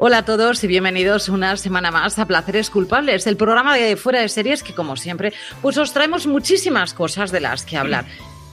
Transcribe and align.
Hola 0.00 0.18
a 0.18 0.24
todos 0.24 0.62
y 0.62 0.68
bienvenidos 0.68 1.28
una 1.28 1.56
semana 1.56 1.90
más 1.90 2.20
a 2.20 2.26
Placeres 2.26 2.70
Culpables, 2.70 3.26
el 3.26 3.36
programa 3.36 3.76
de 3.76 3.96
fuera 3.96 4.20
de 4.20 4.28
series 4.28 4.62
que 4.62 4.72
como 4.72 4.94
siempre 4.94 5.32
pues 5.60 5.76
os 5.76 5.92
traemos 5.92 6.28
muchísimas 6.28 6.94
cosas 6.94 7.32
de 7.32 7.40
las 7.40 7.64
que 7.64 7.76
hablar. 7.76 8.04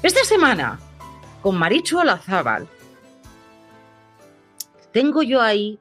Esta 0.01 0.23
semana 0.23 0.79
con 1.43 1.55
Marichu 1.55 1.99
Olazábal 1.99 2.67
tengo 4.91 5.21
yo 5.21 5.39
ahí 5.39 5.77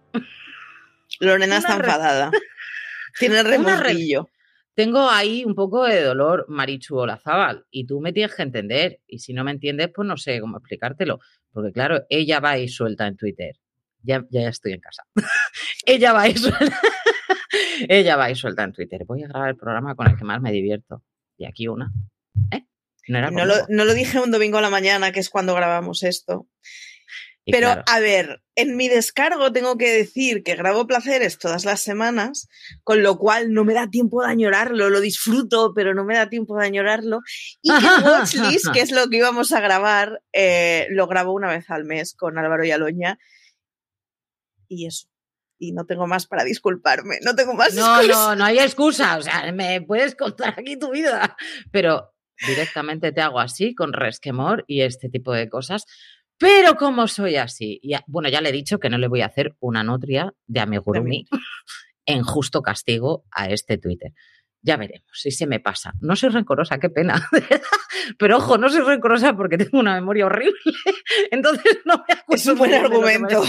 Lorena 1.18 1.56
está 1.56 1.76
enfadada. 1.76 2.30
Tiene 3.18 3.42
remordillo. 3.42 4.28
tengo 4.74 5.08
ahí 5.08 5.46
un 5.46 5.54
poco 5.54 5.84
de 5.84 6.02
dolor 6.02 6.44
Marichu 6.46 6.98
Olazábal 6.98 7.64
y 7.70 7.86
tú 7.86 8.02
me 8.02 8.12
tienes 8.12 8.34
que 8.34 8.42
entender 8.42 9.00
y 9.06 9.20
si 9.20 9.32
no 9.32 9.44
me 9.44 9.52
entiendes 9.52 9.88
pues 9.94 10.06
no 10.06 10.18
sé 10.18 10.42
cómo 10.42 10.58
explicártelo, 10.58 11.20
porque 11.52 11.72
claro, 11.72 12.04
ella 12.10 12.38
va 12.40 12.58
y 12.58 12.68
suelta 12.68 13.06
en 13.06 13.16
Twitter. 13.16 13.63
Ya, 14.04 14.24
ya 14.30 14.48
estoy 14.48 14.72
en 14.72 14.80
casa. 14.80 15.04
ella 15.86 16.12
va 16.12 16.28
y 16.28 16.34
suelta. 16.38 16.80
ella 17.88 18.16
va 18.16 18.30
y 18.30 18.34
suelta 18.34 18.62
en 18.64 18.72
Twitter. 18.72 19.04
Voy 19.06 19.22
a 19.24 19.28
grabar 19.28 19.50
el 19.50 19.56
programa 19.56 19.94
con 19.94 20.08
el 20.08 20.16
que 20.16 20.24
más 20.24 20.40
me 20.40 20.52
divierto. 20.52 21.02
Y 21.36 21.46
aquí 21.46 21.66
una. 21.68 21.90
¿Eh? 22.52 22.64
No 23.08 23.18
era 23.18 23.30
No 23.30 23.44
lo, 23.44 23.54
conmigo. 23.54 23.66
no 23.70 23.84
lo 23.84 23.94
dije 23.94 24.20
un 24.20 24.30
domingo 24.30 24.58
a 24.58 24.62
la 24.62 24.70
mañana, 24.70 25.12
que 25.12 25.20
es 25.20 25.30
cuando 25.30 25.54
grabamos 25.54 26.02
esto. 26.02 26.48
Y 27.46 27.52
Pero, 27.52 27.66
claro, 27.66 27.82
a 27.88 28.00
ver, 28.00 28.42
en 28.54 28.74
mi 28.76 28.88
descargo 28.88 29.52
tengo 29.52 29.76
que 29.76 29.90
decir 29.92 30.42
que 30.42 30.56
grabo 30.56 30.86
placeres 30.86 31.38
todas 31.38 31.66
las 31.66 31.82
semanas, 31.82 32.48
con 32.84 33.02
lo 33.02 33.18
cual 33.18 33.52
no 33.52 33.64
me 33.64 33.74
da 33.74 33.90
tiempo 33.90 34.22
de 34.22 34.30
añorarlo, 34.30 34.88
lo 34.88 35.00
disfruto, 35.00 35.72
pero 35.74 35.92
no 35.92 36.04
me 36.04 36.14
da 36.16 36.30
tiempo 36.30 36.56
de 36.56 36.66
añorarlo. 36.66 37.20
Y 37.60 37.68
que 37.78 38.08
Watchlist, 38.08 38.72
que 38.72 38.80
es 38.80 38.92
lo 38.92 39.08
que 39.10 39.18
íbamos 39.18 39.52
a 39.52 39.60
grabar, 39.60 40.22
eh, 40.32 40.86
lo 40.90 41.06
grabo 41.06 41.32
una 41.34 41.50
vez 41.50 41.68
al 41.70 41.84
mes 41.84 42.14
con 42.14 42.38
Álvaro 42.38 42.64
y 42.64 42.70
Aloña. 42.70 43.18
Y 44.74 44.86
eso. 44.86 45.08
Y 45.58 45.72
no 45.72 45.86
tengo 45.86 46.06
más 46.06 46.26
para 46.26 46.42
disculparme, 46.44 47.20
no 47.22 47.34
tengo 47.34 47.54
más 47.54 47.74
no, 47.74 48.00
excusas. 48.00 48.16
no, 48.16 48.36
no 48.36 48.44
hay 48.44 48.58
excusa. 48.58 49.16
O 49.18 49.22
sea, 49.22 49.52
me 49.52 49.80
puedes 49.80 50.14
contar 50.16 50.54
aquí 50.58 50.76
tu 50.76 50.90
vida. 50.90 51.36
Pero 51.70 52.12
directamente 52.46 53.12
te 53.12 53.20
hago 53.20 53.38
así, 53.38 53.74
con 53.74 53.92
resquemor 53.92 54.64
y 54.66 54.82
este 54.82 55.08
tipo 55.08 55.32
de 55.32 55.48
cosas. 55.48 55.86
Pero 56.38 56.74
como 56.74 57.06
soy 57.06 57.36
así, 57.36 57.80
bueno, 58.06 58.28
ya 58.28 58.40
le 58.40 58.48
he 58.48 58.52
dicho 58.52 58.78
que 58.78 58.90
no 58.90 58.98
le 58.98 59.08
voy 59.08 59.20
a 59.20 59.26
hacer 59.26 59.54
una 59.60 59.84
nutria 59.84 60.34
de 60.46 60.60
amigurumi 60.60 61.26
en 62.06 62.22
justo 62.24 62.60
castigo 62.60 63.24
a 63.30 63.48
este 63.48 63.78
Twitter. 63.78 64.12
Ya 64.60 64.76
veremos 64.76 65.06
si 65.12 65.30
se 65.30 65.46
me 65.46 65.60
pasa. 65.60 65.92
No 66.00 66.16
soy 66.16 66.30
rencorosa, 66.30 66.78
qué 66.78 66.88
pena. 66.88 67.28
Pero 68.18 68.38
ojo, 68.38 68.56
no 68.56 68.70
soy 68.70 68.80
rencorosa 68.80 69.36
porque 69.36 69.58
tengo 69.58 69.78
una 69.78 69.94
memoria 69.94 70.26
horrible. 70.26 70.58
Entonces 71.30 71.80
no 71.84 72.02
me. 72.08 72.34
Es 72.34 72.46
un 72.46 72.58
buen 72.58 72.72
argumento. 72.72 73.44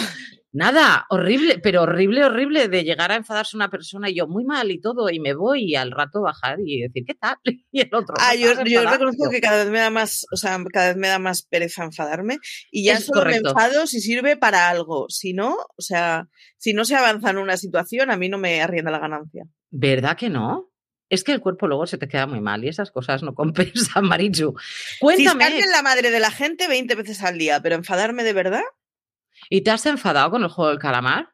Nada, 0.56 1.06
horrible, 1.10 1.60
pero 1.60 1.82
horrible, 1.82 2.24
horrible 2.24 2.70
de 2.70 2.86
llegar 2.86 3.12
a 3.12 3.18
enfadarse 3.18 3.58
una 3.58 3.70
persona 3.70 4.10
y 4.10 4.16
yo 4.16 4.26
muy 4.26 4.46
mal 4.46 4.72
y 4.72 4.80
todo, 4.80 5.10
y 5.10 5.20
me 5.20 5.34
voy 5.34 5.66
y 5.72 5.76
al 5.76 5.92
rato 5.92 6.22
bajar 6.22 6.60
y 6.66 6.82
decir, 6.84 7.04
¿qué 7.06 7.14
tal? 7.14 7.36
Y 7.74 7.82
el 7.82 7.94
otro. 7.94 8.16
Ah, 8.20 8.34
"¿No 8.34 8.40
yo, 8.40 8.54
yo 8.54 8.62
enfadado?". 8.62 8.92
reconozco 8.94 9.30
que 9.30 9.42
cada 9.42 9.64
vez 9.64 9.70
me 9.72 9.80
da 9.80 9.90
más, 9.90 10.26
o 10.32 10.38
sea, 10.38 10.58
cada 10.72 10.88
vez 10.88 10.96
me 10.98 11.10
da 11.10 11.20
más 11.20 11.44
pereza 11.44 11.84
enfadarme 11.84 12.38
y 12.72 12.86
ya 12.86 12.94
Es 12.94 13.04
solo 13.06 13.20
correcto. 13.20 13.44
me 13.44 13.50
enfado 13.50 13.86
si 13.86 14.00
sirve 14.00 14.38
para 14.38 14.70
algo. 14.70 15.08
Si 15.10 15.34
no, 15.34 15.58
o 15.76 15.82
sea, 15.82 16.30
si 16.58 16.74
no 16.74 16.86
se 16.86 16.96
avanza 16.96 17.32
en 17.32 17.38
una 17.38 17.58
situación, 17.58 18.10
a 18.10 18.16
mí 18.16 18.30
no 18.30 18.38
me 18.38 18.62
arrienda 18.62 18.92
la 18.92 19.00
ganancia. 19.00 19.44
¿Verdad 19.72 20.16
que 20.16 20.30
no? 20.30 20.72
Es 21.10 21.26
que 21.26 21.34
el 21.34 21.42
cuerpo 21.42 21.68
luego 21.68 21.86
se 21.86 21.98
te 21.98 22.08
queda 22.08 22.28
muy 22.28 22.40
mal 22.40 22.64
y 22.64 22.70
esas 22.70 22.92
cosas 22.92 23.24
no 23.24 23.36
compensan, 23.36 24.06
Marichu. 24.06 24.56
Si 24.58 25.00
Cuéntame, 25.00 25.44
estar 25.48 25.62
en 25.62 25.72
la 25.72 25.82
madre 25.82 26.12
de 26.12 26.20
la 26.22 26.32
gente 26.32 26.70
20 26.70 26.96
veces 26.96 27.22
al 27.24 27.38
día, 27.38 27.62
pero 27.62 27.76
enfadarme 27.76 28.24
de 28.24 28.32
verdad, 28.34 28.64
¿y 29.50 29.62
te 29.62 29.72
has 29.72 29.86
enfadado 29.86 30.32
con 30.32 30.44
el 30.44 30.50
juego 30.50 30.70
del 30.72 30.80
calamar? 30.80 31.30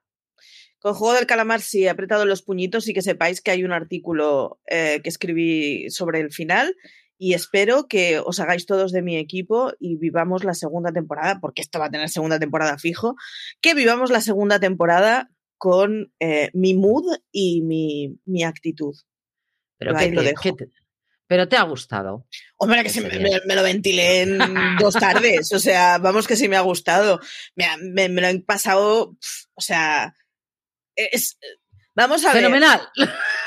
con 0.80 0.96
Juego 0.96 1.14
del 1.14 1.28
Calamar 1.28 1.62
sí 1.62 1.84
he 1.84 1.90
apretado 1.92 2.26
los 2.26 2.42
puñitos 2.42 2.88
y 2.88 2.94
que 2.96 3.04
sepáis 3.04 3.40
que 3.42 3.52
hay 3.52 3.64
un 3.64 3.72
artículo 3.72 4.60
eh, 4.66 5.00
que 5.04 5.10
escribí 5.10 5.92
sobre 5.92 6.22
el 6.22 6.32
final 6.32 6.76
y 7.20 7.36
espero 7.36 7.88
que 7.88 8.18
os 8.18 8.40
hagáis 8.40 8.66
todos 8.66 8.92
de 8.92 9.04
mi 9.04 9.16
equipo 9.18 9.74
y 9.80 9.98
vivamos 9.98 10.44
la 10.44 10.56
segunda 10.56 10.92
temporada, 10.92 11.38
porque 11.40 11.62
esto 11.62 11.78
va 11.78 11.86
a 11.86 11.92
tener 11.92 12.10
segunda 12.10 12.40
temporada 12.40 12.80
fijo, 12.80 13.16
que 13.62 13.76
vivamos 13.76 14.10
la 14.10 14.22
segunda 14.22 14.60
temporada 14.60 15.30
con 15.60 16.12
eh, 16.20 16.50
mi 16.56 16.74
mood 16.74 17.06
y 17.32 17.62
mi, 17.62 18.18
mi 18.26 18.42
actitud. 18.42 18.96
Pero, 19.78 19.96
que 19.96 20.08
te- 20.10 20.24
dejo. 20.24 20.42
que 20.42 20.54
te- 20.66 20.72
pero 21.32 21.48
te 21.48 21.56
ha 21.56 21.62
gustado. 21.64 22.28
Hombre, 22.58 22.84
que 22.84 22.90
se 22.90 23.00
me, 23.00 23.56
lo 23.56 23.64
ventilé 23.64 24.24
en 24.24 24.38
dos 24.82 24.96
tardes, 24.96 25.54
o 25.54 25.60
sea, 25.60 25.98
vamos 25.98 26.28
que 26.28 26.36
sí 26.36 26.50
me 26.50 26.58
ha 26.58 26.62
gustado. 26.62 27.22
Me, 27.56 27.66
me- 27.80 28.10
me 28.10 28.20
lo 28.20 28.28
he 28.28 28.40
pasado, 28.42 29.14
pf, 29.14 29.46
o 29.54 29.62
sea, 29.62 30.14
es... 30.98 31.38
Vamos 31.96 32.26
a 32.26 32.34
ver. 32.34 32.44
Fenomenal. 32.44 32.82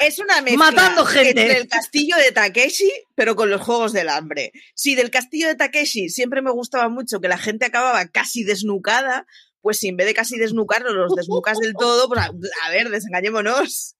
Es 0.00 0.18
una 0.18 0.40
mezcla 0.40 0.70
Matando 0.70 1.04
gente. 1.04 1.28
entre 1.42 1.58
el 1.58 1.68
castillo 1.68 2.16
de 2.16 2.32
Takeshi, 2.32 2.90
pero 3.14 3.36
con 3.36 3.50
los 3.50 3.60
juegos 3.60 3.92
del 3.92 4.08
hambre. 4.08 4.52
Si 4.74 4.94
del 4.94 5.10
castillo 5.10 5.48
de 5.48 5.54
Takeshi 5.56 6.08
siempre 6.08 6.40
me 6.40 6.50
gustaba 6.52 6.88
mucho 6.88 7.20
que 7.20 7.28
la 7.28 7.36
gente 7.36 7.66
acababa 7.66 8.08
casi 8.08 8.44
desnucada, 8.44 9.26
pues 9.60 9.78
si 9.78 9.88
en 9.88 9.96
vez 9.98 10.06
de 10.06 10.14
casi 10.14 10.38
desnucarlos 10.38 10.94
los 10.94 11.14
desnucas 11.14 11.58
del 11.58 11.74
todo, 11.74 12.08
pues 12.08 12.18
a, 12.20 12.30
a 12.64 12.70
ver, 12.70 12.88
desengañémonos. 12.88 13.93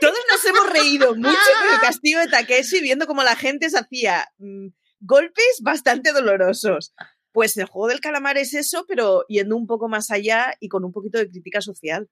Todos 0.00 0.18
nos 0.30 0.44
hemos 0.44 0.70
reído 0.70 1.14
mucho 1.16 1.50
con 1.62 1.74
el 1.74 1.80
castillo 1.80 2.20
de 2.20 2.28
Takeshi 2.28 2.80
viendo 2.80 3.06
cómo 3.06 3.22
la 3.22 3.36
gente 3.36 3.70
se 3.70 3.78
hacía 3.78 4.26
mm, 4.38 4.68
golpes 5.00 5.60
bastante 5.62 6.12
dolorosos. 6.12 6.94
Pues 7.32 7.56
el 7.56 7.66
juego 7.66 7.88
del 7.88 8.00
calamar 8.00 8.38
es 8.38 8.54
eso, 8.54 8.84
pero 8.88 9.24
yendo 9.28 9.56
un 9.56 9.66
poco 9.66 9.88
más 9.88 10.10
allá 10.10 10.54
y 10.60 10.68
con 10.68 10.84
un 10.84 10.92
poquito 10.92 11.18
de 11.18 11.28
crítica 11.28 11.60
social. 11.60 12.08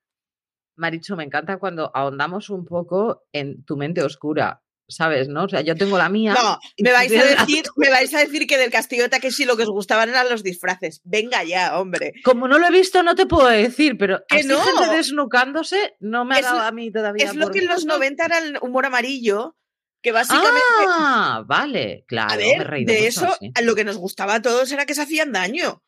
Marichu, 0.77 1.17
me 1.17 1.25
encanta 1.25 1.59
cuando 1.59 1.91
ahondamos 1.95 2.51
un 2.51 2.67
poco 2.67 3.25
en 3.33 3.65
tu 3.65 3.77
mente 3.77 4.03
oscura, 4.03 4.63
¿sabes? 4.89 5.29
¿No? 5.29 5.45
O 5.45 5.49
sea, 5.49 5.61
yo 5.63 5.75
tengo 5.75 5.99
la 5.99 6.09
mía. 6.09 6.35
No, 6.35 6.59
me 6.79 6.93
vais, 6.93 7.11
a 7.13 7.25
decir, 7.25 7.65
me 7.77 7.91
vais 7.91 8.13
a 8.15 8.19
decir 8.21 8.47
que 8.47 8.57
del 8.59 8.71
castillo 8.71 9.03
de 9.05 9.09
Takeshi 9.09 9.45
lo 9.45 9.57
que 9.57 9.65
os 9.65 9.71
gustaban 9.71 10.09
eran 10.09 10.29
los 10.29 10.43
disfraces. 10.43 11.01
Venga 11.05 11.43
ya, 11.45 11.79
hombre. 11.79 12.13
Como 12.25 12.49
no 12.49 12.59
lo 12.59 12.67
he 12.67 12.71
visto, 12.71 13.03
no 13.03 13.15
te 13.15 13.27
puedo 13.27 13.49
decir, 13.49 13.97
pero 13.99 14.21
¡Que 14.29 14.37
así 14.39 14.49
no! 14.49 14.61
gente 14.61 14.95
desnucándose 14.97 15.97
no 16.01 16.25
me 16.25 16.37
ha 16.37 16.39
Es- 16.39 16.45
dado 16.45 16.61
a 16.61 16.73
mí 16.73 16.91
todavía. 16.93 17.25
Es 17.27 17.35
lo 17.35 17.51
que 17.51 17.59
en 17.61 17.67
los 17.67 17.77
gusto. 17.85 17.95
90 17.95 18.25
era 18.25 18.39
el 18.39 18.59
humor 18.61 18.87
amarillo, 18.87 19.57
que 20.03 20.13
básicamente... 20.13 20.61
Ah, 20.89 21.43
vale, 21.47 22.05
claro. 22.07 22.33
a 22.33 22.37
me 22.37 22.53
he 22.53 22.59
ver, 22.59 22.67
reído 22.69 22.93
de 22.93 23.01
mucho, 23.01 23.09
eso, 23.09 23.37
sí. 23.41 23.51
lo 23.63 23.75
que 23.75 23.85
nos 23.85 23.97
gustaba 23.97 24.35
a 24.35 24.43
todos 24.43 24.71
era 24.71 24.87
que 24.87 24.95
se 24.95 25.03
hacían 25.03 25.33
daño. 25.33 25.83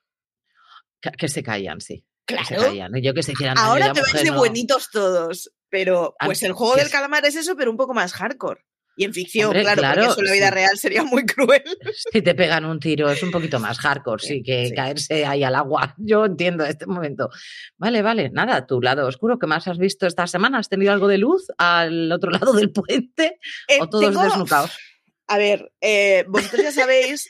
Que, 1.00 1.12
que 1.12 1.28
se 1.28 1.42
caían, 1.44 1.80
sí. 1.80 2.04
que 2.26 2.36
se 2.44 2.54
Claro. 2.56 2.62
caían. 2.64 2.92
Yo 3.00 3.14
que 3.14 3.22
se 3.22 3.32
hicieran 3.32 3.56
Ahora 3.58 3.92
te 3.92 4.00
vais 4.02 4.12
de 4.24 4.30
no. 4.32 4.38
buenitos 4.38 4.90
todos, 4.90 5.52
pero 5.68 6.14
pues 6.24 6.42
el 6.42 6.52
juego 6.52 6.74
del 6.76 6.90
calamar 6.90 7.24
es 7.26 7.36
eso, 7.36 7.54
pero 7.56 7.70
un 7.70 7.76
poco 7.76 7.94
más 7.94 8.12
hardcore. 8.12 8.64
Y 9.00 9.04
en 9.04 9.14
ficción, 9.14 9.46
Hombre, 9.46 9.62
claro, 9.62 9.80
claro, 9.80 9.94
porque 10.02 10.10
eso 10.10 10.20
en 10.20 10.26
la 10.26 10.32
vida 10.32 10.48
sí. 10.48 10.54
real 10.54 10.78
sería 10.78 11.04
muy 11.04 11.24
cruel. 11.24 11.62
Si 12.12 12.20
te 12.20 12.34
pegan 12.34 12.64
un 12.64 12.80
tiro 12.80 13.08
es 13.08 13.22
un 13.22 13.30
poquito 13.30 13.60
más 13.60 13.78
hardcore, 13.78 14.20
sí, 14.20 14.28
Sí, 14.38 14.42
que 14.42 14.66
sí. 14.68 14.74
caerse 14.74 15.24
ahí 15.24 15.44
al 15.44 15.54
agua. 15.54 15.94
Yo 15.98 16.24
entiendo 16.24 16.64
este 16.64 16.86
momento. 16.86 17.30
Vale, 17.76 18.02
vale, 18.02 18.28
nada, 18.30 18.66
tu 18.66 18.80
lado 18.82 19.06
oscuro, 19.06 19.38
¿qué 19.38 19.46
más 19.46 19.68
has 19.68 19.78
visto 19.78 20.06
esta 20.08 20.26
semana? 20.26 20.58
¿Has 20.58 20.68
tenido 20.68 20.92
algo 20.92 21.06
de 21.06 21.18
luz 21.18 21.46
al 21.58 22.10
otro 22.10 22.30
lado 22.32 22.52
del 22.54 22.72
puente 22.72 23.38
Eh, 23.68 23.78
o 23.80 23.88
todos 23.88 24.04
tengo- 24.04 24.22
desnucados? 24.24 24.72
A 25.30 25.38
ver, 25.38 25.70
eh, 25.80 26.24
vosotros 26.26 26.62
ya 26.62 26.72
sabéis 26.72 27.28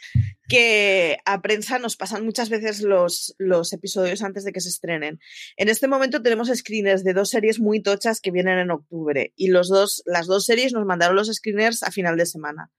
que 0.48 1.18
a 1.26 1.42
prensa 1.42 1.78
nos 1.78 1.96
pasan 1.96 2.24
muchas 2.24 2.48
veces 2.48 2.80
los, 2.80 3.34
los 3.38 3.72
episodios 3.74 4.22
antes 4.22 4.44
de 4.44 4.52
que 4.52 4.60
se 4.60 4.70
estrenen. 4.70 5.20
En 5.56 5.68
este 5.68 5.88
momento 5.88 6.22
tenemos 6.22 6.48
screeners 6.48 7.04
de 7.04 7.12
dos 7.12 7.28
series 7.28 7.60
muy 7.60 7.82
tochas 7.82 8.20
que 8.20 8.30
vienen 8.30 8.58
en 8.58 8.70
octubre 8.70 9.32
y 9.36 9.48
los 9.48 9.68
dos, 9.68 10.02
las 10.06 10.26
dos 10.26 10.46
series 10.46 10.72
nos 10.72 10.86
mandaron 10.86 11.16
los 11.16 11.28
screeners 11.28 11.82
a 11.82 11.90
final 11.90 12.16
de 12.16 12.26
semana. 12.26 12.70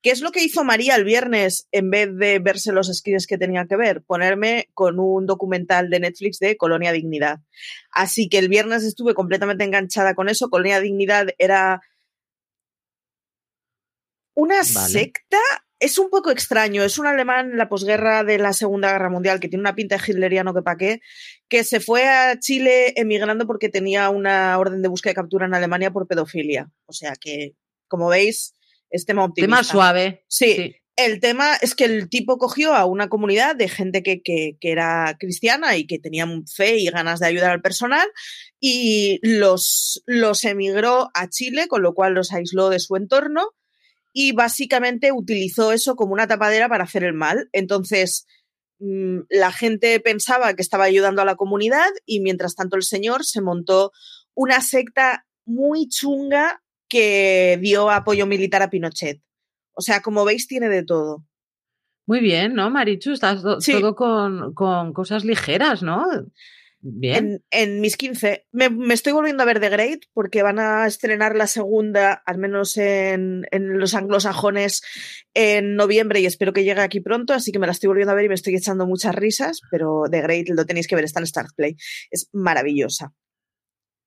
¿Qué 0.00 0.10
es 0.10 0.20
lo 0.20 0.32
que 0.32 0.44
hizo 0.44 0.64
María 0.64 0.96
el 0.96 1.04
viernes 1.04 1.68
en 1.70 1.90
vez 1.90 2.08
de 2.16 2.38
verse 2.40 2.72
los 2.72 2.88
screeners 2.92 3.26
que 3.26 3.38
tenía 3.38 3.66
que 3.66 3.76
ver? 3.76 4.02
Ponerme 4.02 4.68
con 4.74 4.98
un 4.98 5.26
documental 5.26 5.90
de 5.90 6.00
Netflix 6.00 6.38
de 6.38 6.56
Colonia 6.56 6.92
Dignidad. 6.92 7.40
Así 7.92 8.28
que 8.28 8.38
el 8.38 8.48
viernes 8.48 8.84
estuve 8.84 9.14
completamente 9.14 9.64
enganchada 9.64 10.14
con 10.14 10.28
eso. 10.28 10.50
Colonia 10.50 10.80
Dignidad 10.80 11.28
era 11.38 11.80
una 14.34 14.56
Vale. 14.56 14.64
secta 14.64 15.38
es 15.82 15.98
un 15.98 16.10
poco 16.10 16.30
extraño. 16.30 16.84
Es 16.84 16.98
un 16.98 17.06
alemán 17.06 17.50
en 17.50 17.58
la 17.58 17.68
posguerra 17.68 18.22
de 18.22 18.38
la 18.38 18.52
Segunda 18.52 18.92
Guerra 18.92 19.10
Mundial 19.10 19.40
que 19.40 19.48
tiene 19.48 19.62
una 19.62 19.74
pinta 19.74 19.96
de 19.96 20.02
hitleriano 20.06 20.54
que 20.54 20.62
pa' 20.62 20.76
qué, 20.76 21.00
que 21.48 21.64
se 21.64 21.80
fue 21.80 22.06
a 22.06 22.38
Chile 22.38 22.94
emigrando 22.96 23.46
porque 23.46 23.68
tenía 23.68 24.08
una 24.08 24.56
orden 24.58 24.80
de 24.80 24.88
búsqueda 24.88 25.12
y 25.12 25.16
captura 25.16 25.46
en 25.46 25.54
Alemania 25.54 25.90
por 25.90 26.06
pedofilia. 26.06 26.70
O 26.86 26.92
sea 26.92 27.14
que, 27.20 27.54
como 27.88 28.08
veis, 28.08 28.54
es 28.90 29.04
tema 29.04 29.24
optimista. 29.24 29.56
Tema 29.56 29.64
suave. 29.64 30.24
Sí, 30.28 30.54
Sí. 30.54 30.76
El 30.94 31.20
tema 31.20 31.54
es 31.56 31.74
que 31.74 31.86
el 31.86 32.10
tipo 32.10 32.36
cogió 32.36 32.74
a 32.74 32.84
una 32.84 33.08
comunidad 33.08 33.56
de 33.56 33.66
gente 33.66 34.02
que, 34.02 34.20
que, 34.20 34.58
que, 34.60 34.70
era 34.70 35.16
cristiana 35.18 35.74
y 35.74 35.86
que 35.86 35.98
tenía 35.98 36.26
fe 36.54 36.76
y 36.76 36.90
ganas 36.90 37.18
de 37.18 37.28
ayudar 37.28 37.50
al 37.50 37.62
personal 37.62 38.06
y 38.60 39.18
los, 39.22 40.02
los 40.04 40.44
emigró 40.44 41.10
a 41.14 41.30
Chile, 41.30 41.66
con 41.66 41.80
lo 41.80 41.94
cual 41.94 42.12
los 42.12 42.30
aisló 42.30 42.68
de 42.68 42.78
su 42.78 42.94
entorno 42.96 43.54
y 44.12 44.32
básicamente 44.32 45.12
utilizó 45.12 45.72
eso 45.72 45.96
como 45.96 46.12
una 46.12 46.26
tapadera 46.26 46.68
para 46.68 46.84
hacer 46.84 47.04
el 47.04 47.14
mal. 47.14 47.48
Entonces, 47.52 48.26
mmm, 48.78 49.20
la 49.30 49.52
gente 49.52 49.98
pensaba 50.00 50.54
que 50.54 50.62
estaba 50.62 50.84
ayudando 50.84 51.22
a 51.22 51.24
la 51.24 51.36
comunidad 51.36 51.88
y 52.06 52.20
mientras 52.20 52.54
tanto 52.54 52.76
el 52.76 52.82
señor 52.82 53.24
se 53.24 53.40
montó 53.40 53.92
una 54.34 54.60
secta 54.60 55.26
muy 55.44 55.88
chunga 55.88 56.62
que 56.88 57.58
dio 57.60 57.90
apoyo 57.90 58.26
militar 58.26 58.62
a 58.62 58.70
Pinochet. 58.70 59.20
O 59.74 59.80
sea, 59.80 60.02
como 60.02 60.24
veis, 60.24 60.46
tiene 60.46 60.68
de 60.68 60.84
todo. 60.84 61.24
Muy 62.06 62.20
bien, 62.20 62.54
¿no, 62.54 62.68
Marichu? 62.68 63.12
Estás 63.12 63.42
Sí. 63.60 63.72
todo 63.72 63.94
con, 63.94 64.52
con 64.54 64.92
cosas 64.92 65.24
ligeras, 65.24 65.82
¿no? 65.82 66.04
Bien. 66.84 67.42
En, 67.50 67.68
en 67.68 67.80
mis 67.80 67.96
15. 67.96 68.46
Me, 68.50 68.68
me 68.68 68.92
estoy 68.94 69.12
volviendo 69.12 69.42
a 69.44 69.46
ver 69.46 69.60
The 69.60 69.68
Great 69.68 70.00
porque 70.12 70.42
van 70.42 70.58
a 70.58 70.84
estrenar 70.86 71.36
la 71.36 71.46
segunda, 71.46 72.12
al 72.26 72.38
menos 72.38 72.76
en, 72.76 73.46
en 73.52 73.78
los 73.78 73.94
anglosajones, 73.94 74.82
en 75.32 75.76
noviembre 75.76 76.18
y 76.20 76.26
espero 76.26 76.52
que 76.52 76.64
llegue 76.64 76.80
aquí 76.80 77.00
pronto. 77.00 77.34
Así 77.34 77.52
que 77.52 77.60
me 77.60 77.66
la 77.66 77.72
estoy 77.72 77.86
volviendo 77.86 78.10
a 78.10 78.16
ver 78.16 78.24
y 78.24 78.28
me 78.28 78.34
estoy 78.34 78.56
echando 78.56 78.84
muchas 78.86 79.14
risas. 79.14 79.60
Pero 79.70 80.04
The 80.10 80.22
Great 80.22 80.48
lo 80.48 80.66
tenéis 80.66 80.88
que 80.88 80.96
ver, 80.96 81.04
está 81.04 81.20
en 81.20 81.26
Start 81.28 81.50
Play. 81.56 81.76
Es 82.10 82.28
maravillosa. 82.32 83.12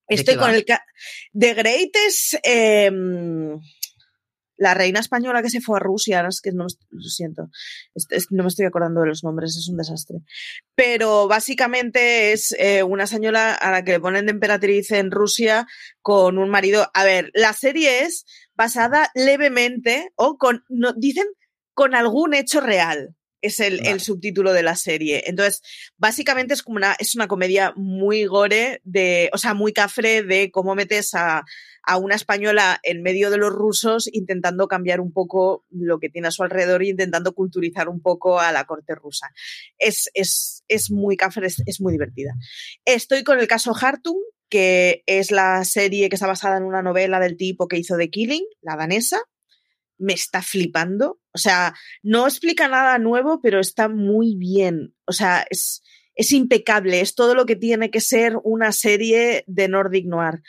¿De 0.08 0.16
Estoy 0.16 0.36
con 0.36 0.50
va? 0.52 0.56
el. 0.56 0.66
The 1.34 1.54
Great 1.54 1.90
es. 2.08 2.38
eh, 2.44 2.92
la 4.58 4.74
reina 4.74 5.00
española 5.00 5.42
que 5.42 5.50
se 5.50 5.62
fue 5.62 5.78
a 5.78 5.82
Rusia, 5.82 6.18
ahora 6.18 6.30
es 6.30 6.42
que 6.42 6.52
no 6.52 6.66
me, 6.66 6.70
lo 6.92 7.10
siento, 7.10 7.50
no 8.32 8.44
me 8.44 8.48
estoy 8.48 8.66
acordando 8.66 9.02
de 9.02 9.08
los 9.08 9.24
nombres, 9.24 9.58
es 9.58 9.68
un 9.70 9.78
desastre. 9.78 10.20
Pero 10.76 11.28
básicamente 11.28 12.32
es 12.32 12.56
eh, 12.58 12.84
una 12.84 13.08
señora 13.08 13.54
a 13.54 13.72
la 13.72 13.84
que 13.84 13.94
le 13.94 14.00
ponen 14.00 14.26
de 14.26 14.32
emperatriz 14.32 14.92
en 14.92 15.12
Rusia 15.12 15.68
con 16.02 16.38
un 16.38 16.50
marido. 16.50 16.90
A 16.94 17.04
ver, 17.04 17.32
la 17.34 17.54
serie 17.54 18.04
es 18.04 18.26
basada 18.56 19.12
levemente 19.14 20.12
o 20.16 20.38
con, 20.38 20.64
no, 20.70 20.94
dicen 20.94 21.26
con 21.74 21.96
algún 21.96 22.34
hecho 22.34 22.62
real. 22.62 23.16
Es 23.46 23.60
el, 23.60 23.78
Vale. 23.78 23.92
el 23.92 24.00
subtítulo 24.00 24.54
de 24.54 24.64
la 24.64 24.76
serie. 24.76 25.24
Entonces, 25.28 25.62
básicamente 25.98 26.54
es 26.54 26.64
como 26.64 26.78
una, 26.78 26.96
es 27.00 27.16
una 27.16 27.28
comedia 27.28 27.74
muy 27.76 28.26
gore 28.26 28.82
de, 28.84 29.30
o 29.34 29.38
sea, 29.38 29.54
muy 29.54 29.74
cafre 29.74 30.24
de 30.24 30.52
cómo 30.52 30.76
metes 30.76 31.14
a, 31.14 31.44
a 31.86 31.98
una 31.98 32.16
española 32.16 32.80
en 32.84 33.04
medio 33.04 33.30
de 33.30 33.38
los 33.38 33.54
rusos 33.54 34.10
intentando 34.12 34.68
cambiar 34.68 35.00
un 35.00 35.14
poco 35.14 35.66
lo 35.70 36.00
que 36.00 36.10
tiene 36.10 36.28
a 36.28 36.32
su 36.32 36.44
alrededor 36.44 36.82
e 36.82 36.90
intentando 36.90 37.34
culturizar 37.34 37.88
un 37.90 38.02
poco 38.02 38.40
a 38.40 38.52
la 38.52 38.66
corte 38.66 38.96
rusa. 38.96 39.30
Es, 39.78 40.10
es, 40.14 40.64
es 40.68 40.92
muy 40.92 41.16
cafre, 41.16 41.48
es, 41.48 41.62
es 41.66 41.80
muy 41.82 41.94
divertida. 41.94 42.34
Estoy 42.86 43.24
con 43.24 43.40
el 43.40 43.48
caso 43.48 43.74
Hartung, 43.80 44.18
que 44.50 45.04
es 45.06 45.32
la 45.32 45.64
serie 45.66 46.10
que 46.10 46.16
está 46.16 46.28
basada 46.28 46.58
en 46.58 46.64
una 46.64 46.82
novela 46.82 47.20
del 47.20 47.38
tipo 47.38 47.68
que 47.68 47.78
hizo 47.78 47.98
The 47.98 48.10
Killing, 48.10 48.46
la 48.62 48.76
danesa. 48.76 49.22
Me 49.98 50.14
está 50.14 50.42
flipando. 50.42 51.20
O 51.34 51.38
sea, 51.38 51.74
no 52.04 52.26
explica 52.28 52.68
nada 52.68 52.98
nuevo, 52.98 53.42
pero 53.42 53.60
está 53.60 53.90
muy 53.90 54.36
bien. 54.36 54.94
O 55.06 55.12
sea, 55.12 55.46
es, 55.50 55.82
es 56.16 56.32
impecable. 56.32 57.02
Es 57.02 57.16
todo 57.16 57.36
lo 57.36 57.46
que 57.46 57.56
tiene 57.56 57.92
que 57.92 58.02
ser 58.02 58.38
una 58.44 58.72
serie 58.72 59.44
de 59.48 59.68
Nordic 59.68 60.06
Noir. 60.08 60.42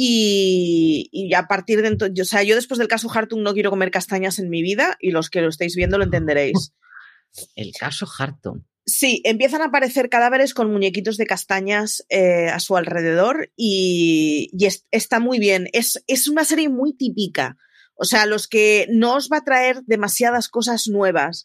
Y, 0.00 1.08
y 1.10 1.34
a 1.34 1.48
partir 1.48 1.82
de 1.82 1.88
entonces, 1.88 2.20
o 2.20 2.24
sea, 2.24 2.44
yo 2.44 2.54
después 2.54 2.78
del 2.78 2.86
caso 2.86 3.10
Hartung 3.12 3.42
no 3.42 3.52
quiero 3.52 3.70
comer 3.70 3.90
castañas 3.90 4.38
en 4.38 4.48
mi 4.48 4.62
vida 4.62 4.96
y 5.00 5.10
los 5.10 5.28
que 5.28 5.40
lo 5.42 5.48
estáis 5.48 5.74
viendo 5.74 5.98
lo 5.98 6.04
entenderéis. 6.04 6.72
El 7.56 7.72
caso 7.78 8.06
Harton. 8.18 8.64
Sí, 8.86 9.20
empiezan 9.24 9.60
a 9.60 9.66
aparecer 9.66 10.08
cadáveres 10.08 10.54
con 10.54 10.72
muñequitos 10.72 11.18
de 11.18 11.26
castañas 11.26 12.06
eh, 12.08 12.46
a 12.48 12.58
su 12.58 12.76
alrededor 12.76 13.50
y, 13.54 14.48
y 14.56 14.64
es- 14.66 14.86
está 14.90 15.20
muy 15.20 15.38
bien. 15.38 15.68
Es, 15.72 16.02
es 16.06 16.26
una 16.28 16.44
serie 16.44 16.68
muy 16.70 16.94
típica. 16.96 17.58
O 17.98 18.04
sea, 18.04 18.26
los 18.26 18.46
que 18.46 18.86
no 18.90 19.16
os 19.16 19.28
va 19.30 19.38
a 19.38 19.44
traer 19.44 19.82
demasiadas 19.84 20.48
cosas 20.48 20.86
nuevas, 20.86 21.44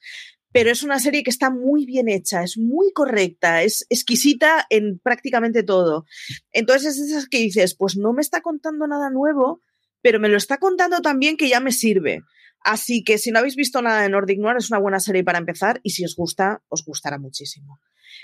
pero 0.52 0.70
es 0.70 0.84
una 0.84 1.00
serie 1.00 1.24
que 1.24 1.32
está 1.32 1.50
muy 1.50 1.86
bien 1.86 2.08
hecha, 2.08 2.44
es 2.44 2.58
muy 2.58 2.94
correcta, 2.94 3.64
es 3.64 3.88
exquisita 3.90 4.66
en 4.70 5.00
prácticamente 5.00 5.64
todo. 5.64 6.06
Entonces 6.52 6.96
es 6.96 7.10
esas 7.10 7.28
que 7.28 7.40
dices, 7.40 7.76
pues 7.76 7.98
no 7.98 8.14
me 8.14 8.22
está 8.22 8.42
contando 8.42 8.88
nada 8.88 9.10
nuevo, 9.10 9.62
pero 10.02 10.20
me 10.20 10.30
lo 10.30 10.38
está 10.38 10.58
contando 10.58 11.02
también 11.02 11.38
que 11.38 11.50
ya 11.50 11.60
me 11.60 11.72
sirve. 11.72 12.22
Así 12.64 13.04
que 13.04 13.18
si 13.18 13.32
no 13.32 13.40
habéis 13.40 13.56
visto 13.56 13.82
nada 13.82 14.04
de 14.04 14.10
Nordic 14.10 14.40
es 14.58 14.70
una 14.70 14.80
buena 14.80 15.00
serie 15.00 15.24
para 15.24 15.40
empezar 15.40 15.82
y 15.84 15.90
si 15.90 16.06
os 16.06 16.16
gusta, 16.16 16.64
os 16.70 16.86
gustará 16.86 17.18
muchísimo. 17.18 17.80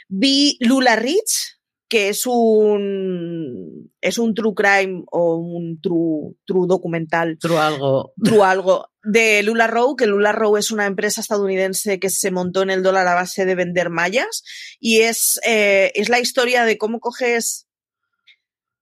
Vi 0.07 0.57
Lula 0.61 0.95
Rich, 0.95 1.58
que 1.89 2.09
es 2.09 2.25
un 2.27 3.91
es 3.99 4.19
un 4.19 4.33
true 4.35 4.53
crime 4.55 5.03
o 5.11 5.37
un 5.37 5.81
true, 5.81 6.35
true 6.45 6.67
documental, 6.67 7.37
Otro 7.43 7.59
algo. 7.59 8.13
true 8.23 8.43
algo, 8.43 8.89
de 9.03 9.41
Lula 9.43 9.67
Row, 9.67 9.95
que 9.95 10.05
Lula 10.05 10.31
Row 10.31 10.55
es 10.55 10.71
una 10.71 10.85
empresa 10.85 11.19
estadounidense 11.19 11.99
que 11.99 12.09
se 12.09 12.31
montó 12.31 12.61
en 12.61 12.69
el 12.69 12.83
dólar 12.83 13.07
a 13.07 13.15
base 13.15 13.45
de 13.45 13.55
vender 13.55 13.89
mallas 13.89 14.43
y 14.79 15.01
es, 15.01 15.39
eh, 15.45 15.91
es 15.95 16.09
la 16.09 16.19
historia 16.19 16.63
de 16.63 16.77
cómo 16.77 16.99
coges, 16.99 17.67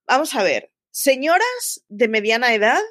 vamos 0.05 0.35
a 0.35 0.43
ver, 0.43 0.71
señoras 0.91 1.83
de 1.87 2.09
mediana 2.09 2.53
edad 2.53 2.81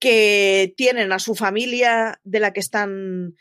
que 0.00 0.72
tienen 0.76 1.12
a 1.12 1.18
su 1.18 1.34
familia 1.34 2.18
de 2.24 2.40
la 2.40 2.52
que 2.52 2.60
están 2.60 3.36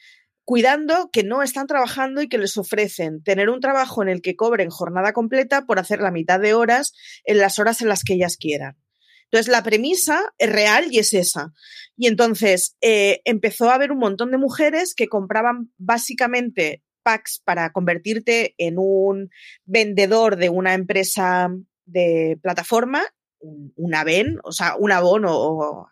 cuidando, 0.45 1.09
que 1.11 1.23
no 1.23 1.43
están 1.43 1.67
trabajando 1.67 2.21
y 2.21 2.29
que 2.29 2.37
les 2.37 2.57
ofrecen 2.57 3.23
tener 3.23 3.49
un 3.49 3.59
trabajo 3.59 4.03
en 4.03 4.09
el 4.09 4.21
que 4.21 4.35
cobren 4.35 4.69
jornada 4.69 5.13
completa 5.13 5.65
por 5.65 5.79
hacer 5.79 5.99
la 5.99 6.11
mitad 6.11 6.39
de 6.39 6.53
horas 6.53 6.93
en 7.23 7.37
las 7.37 7.59
horas 7.59 7.81
en 7.81 7.89
las 7.89 8.03
que 8.03 8.13
ellas 8.13 8.37
quieran. 8.37 8.77
Entonces, 9.25 9.51
la 9.51 9.63
premisa 9.63 10.33
es 10.37 10.51
real 10.51 10.85
y 10.91 10.99
es 10.99 11.13
esa. 11.13 11.53
Y 11.95 12.07
entonces 12.07 12.77
eh, 12.81 13.21
empezó 13.25 13.69
a 13.69 13.75
haber 13.75 13.91
un 13.91 13.99
montón 13.99 14.31
de 14.31 14.37
mujeres 14.37 14.93
que 14.93 15.07
compraban 15.07 15.71
básicamente 15.77 16.83
packs 17.03 17.41
para 17.43 17.71
convertirte 17.71 18.55
en 18.57 18.75
un 18.77 19.29
vendedor 19.65 20.37
de 20.37 20.49
una 20.49 20.73
empresa 20.73 21.49
de 21.85 22.37
plataforma, 22.41 23.03
un, 23.39 23.91
VEN, 24.05 24.39
o 24.43 24.51
sea, 24.51 24.75
un 24.77 24.91
Avon 24.91 25.25
o, 25.25 25.33
o 25.35 25.89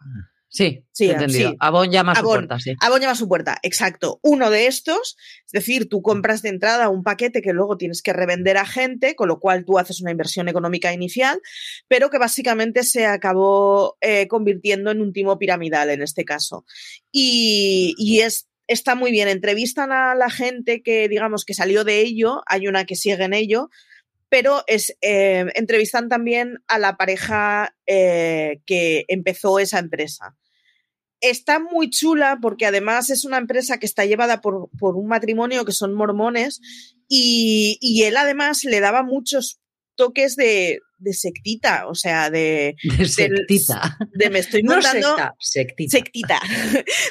Sí, 0.54 0.84
Sí, 0.92 1.10
entendido. 1.10 1.52
sí. 1.52 1.58
Avon 1.62 1.90
llama 1.90 2.12
a 2.12 2.16
su 2.16 2.20
Avon. 2.20 2.34
puerta, 2.40 2.60
sí. 2.60 2.74
Avon 2.82 3.00
llama 3.00 3.14
a 3.14 3.16
su 3.16 3.30
puerta, 3.30 3.58
exacto. 3.64 4.20
Uno 4.22 4.50
de 4.50 4.68
estos, 4.68 5.16
es 5.46 5.52
decir, 5.54 5.88
tú 5.88 6.02
compras 6.02 6.42
de 6.42 6.50
entrada 6.50 6.90
un 6.90 7.04
paquete 7.04 7.42
que 7.42 7.54
luego 7.54 7.78
tienes 7.78 8.02
que 8.02 8.12
revender 8.12 8.58
a 8.58 8.66
gente, 8.66 9.16
con 9.16 9.30
lo 9.30 9.40
cual 9.40 9.64
tú 9.64 9.80
haces 9.80 10.02
una 10.02 10.12
inversión 10.12 10.50
económica 10.50 10.92
inicial, 10.92 11.40
pero 11.88 12.10
que 12.10 12.18
básicamente 12.18 12.84
se 12.84 13.06
acabó 13.06 13.96
eh, 14.02 14.28
convirtiendo 14.28 14.92
en 14.92 15.00
un 15.00 15.14
timo 15.14 15.40
piramidal 15.40 15.90
en 15.90 16.02
este 16.02 16.26
caso. 16.26 16.66
Y, 17.14 17.96
y 17.98 18.20
es, 18.20 18.50
está 18.68 18.94
muy 18.96 19.12
bien. 19.12 19.30
Entrevistan 19.30 19.94
a 19.94 20.16
la 20.16 20.30
gente 20.30 20.84
que, 20.84 21.08
digamos, 21.08 21.46
que 21.46 21.54
salió 21.54 21.86
de 21.86 22.02
ello, 22.02 22.42
hay 22.46 22.68
una 22.68 22.84
que 22.84 22.98
sigue 22.98 23.24
en 23.24 23.34
ello, 23.34 23.70
pero 24.28 24.66
es, 24.68 24.98
eh, 25.00 25.46
entrevistan 25.56 26.10
también 26.10 26.58
a 26.68 26.78
la 26.78 26.98
pareja 26.98 27.74
eh, 27.86 28.60
que 28.66 29.06
empezó 29.08 29.58
esa 29.60 29.80
empresa 29.80 30.36
está 31.22 31.60
muy 31.60 31.90
chula 31.90 32.40
porque 32.42 32.66
además 32.66 33.10
es 33.10 33.26
una 33.26 33.38
empresa 33.38 33.78
que 33.78 33.86
está 33.86 34.06
llevada 34.06 34.42
por, 34.42 34.70
por 34.78 34.96
un 34.96 35.08
matrimonio 35.08 35.66
que 35.66 35.72
son 35.72 35.94
mormones 35.94 36.60
y, 37.08 37.78
y, 37.80 38.04
él 38.04 38.18
además 38.18 38.64
le 38.64 38.80
daba 38.80 39.04
muchos 39.04 39.60
toques 39.96 40.36
de, 40.36 40.80
de 40.98 41.14
sectita, 41.14 41.88
o 41.88 41.96
sea, 41.96 42.30
de, 42.30 42.76
De 42.98 43.06
sectita. 43.06 43.98
de 44.14 44.30
me 44.30 44.40
estoy 44.40 44.64
No 44.64 44.74
montando 44.76 45.08
secta, 45.10 45.36
sectita. 45.40 45.98
sectita, 45.98 46.40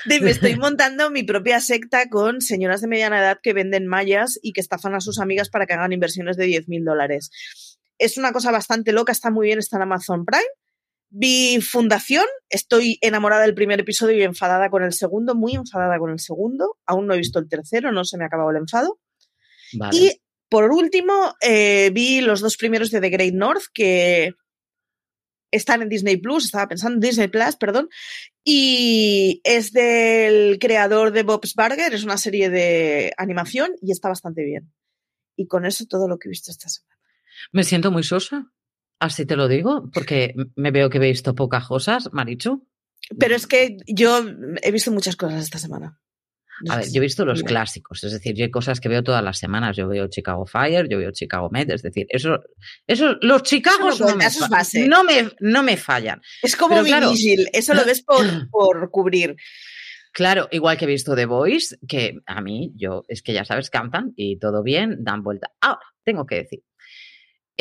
de 0.07 0.21
me 0.21 0.31
estoy 0.31 0.57
montando 0.59 1.11
mi 1.11 1.23
propia 1.23 1.61
secta 1.61 2.09
con 2.09 2.41
señoras 2.41 2.81
de 2.81 2.89
mediana 2.89 3.21
edad 3.21 3.39
que 3.43 3.53
venden 3.53 3.87
mallas 3.87 4.39
y 4.43 4.53
que 4.53 4.61
estafan 4.61 4.95
a 4.95 5.01
sus 5.01 5.19
amigas 5.21 5.51
para 5.51 5.67
que 5.67 5.75
hagan 5.75 5.93
inversiones 5.93 6.37
de 6.37 6.47
10 6.47 6.69
mil 6.69 6.85
dólares. 6.85 7.31
Es 7.99 8.17
una 8.17 8.33
cosa 8.33 8.51
bastante 8.51 8.93
loca, 8.93 9.13
está 9.13 9.31
muy 9.31 9.49
bien, 9.49 9.59
está 9.59 9.77
en 9.77 9.83
Amazon 9.83 10.25
Prime. 10.25 10.43
Vi 11.11 11.61
Fundación, 11.61 12.25
estoy 12.49 12.99
enamorada 13.01 13.43
del 13.43 13.55
primer 13.55 13.81
episodio 13.81 14.17
y 14.17 14.23
enfadada 14.23 14.71
con 14.71 14.85
el 14.85 14.93
segundo, 14.93 15.35
muy 15.35 15.55
enfadada 15.55 15.99
con 15.99 16.11
el 16.11 16.21
segundo. 16.21 16.79
Aún 16.87 17.07
no 17.07 17.15
he 17.15 17.19
visto 17.19 17.39
el 17.41 17.49
tercero, 17.49 17.91
no 17.91 18.05
se 18.05 18.17
me 18.17 18.25
ha 18.25 18.29
acabado 18.29 18.51
el 18.51 18.57
enfado. 18.57 19.01
Vale. 19.73 19.97
Y 19.97 20.23
por 20.49 20.71
último, 20.71 21.35
eh, 21.41 21.91
vi 21.93 22.21
los 22.21 22.41
dos 22.41 22.57
primeros 22.57 22.91
de 22.91 23.01
The 23.01 23.11
Great 23.11 23.35
North 23.35 23.65
que 23.75 24.35
están 25.51 25.83
en 25.83 25.89
Disney 25.89 26.17
Plus, 26.17 26.45
estaba 26.45 26.69
pensando 26.69 26.95
en 26.95 27.01
Disney 27.01 27.29
Plus, 27.29 27.57
perdón, 27.57 27.89
y 28.45 29.41
es 29.45 29.73
del 29.73 30.59
creador 30.59 31.13
de 31.13 31.23
Bob's 31.25 31.55
Burger, 31.55 31.93
es 31.93 32.05
una 32.05 32.19
serie 32.19 32.51
de 32.51 33.13
animación 33.17 33.73
y 33.83 33.93
está 33.93 34.09
bastante 34.09 34.45
bien. 34.45 34.73
Y 35.37 35.47
con 35.47 35.67
eso 35.67 35.87
todo 35.87 36.09
lo 36.09 36.19
que 36.19 36.29
he 36.29 36.31
visto 36.31 36.51
esta 36.51 36.69
semana. 36.69 36.99
Me 37.53 37.65
siento 37.65 37.91
muy 37.91 38.03
sosa. 38.03 38.53
Así 39.01 39.25
te 39.25 39.35
lo 39.35 39.49
digo, 39.49 39.91
porque 39.93 40.35
me 40.57 40.71
veo 40.71 40.91
que 40.91 40.99
he 40.99 41.01
visto 41.01 41.35
pocas 41.35 41.67
cosas, 41.67 42.11
Marichu. 42.13 42.69
Pero 43.19 43.35
es 43.35 43.47
que 43.47 43.79
yo 43.87 44.23
he 44.63 44.71
visto 44.71 44.93
muchas 44.93 45.17
cosas 45.17 45.43
esta 45.43 45.59
semana. 45.59 45.99
A 46.69 46.77
ver, 46.77 46.93
yo 46.93 46.99
he 46.99 47.01
visto 47.01 47.25
los 47.25 47.43
clásicos, 47.43 48.05
es 48.05 48.13
decir, 48.13 48.35
yo 48.35 48.45
hay 48.45 48.51
cosas 48.51 48.81
que 48.81 48.91
veo 48.91 49.03
todas 49.03 49.25
las 49.25 49.39
semanas. 49.39 49.77
Yo 49.77 49.89
veo 49.89 50.09
Chicago 50.09 50.45
Fire, 50.45 50.87
yo 50.89 50.99
veo 50.99 51.11
Chicago 51.11 51.49
Med, 51.51 51.71
es 51.71 51.83
decir, 51.83 52.07
eso, 52.11 52.39
eso 52.87 53.17
los 53.23 53.43
Chicago 53.43 53.89
no, 53.99 54.17
me, 54.17 54.27
no, 54.87 55.05
me, 55.05 55.31
no 55.41 55.63
me 55.63 55.77
fallan. 55.79 56.21
Es 56.43 56.57
como 56.57 56.83
mi 56.83 56.93
vigil, 56.93 57.49
eso 57.55 57.73
lo 57.73 57.85
ves 57.85 58.03
por, 58.03 58.23
por 58.51 58.91
cubrir. 58.91 59.37
Claro, 60.13 60.49
igual 60.51 60.77
que 60.77 60.85
he 60.85 60.89
visto 60.89 61.15
The 61.15 61.25
Voice, 61.25 61.79
que 61.89 62.19
a 62.27 62.43
mí, 62.43 62.73
yo, 62.77 63.05
es 63.09 63.23
que 63.23 63.33
ya 63.33 63.45
sabes, 63.45 63.71
cantan 63.71 64.13
y 64.17 64.39
todo 64.39 64.63
bien, 64.63 64.99
dan 65.01 65.23
vuelta. 65.23 65.53
Ahora, 65.61 65.87
tengo 66.05 66.27
que 66.27 66.35
decir, 66.35 66.63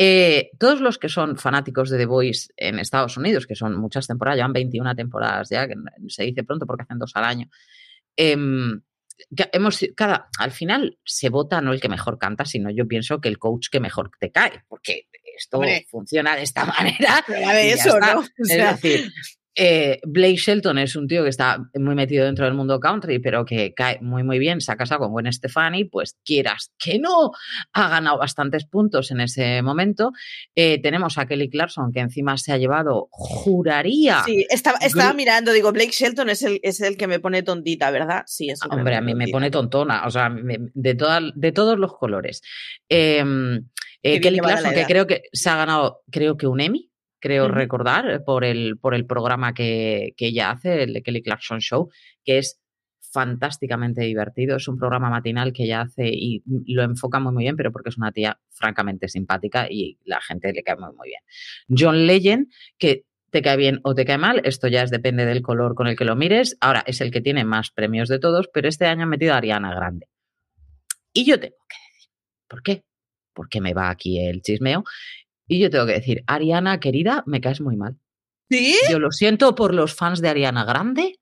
eh, 0.02 0.52
todos 0.58 0.80
los 0.80 0.96
que 0.96 1.10
son 1.10 1.36
fanáticos 1.36 1.90
de 1.90 1.98
The 1.98 2.06
Voice 2.06 2.48
en 2.56 2.78
Estados 2.78 3.18
Unidos, 3.18 3.46
que 3.46 3.54
son 3.54 3.76
muchas 3.76 4.06
temporadas, 4.06 4.38
llevan 4.38 4.54
21 4.54 4.94
temporadas 4.94 5.50
ya, 5.50 5.68
que 5.68 5.74
se 6.08 6.22
dice 6.22 6.42
pronto 6.42 6.64
porque 6.64 6.84
hacen 6.84 6.98
dos 6.98 7.14
al 7.16 7.24
año, 7.24 7.50
em, 8.16 8.80
hemos, 9.52 9.84
cada, 9.94 10.30
al 10.38 10.52
final 10.52 10.98
se 11.04 11.28
vota 11.28 11.60
no 11.60 11.74
el 11.74 11.82
que 11.82 11.90
mejor 11.90 12.18
canta, 12.18 12.46
sino 12.46 12.70
yo 12.70 12.88
pienso 12.88 13.20
que 13.20 13.28
el 13.28 13.38
coach 13.38 13.68
que 13.70 13.78
mejor 13.78 14.10
te 14.18 14.32
cae, 14.32 14.62
porque 14.68 15.08
esto 15.36 15.60
funciona 15.90 16.34
de 16.34 16.44
esta 16.44 16.64
manera. 16.78 17.22
eso, 17.60 18.00
¿no? 18.00 18.22
es 18.38 18.48
decir, 18.48 19.12
eh, 19.54 20.00
Blake 20.04 20.36
Shelton 20.36 20.78
es 20.78 20.94
un 20.96 21.08
tío 21.08 21.24
que 21.24 21.28
está 21.28 21.58
muy 21.74 21.94
metido 21.94 22.24
dentro 22.24 22.44
del 22.44 22.54
mundo 22.54 22.78
country, 22.78 23.18
pero 23.18 23.44
que 23.44 23.74
cae 23.74 23.98
muy, 24.00 24.22
muy 24.22 24.38
bien, 24.38 24.60
se 24.60 24.70
ha 24.72 24.76
casado 24.76 25.00
con 25.00 25.12
Gwen 25.12 25.32
Stefani, 25.32 25.84
pues 25.84 26.16
quieras 26.24 26.72
que 26.78 26.98
no, 26.98 27.32
ha 27.72 27.88
ganado 27.88 28.18
bastantes 28.18 28.64
puntos 28.64 29.10
en 29.10 29.20
ese 29.20 29.62
momento. 29.62 30.12
Eh, 30.54 30.80
tenemos 30.80 31.18
a 31.18 31.26
Kelly 31.26 31.50
Clarkson, 31.50 31.92
que 31.92 32.00
encima 32.00 32.36
se 32.36 32.52
ha 32.52 32.58
llevado, 32.58 33.08
juraría. 33.10 34.22
Sí, 34.24 34.46
estaba, 34.48 34.78
estaba 34.78 35.12
mirando, 35.12 35.52
digo, 35.52 35.72
Blake 35.72 35.92
Shelton 35.92 36.30
es 36.30 36.42
el, 36.42 36.60
es 36.62 36.80
el 36.80 36.96
que 36.96 37.06
me 37.06 37.18
pone 37.18 37.42
tontita, 37.42 37.90
¿verdad? 37.90 38.22
Sí, 38.26 38.50
es 38.50 38.60
Hombre, 38.68 38.96
a 38.96 39.00
mí 39.00 39.14
me 39.14 39.28
pone 39.28 39.50
tontona, 39.50 40.06
o 40.06 40.10
sea, 40.10 40.30
de, 40.30 40.70
de 40.74 41.52
todos 41.52 41.78
los 41.78 41.96
colores. 41.96 42.42
Em, 42.88 43.68
eh, 44.02 44.20
Kelly 44.20 44.38
Clarkson, 44.38 44.72
que 44.72 44.84
creo 44.86 45.06
que 45.06 45.22
se 45.32 45.50
ha 45.50 45.56
ganado, 45.56 46.02
creo 46.10 46.36
que 46.36 46.46
un 46.46 46.60
Emmy 46.60 46.89
creo 47.20 47.48
recordar, 47.48 48.24
por 48.24 48.44
el, 48.44 48.78
por 48.78 48.94
el 48.94 49.06
programa 49.06 49.54
que, 49.54 50.14
ella 50.18 50.50
hace, 50.50 50.82
el 50.82 51.02
Kelly 51.02 51.22
Clarkson 51.22 51.60
Show, 51.60 51.90
que 52.24 52.38
es 52.38 52.60
fantásticamente 53.12 54.02
divertido. 54.02 54.56
Es 54.56 54.68
un 54.68 54.78
programa 54.78 55.10
matinal 55.10 55.52
que 55.52 55.64
ella 55.64 55.82
hace 55.82 56.08
y 56.08 56.42
lo 56.66 56.82
enfoca 56.82 57.18
muy, 57.18 57.32
muy 57.32 57.44
bien, 57.44 57.56
pero 57.56 57.72
porque 57.72 57.90
es 57.90 57.98
una 57.98 58.12
tía 58.12 58.38
francamente 58.50 59.08
simpática 59.08 59.66
y 59.68 59.98
la 60.04 60.20
gente 60.20 60.52
le 60.52 60.62
cae 60.62 60.76
muy, 60.76 60.94
muy 60.94 61.08
bien. 61.08 61.22
John 61.68 62.06
Legend, 62.06 62.48
que 62.78 63.04
te 63.30 63.42
cae 63.42 63.56
bien 63.56 63.80
o 63.84 63.94
te 63.94 64.04
cae 64.04 64.18
mal, 64.18 64.40
esto 64.44 64.68
ya 64.68 64.82
es, 64.82 64.90
depende 64.90 65.24
del 65.24 65.42
color 65.42 65.74
con 65.74 65.86
el 65.86 65.96
que 65.96 66.04
lo 66.04 66.16
mires. 66.16 66.56
Ahora 66.60 66.82
es 66.86 67.00
el 67.00 67.10
que 67.10 67.20
tiene 67.20 67.44
más 67.44 67.70
premios 67.70 68.08
de 68.08 68.18
todos, 68.18 68.48
pero 68.52 68.68
este 68.68 68.86
año 68.86 69.04
han 69.04 69.08
metido 69.08 69.34
a 69.34 69.38
Ariana 69.38 69.74
Grande. 69.74 70.08
Y 71.12 71.24
yo 71.24 71.38
tengo 71.40 71.56
que 71.68 71.76
decir, 71.92 72.10
¿por 72.48 72.62
qué? 72.62 72.84
Porque 73.32 73.60
me 73.60 73.74
va 73.74 73.90
aquí 73.90 74.24
el 74.24 74.42
chismeo. 74.42 74.84
Y 75.50 75.58
yo 75.58 75.68
tengo 75.68 75.84
que 75.84 75.94
decir, 75.94 76.22
Ariana, 76.28 76.78
querida, 76.78 77.24
me 77.26 77.40
caes 77.40 77.60
muy 77.60 77.74
mal. 77.74 77.96
¿Sí? 78.48 78.76
Yo 78.88 79.00
lo 79.00 79.10
siento 79.10 79.56
por 79.56 79.74
los 79.74 79.96
fans 79.96 80.20
de 80.20 80.28
Ariana 80.28 80.64
Grande, 80.64 81.18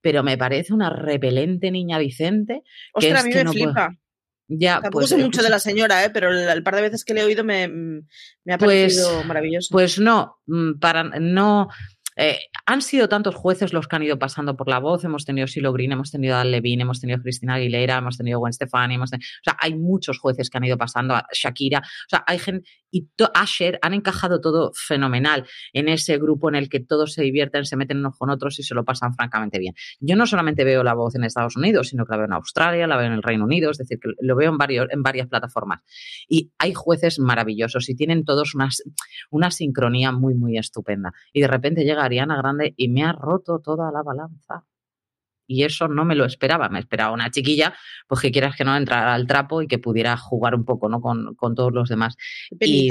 pero 0.00 0.22
me 0.22 0.38
parece 0.38 0.72
una 0.72 0.88
repelente 0.88 1.72
niña 1.72 1.98
Vicente. 1.98 2.62
Ostras, 2.94 3.24
a 3.24 3.26
mí 3.26 3.34
me 3.34 3.44
flipa. 3.50 3.98
Ya, 4.46 4.74
Tampoco 4.74 5.00
pues, 5.00 5.08
sé 5.08 5.16
mucho 5.16 5.42
de 5.42 5.50
la 5.50 5.58
señora, 5.58 6.04
¿eh? 6.04 6.10
pero 6.10 6.30
el, 6.30 6.62
par 6.62 6.76
de 6.76 6.82
veces 6.82 7.04
que 7.04 7.12
le 7.12 7.22
he 7.22 7.24
oído 7.24 7.42
me, 7.42 7.66
me 7.66 8.52
ha 8.52 8.58
pues, 8.58 8.94
parecido 8.94 9.24
maravilloso. 9.24 9.68
Pues 9.72 9.98
no, 9.98 10.38
mm, 10.46 10.78
para 10.78 11.02
no 11.18 11.68
eh, 12.16 12.38
han 12.66 12.82
sido 12.82 13.08
tantos 13.08 13.34
jueces 13.34 13.72
los 13.72 13.88
que 13.88 13.96
han 13.96 14.02
ido 14.02 14.18
pasando 14.18 14.56
por 14.56 14.68
la 14.68 14.78
voz. 14.78 15.04
Hemos 15.04 15.24
tenido 15.24 15.46
Silo 15.46 15.72
Green, 15.72 15.92
hemos 15.92 16.10
tenido 16.10 16.42
Levine, 16.44 16.82
hemos 16.82 17.00
tenido 17.00 17.20
Cristina 17.20 17.54
Aguilera, 17.54 17.98
hemos 17.98 18.16
tenido 18.16 18.38
Gwen 18.38 18.52
Stefani, 18.52 18.96
o 18.98 19.06
sea, 19.06 19.18
hay 19.58 19.74
muchos 19.74 20.18
jueces 20.18 20.50
que 20.50 20.58
han 20.58 20.64
ido 20.64 20.76
pasando, 20.76 21.14
a 21.14 21.26
Shakira, 21.32 21.78
o 21.80 22.08
sea, 22.08 22.24
hay 22.26 22.38
gente, 22.38 22.68
y 22.90 23.08
Asher 23.34 23.78
han 23.82 23.94
encajado 23.94 24.40
todo 24.40 24.72
fenomenal 24.74 25.46
en 25.72 25.88
ese 25.88 26.18
grupo 26.18 26.48
en 26.48 26.54
el 26.54 26.68
que 26.68 26.80
todos 26.80 27.14
se 27.14 27.22
divierten, 27.22 27.64
se 27.64 27.76
meten 27.76 27.98
unos 27.98 28.16
con 28.18 28.30
otros 28.30 28.58
y 28.58 28.62
se 28.62 28.74
lo 28.74 28.84
pasan 28.84 29.14
francamente 29.14 29.58
bien. 29.58 29.74
Yo 30.00 30.14
no 30.14 30.26
solamente 30.26 30.64
veo 30.64 30.84
la 30.84 30.94
voz 30.94 31.14
en 31.14 31.24
Estados 31.24 31.56
Unidos, 31.56 31.88
sino 31.88 32.04
que 32.04 32.12
la 32.12 32.18
veo 32.18 32.26
en 32.26 32.34
Australia, 32.34 32.86
la 32.86 32.96
veo 32.96 33.06
en 33.06 33.14
el 33.14 33.22
Reino 33.22 33.44
Unido, 33.44 33.70
es 33.70 33.78
decir, 33.78 33.98
que 33.98 34.10
lo 34.20 34.36
veo 34.36 34.50
en, 34.50 34.58
varios, 34.58 34.88
en 34.90 35.02
varias 35.02 35.26
plataformas. 35.28 35.80
Y 36.28 36.52
hay 36.58 36.74
jueces 36.74 37.18
maravillosos 37.18 37.88
y 37.88 37.94
tienen 37.94 38.24
todos 38.24 38.52
una 39.30 39.50
sincronía 39.50 40.12
muy, 40.12 40.34
muy 40.34 40.58
estupenda. 40.58 41.12
Y 41.32 41.40
de 41.40 41.48
repente 41.48 41.84
llega 41.84 42.01
Ariana 42.04 42.36
Grande 42.36 42.74
y 42.76 42.88
me 42.88 43.04
ha 43.04 43.12
roto 43.12 43.60
toda 43.60 43.90
la 43.92 44.02
balanza. 44.02 44.64
Y 45.46 45.64
eso 45.64 45.88
no 45.88 46.04
me 46.04 46.14
lo 46.14 46.24
esperaba. 46.24 46.68
Me 46.68 46.78
esperaba 46.78 47.12
una 47.12 47.30
chiquilla, 47.30 47.74
pues 48.06 48.20
que 48.20 48.30
quieras 48.30 48.56
que 48.56 48.64
no 48.64 48.76
entrara 48.76 49.12
al 49.12 49.26
trapo 49.26 49.60
y 49.60 49.66
que 49.66 49.78
pudiera 49.78 50.16
jugar 50.16 50.54
un 50.54 50.64
poco 50.64 50.88
¿no? 50.88 51.00
con, 51.00 51.54
todos 51.54 51.72
los 51.72 51.88
demás. 51.88 52.16
Y, 52.60 52.88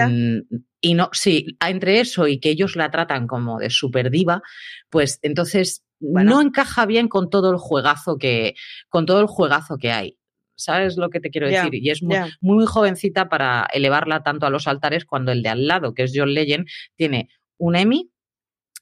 y, 0.81 0.93
no, 0.93 1.09
sí, 1.11 1.57
entre 1.65 2.01
eso 2.01 2.27
y 2.27 2.39
que 2.39 2.49
ellos 2.49 2.75
la 2.75 2.91
tratan 2.91 3.25
como 3.25 3.57
de 3.57 3.69
super 3.69 4.11
diva, 4.11 4.43
pues 4.89 5.19
entonces 5.21 5.83
no 6.01 6.41
encaja 6.41 6.85
bien 6.85 7.07
con 7.07 7.29
todo 7.29 7.51
el 7.51 7.57
juegazo 7.57 8.17
que, 8.17 8.55
con 8.89 9.05
todo 9.05 9.21
el 9.21 9.27
juegazo 9.27 9.77
que 9.77 9.91
hay. 9.91 10.17
¿Sabes 10.55 10.97
lo 10.97 11.09
que 11.09 11.19
te 11.19 11.31
quiero 11.31 11.47
decir? 11.47 11.73
y 11.73 11.89
es 11.89 12.03
muy, 12.03 12.17
muy, 12.39 12.65
jovencita 12.67 13.29
para 13.29 13.67
elevarla 13.73 14.21
tanto 14.21 14.45
a 14.45 14.51
los 14.51 14.67
altares 14.67 15.05
cuando 15.05 15.31
el 15.31 15.41
de 15.41 15.49
al 15.49 15.65
lado, 15.65 15.95
que 15.95 16.03
es 16.03 16.11
John 16.13 16.35
Legend, 16.35 16.67
tiene 16.95 17.29
un 17.57 17.75
Emmy, 17.75 18.10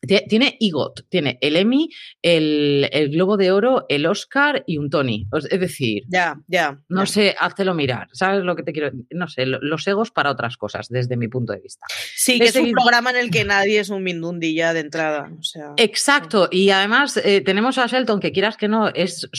tiene 0.01 0.57
EGOT, 0.59 1.07
tiene 1.09 1.37
el 1.41 1.55
Emmy, 1.55 1.89
el, 2.21 3.09
Globo 3.11 3.37
de 3.37 3.51
Oro, 3.51 3.85
el 3.89 4.05
Oscar 4.05 4.63
y 4.65 4.77
un 4.77 4.89
Tony. 4.89 5.27
Es 5.49 5.59
decir, 5.59 6.03
ya, 6.07 6.39
ya. 6.47 6.79
No 6.87 7.05
sé, 7.05 7.35
háztelo 7.37 7.73
mirar. 7.73 8.07
¿Sabes 8.13 8.43
lo 8.43 8.55
que 8.55 8.63
te 8.63 8.71
quiero 8.71 8.91
No 9.11 9.27
sé, 9.27 9.45
los 9.45 9.87
egos 9.87 10.11
para 10.11 10.31
otras 10.31 10.57
cosas, 10.57 10.87
desde 10.89 11.17
mi 11.17 11.27
punto 11.27 11.53
de 11.53 11.59
vista. 11.59 11.85
Sí, 12.15 12.39
que 12.39 12.45
es, 12.45 12.55
un 12.55 12.71
programa 12.71 13.11
en 13.11 13.17
el 13.17 13.31
que 13.31 13.43
nadie 13.43 13.79
es 13.79 13.89
un 13.89 14.03
mindundi 14.03 14.53
ya 14.53 14.73
de 14.73 14.79
entrada. 14.81 15.31
O 15.37 15.43
sea, 15.43 15.73
Exacto. 15.77 16.47
Y 16.51 16.69
además 16.69 17.17
eh, 17.17 17.41
tenemos 17.41 17.77
a 17.77 17.87
Shelton, 17.87 18.19
que 18.19 18.31
quieras 18.31 18.57
que 18.57 18.67
no, 18.67 18.89
es. 18.89 19.29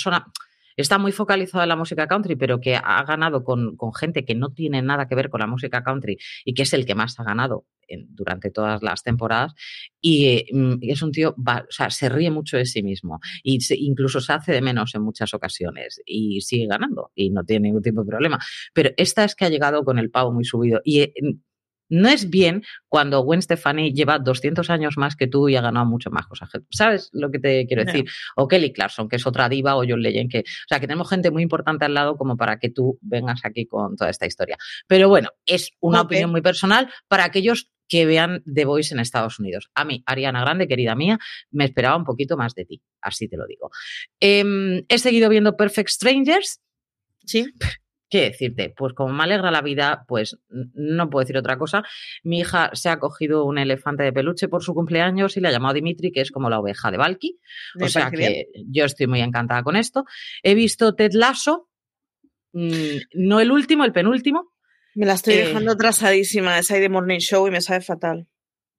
Está 0.76 0.98
muy 0.98 1.12
focalizado 1.12 1.62
en 1.62 1.68
la 1.68 1.76
música 1.76 2.06
country, 2.06 2.36
pero 2.36 2.60
que 2.60 2.76
ha 2.76 3.02
ganado 3.04 3.44
con, 3.44 3.76
con, 3.76 3.92
gente 3.94 4.24
que 4.24 4.34
no 4.34 4.50
tiene 4.50 4.82
nada 4.82 5.06
que 5.06 5.14
ver 5.14 5.30
con 5.30 5.40
la 5.40 5.46
música 5.46 5.82
country 5.82 6.18
y 6.44 6.54
que 6.54 6.62
es 6.62 6.72
el 6.72 6.86
que 6.86 6.94
más 6.94 7.18
ha 7.18 7.24
ganado 7.24 7.66
durante 8.08 8.50
todas 8.50 8.82
las 8.82 9.02
temporadas 9.02 9.54
y 10.00 10.46
mm, 10.52 10.78
es 10.82 11.02
un 11.02 11.12
tío, 11.12 11.34
o 11.36 11.72
sea, 11.72 11.90
se 11.90 12.08
ríe 12.08 12.30
mucho 12.30 12.56
de 12.56 12.66
sí 12.66 12.82
mismo 12.82 13.20
y 13.42 13.58
incluso 13.78 14.20
se 14.20 14.32
hace 14.32 14.52
de 14.52 14.60
menos 14.60 14.94
en 14.94 15.02
muchas 15.02 15.34
ocasiones 15.34 16.00
y 16.04 16.40
sigue 16.40 16.66
ganando 16.66 17.10
y 17.14 17.30
no 17.30 17.44
tiene 17.44 17.68
ningún 17.68 17.82
tipo 17.82 18.02
de 18.02 18.06
problema. 18.06 18.38
Pero 18.72 18.90
esta 18.96 19.24
es 19.24 19.34
que 19.34 19.44
ha 19.44 19.48
llegado 19.48 19.84
con 19.84 19.98
el 19.98 20.10
pavo 20.10 20.32
muy 20.32 20.44
subido 20.44 20.80
y 20.84 21.00
eh, 21.00 21.12
no 21.90 22.08
es 22.08 22.30
bien 22.30 22.62
cuando 22.88 23.20
Gwen 23.20 23.42
Stefani 23.42 23.92
lleva 23.92 24.18
200 24.18 24.70
años 24.70 24.96
más 24.96 25.16
que 25.16 25.26
tú 25.26 25.48
y 25.48 25.56
ha 25.56 25.60
ganado 25.60 25.86
mucho 25.86 26.10
más 26.10 26.26
cosas. 26.26 26.48
¿Sabes 26.70 27.10
lo 27.12 27.30
que 27.30 27.38
te 27.38 27.66
quiero 27.66 27.84
decir? 27.84 28.06
O 28.36 28.48
Kelly 28.48 28.72
Clarkson, 28.72 29.08
que 29.08 29.16
es 29.16 29.26
otra 29.26 29.48
diva, 29.48 29.76
o 29.76 29.84
John 29.86 30.00
Legend, 30.00 30.30
que, 30.30 30.38
o 30.40 30.68
sea, 30.68 30.80
que 30.80 30.86
tenemos 30.86 31.08
gente 31.10 31.30
muy 31.30 31.42
importante 31.42 31.84
al 31.84 31.94
lado 31.94 32.16
como 32.16 32.36
para 32.36 32.58
que 32.58 32.70
tú 32.70 32.98
vengas 33.02 33.40
aquí 33.44 33.66
con 33.66 33.96
toda 33.96 34.10
esta 34.10 34.26
historia. 34.26 34.56
Pero 34.86 35.08
bueno, 35.08 35.28
es 35.44 35.72
una 35.80 36.02
opinión 36.02 36.30
muy 36.30 36.40
personal 36.40 36.90
para 37.08 37.24
aquellos 37.24 37.70
que 37.88 38.06
vean 38.06 38.42
The 38.44 38.64
Voice 38.64 38.94
en 38.94 39.00
Estados 39.00 39.38
Unidos. 39.40 39.68
A 39.74 39.84
mí, 39.84 40.02
Ariana 40.06 40.40
Grande, 40.40 40.68
querida 40.68 40.94
mía, 40.94 41.18
me 41.50 41.64
esperaba 41.64 41.96
un 41.96 42.04
poquito 42.04 42.36
más 42.36 42.54
de 42.54 42.64
ti, 42.64 42.80
así 43.02 43.28
te 43.28 43.36
lo 43.36 43.46
digo. 43.46 43.70
Em, 44.20 44.84
he 44.88 44.98
seguido 44.98 45.28
viendo 45.28 45.56
Perfect 45.56 45.90
Strangers. 45.90 46.60
Sí. 47.26 47.52
¿Qué 48.10 48.22
decirte? 48.22 48.74
Pues 48.76 48.92
como 48.92 49.14
me 49.14 49.22
alegra 49.22 49.50
la 49.50 49.62
vida, 49.62 50.04
pues 50.08 50.36
no 50.48 51.08
puedo 51.08 51.22
decir 51.22 51.38
otra 51.38 51.56
cosa. 51.56 51.84
Mi 52.24 52.40
hija 52.40 52.70
se 52.74 52.88
ha 52.88 52.98
cogido 52.98 53.44
un 53.44 53.56
elefante 53.56 54.02
de 54.02 54.12
peluche 54.12 54.48
por 54.48 54.62
su 54.62 54.74
cumpleaños 54.74 55.36
y 55.36 55.40
le 55.40 55.48
ha 55.48 55.52
llamado 55.52 55.74
Dimitri, 55.74 56.10
que 56.10 56.20
es 56.20 56.32
como 56.32 56.50
la 56.50 56.58
oveja 56.58 56.90
de 56.90 56.96
Valky. 56.96 57.38
o 57.80 57.88
sea 57.88 58.10
que 58.10 58.48
yo 58.66 58.84
estoy 58.84 59.06
muy 59.06 59.20
encantada 59.20 59.62
con 59.62 59.76
esto. 59.76 60.04
He 60.42 60.54
visto 60.54 60.94
Ted 60.94 61.12
Lasso, 61.12 61.68
mm, 62.52 62.96
no 63.14 63.40
el 63.40 63.52
último, 63.52 63.84
el 63.84 63.92
penúltimo, 63.92 64.50
me 64.94 65.06
la 65.06 65.14
estoy 65.14 65.34
dejando 65.36 65.72
eh, 65.72 65.76
trasadísima, 65.76 66.58
esa 66.58 66.76
de 66.76 66.88
Morning 66.88 67.18
Show 67.18 67.46
y 67.46 67.50
me 67.50 67.60
sabe 67.60 67.80
fatal. 67.80 68.26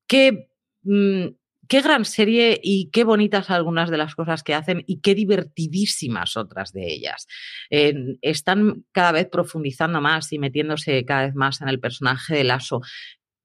Qué, 0.07 0.49
mm, 0.83 1.27
qué 1.71 1.81
gran 1.81 2.03
serie 2.03 2.59
y 2.61 2.89
qué 2.91 3.05
bonitas 3.05 3.49
algunas 3.49 3.89
de 3.89 3.97
las 3.97 4.13
cosas 4.13 4.43
que 4.43 4.53
hacen 4.53 4.83
y 4.87 4.99
qué 4.99 5.15
divertidísimas 5.15 6.35
otras 6.35 6.73
de 6.73 6.91
ellas. 6.91 7.27
están 7.69 8.83
cada 8.91 9.13
vez 9.13 9.29
profundizando 9.31 10.01
más 10.01 10.33
y 10.33 10.37
metiéndose 10.37 11.05
cada 11.05 11.27
vez 11.27 11.33
más 11.33 11.61
en 11.61 11.69
el 11.69 11.79
personaje 11.79 12.35
de 12.35 12.43
Lasso, 12.43 12.81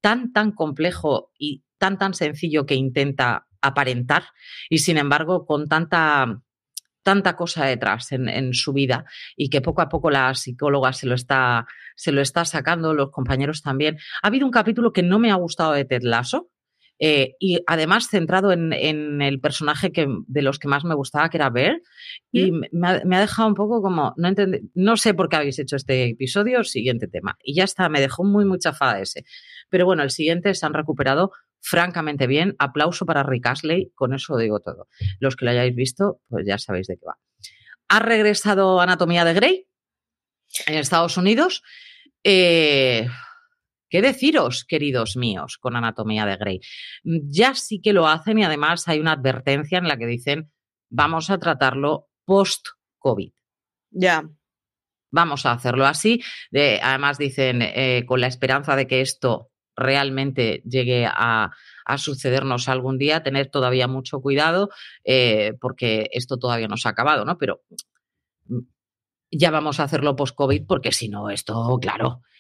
tan, 0.00 0.33
tan 0.33 0.50
complejo 0.50 1.30
y 1.38 1.62
tan, 1.78 1.99
tan 1.99 2.14
sencillo 2.14 2.66
que 2.66 2.75
intenta 2.75 3.47
aparentar 3.61 4.25
y 4.68 4.78
sin 4.78 4.99
embargo 4.99 5.47
con 5.47 5.68
tanta 5.68 6.42
tanta 7.04 7.37
cosa 7.37 7.64
detrás 7.64 8.11
en, 8.11 8.52
su 8.52 8.73
vida 8.73 9.04
y 9.37 9.50
que 9.50 9.61
poco 9.61 9.83
a 9.83 9.88
poco 9.88 10.11
la 10.11 10.35
psicóloga 10.35 10.92
se 10.92 11.06
lo, 11.06 11.14
está, 11.14 11.64
se 11.95 12.11
lo 12.11 12.21
está 12.21 12.45
sacando, 12.45 12.92
los 12.92 13.12
compañeros 13.12 13.62
también. 13.62 13.97
Ha 14.25 14.26
habido 14.26 14.45
un 14.45 14.50
capítulo 14.50 14.92
que 14.92 15.04
no 15.04 15.21
me 15.21 15.30
ha 15.30 15.37
gustado 15.37 15.75
de 15.75 15.85
Ted 15.85 16.02
Lasso, 16.02 16.50
eh, 16.99 17.35
y 17.38 17.61
además 17.67 18.09
centrado 18.09 18.53
en, 18.53 18.73
el 18.73 19.41
personaje 19.41 19.93
que, 19.93 20.07
de 20.26 20.43
los 20.43 20.59
que 20.59 20.69
más 20.69 20.85
me 20.85 20.95
gustaba, 20.95 21.29
que 21.29 21.37
era 21.37 21.50
Bear, 21.50 21.81
y 22.33 22.53
me 22.53 22.69
ha, 22.88 23.03
me 23.05 23.17
ha, 23.17 23.21
dejado 23.21 23.49
un 23.49 23.55
poco 23.55 23.83
como, 23.83 24.15
no, 24.17 24.29
no 24.75 24.97
sé 24.97 25.15
por 25.15 25.29
qué 25.29 25.37
habéis 25.37 25.59
hecho 25.59 25.76
este 25.76 26.11
episodio, 26.11 26.65
siguiente 26.65 27.09
tema. 27.09 27.37
Y 27.43 27.55
ya 27.55 27.65
está, 27.65 27.88
me 27.88 28.00
dejó 28.00 28.25
muy, 28.25 28.45
muy 28.45 28.59
chafada 28.59 29.00
ese. 29.00 29.25
Pero 29.69 29.85
bueno, 29.85 30.03
el 30.03 30.11
siguiente 30.11 30.55
se 30.55 30.65
han 30.65 30.75
recuperado 30.75 31.33
francamente 31.61 32.26
bien. 32.26 32.55
Aplauso 32.59 33.07
para 33.07 33.23
Rick 33.23 33.47
Astley, 33.47 33.93
con 33.95 34.15
eso 34.15 34.37
digo 34.37 34.61
todo. 34.61 34.88
Los 35.21 35.37
que 35.37 35.45
lo 35.45 35.50
hayáis 35.50 35.75
visto, 35.75 36.21
pues 36.29 36.47
ya 36.47 36.59
sabéis 36.59 36.87
de 36.87 36.97
qué 36.97 37.07
va. 37.07 37.19
Ha 37.88 37.99
regresado 38.00 38.81
Anatomía 38.81 39.25
de 39.25 39.35
Grey 39.35 39.67
en 40.67 40.75
Estados 40.75 41.17
Unidos. 41.17 41.62
Eh, 42.25 43.09
¿Qué 43.97 44.03
deciros, 44.03 44.67
queridos 44.67 45.17
míos, 45.17 45.57
con 45.57 45.75
Anatomía 45.75 46.26
de 46.26 46.37
Grey? 46.37 46.61
Ya 47.03 47.55
sí 47.55 47.81
que 47.81 47.95
lo 47.95 48.07
hacen 48.07 48.38
y 48.38 48.45
además 48.45 48.87
hay 48.88 49.00
una 49.00 49.12
advertencia 49.12 49.79
en 49.79 49.88
la 49.88 49.97
que 49.97 50.05
dicen 50.05 50.53
vamos 50.91 51.31
a 51.31 51.38
tratarlo 51.38 52.11
post-COVID. 52.26 53.33
Ya. 53.93 54.29
Vamos 55.11 55.47
a 55.47 55.53
hacerlo 55.53 55.87
así. 55.87 56.23
además 56.83 57.17
dicen 57.17 57.62
eh, 57.62 58.05
con 58.07 58.21
la 58.21 58.26
esperanza 58.26 58.76
de 58.76 58.87
que 58.87 59.00
esto 59.00 59.50
realmente 59.75 60.62
llegue 60.67 61.09
a, 61.11 61.53
sucedernos 61.97 62.69
algún 62.69 62.99
día, 62.99 63.23
tener 63.23 63.47
todavía 63.47 63.88
mucho 63.88 64.21
cuidado 64.21 64.69
eh, 65.05 65.55
porque 65.59 66.11
esto 66.12 66.37
todavía 66.37 66.69
no 66.69 66.76
se 66.76 66.88
ha 66.88 66.91
acabado, 66.91 67.25
¿no? 67.25 67.38
Pero 67.38 67.62
mm, 68.45 68.59
ya 69.31 69.50
vamos 69.50 69.81
a 69.81 69.85
hacerlo 69.85 70.17
post-COVID 70.17 70.67
porque 70.67 70.93
si 70.93 71.09
no, 71.09 71.31
esto, 71.31 71.79
claro, 71.81 72.21
Mm, 72.21 72.36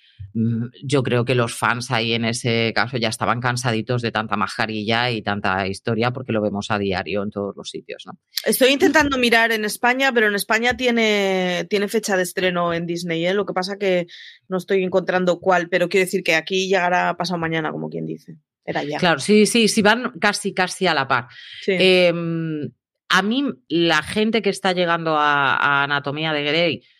yo 0.82 1.02
creo 1.02 1.24
que 1.24 1.34
los 1.34 1.54
fans 1.54 1.90
ahí 1.90 2.12
en 2.12 2.26
ese 2.26 2.72
caso 2.74 2.98
ya 2.98 3.08
estaban 3.08 3.40
cansaditos 3.40 4.02
de 4.02 4.12
tanta 4.12 4.36
mascarilla 4.36 5.10
y 5.10 5.22
tanta 5.22 5.66
historia 5.66 6.10
porque 6.10 6.32
lo 6.32 6.42
vemos 6.42 6.70
a 6.70 6.78
diario 6.78 7.22
en 7.22 7.30
todos 7.30 7.56
los 7.56 7.70
sitios, 7.70 8.04
¿no? 8.06 8.18
Estoy 8.44 8.70
intentando 8.70 9.16
mirar 9.16 9.52
en 9.52 9.64
España, 9.64 10.12
pero 10.12 10.26
en 10.26 10.34
España 10.34 10.76
tiene, 10.76 11.66
tiene 11.70 11.88
fecha 11.88 12.16
de 12.16 12.24
estreno 12.24 12.74
en 12.74 12.86
Disney, 12.86 13.26
¿eh? 13.26 13.32
Lo 13.32 13.46
que 13.46 13.54
pasa 13.54 13.78
que 13.78 14.06
no 14.48 14.58
estoy 14.58 14.82
encontrando 14.82 15.40
cuál, 15.40 15.68
pero 15.70 15.88
quiero 15.88 16.04
decir 16.04 16.22
que 16.22 16.34
aquí 16.34 16.68
llegará 16.68 17.16
pasado 17.16 17.38
mañana, 17.38 17.72
como 17.72 17.88
quien 17.88 18.04
dice. 18.04 18.36
Era 18.64 18.82
ya. 18.82 18.98
Claro, 18.98 19.20
sí, 19.20 19.46
sí, 19.46 19.68
sí, 19.68 19.80
van 19.80 20.12
casi, 20.20 20.52
casi 20.52 20.86
a 20.86 20.92
la 20.92 21.08
par. 21.08 21.28
Em, 21.66 22.68
a 23.08 23.22
mí, 23.22 23.44
la 23.68 24.02
gente 24.02 24.42
que 24.42 24.50
está 24.50 24.72
llegando 24.72 25.16
a 25.16 25.84
Anatomía 25.84 26.32
de 26.32 26.44
Grey, 26.44 26.82
Mm, 26.82 26.95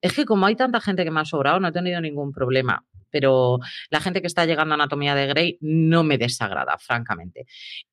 es 0.00 0.12
que 0.12 0.24
como 0.24 0.46
hay 0.46 0.56
tanta 0.56 0.80
gente 0.80 1.04
que 1.04 1.10
me 1.10 1.20
ha 1.20 1.24
sobrado, 1.24 1.60
no 1.60 1.68
he 1.68 1.72
tenido 1.72 2.00
ningún 2.00 2.32
problema. 2.32 2.86
Pero 3.10 3.60
la 3.90 4.00
gente 4.00 4.20
que 4.20 4.26
está 4.26 4.44
llegando 4.44 4.74
a 4.74 4.76
Anatomía 4.76 5.14
de 5.14 5.28
Grey 5.28 5.58
no 5.60 6.02
me 6.02 6.18
desagrada, 6.18 6.76
francamente. 6.78 7.46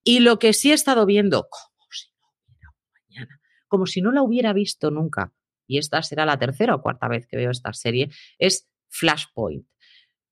Y 0.04 0.20
lo 0.20 0.40
que 0.40 0.54
sí 0.54 0.72
he 0.72 0.74
estado 0.74 1.06
viendo, 1.06 1.48
como 1.50 1.92
si 1.92 2.10
no 2.10 2.30
hubiera 2.48 2.72
mañana, 3.08 3.42
como 3.68 3.86
si 3.86 4.02
no 4.02 4.12
la 4.12 4.24
hubiera 4.24 4.54
visto 4.54 4.90
nunca, 4.90 5.32
y 5.68 5.78
esta 5.78 6.02
será 6.02 6.26
la 6.26 6.40
tercera 6.40 6.76
o 6.76 6.82
cuarta 6.82 7.08
vez 7.08 7.28
que 7.28 7.38
veo 7.38 7.52
esta 7.52 7.72
serie, 7.74 8.10
es 8.40 8.68
Flashpoint. 8.90 9.66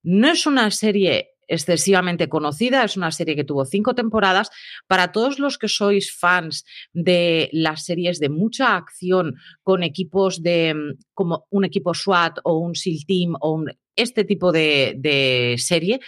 No 0.02 0.28
es 0.28 0.46
una 0.46 0.70
serie 0.70 1.30
excesivamente 1.50 2.28
conocida. 2.28 2.84
Es 2.84 2.96
una 2.96 3.10
serie 3.10 3.36
que 3.36 3.44
tuvo 3.44 3.64
cinco 3.64 3.94
temporadas. 3.94 4.50
Para 4.86 5.12
todos 5.12 5.38
los 5.38 5.58
que 5.58 5.68
sois 5.68 6.12
fans 6.12 6.64
de 6.92 7.50
las 7.52 7.84
series 7.84 8.20
de 8.20 8.28
mucha 8.28 8.76
acción 8.76 9.34
con 9.62 9.82
equipos 9.82 10.42
de 10.42 10.74
mm, 10.74 11.02
como 11.12 11.46
un 11.50 11.64
equipo 11.64 11.92
SWAT 11.92 12.38
o 12.44 12.58
un 12.58 12.74
SEAL 12.74 13.04
Team 13.06 13.34
o 13.40 13.64
este 13.96 14.24
tipo 14.24 14.52
de 14.52 15.56
serie, 15.58 16.00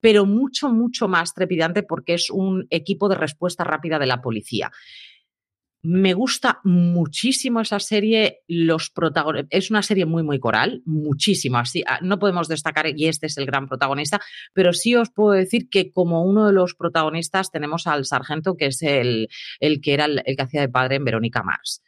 pero 0.00 0.26
mucho, 0.26 0.68
mucho 0.68 1.08
más 1.08 1.32
trepidante 1.32 1.82
porque 1.82 2.14
es 2.14 2.28
un 2.30 2.66
equipo 2.68 3.08
de 3.08 3.14
respuesta 3.14 3.64
rápida 3.64 3.98
de 3.98 4.06
la 4.06 4.20
policía. 4.20 4.70
Me 5.82 6.12
gusta 6.12 6.60
muchísimo 6.64 7.60
esa 7.60 7.78
serie. 7.78 8.40
Los 8.48 8.90
protagonistas 8.90 9.48
es 9.50 9.70
una 9.70 9.82
serie 9.82 10.06
muy, 10.06 10.24
muy 10.24 10.40
coral, 10.40 10.82
muchísimo. 10.84 11.58
Así, 11.58 11.84
ah, 11.86 12.00
no 12.02 12.18
podemos 12.18 12.48
destacar, 12.48 12.86
y 12.88 13.06
este 13.06 13.26
es 13.26 13.38
el 13.38 13.46
gran 13.46 13.68
protagonista, 13.68 14.20
pero 14.52 14.72
sí 14.72 14.96
os 14.96 15.10
puedo 15.10 15.32
decir 15.32 15.68
que 15.70 15.92
como 15.92 16.24
uno 16.24 16.46
de 16.46 16.52
los 16.52 16.74
protagonistas 16.74 17.50
tenemos 17.52 17.86
al 17.86 18.04
sargento, 18.06 18.56
que 18.56 18.66
es 18.66 18.82
el, 18.82 19.28
el 19.60 19.80
que 19.80 19.94
era 19.94 20.06
el, 20.06 20.22
que 20.24 20.42
hacía 20.42 20.62
de 20.62 20.68
padre 20.68 20.96
en 20.96 21.04
Verónica 21.04 21.42
Mars. 21.44 21.82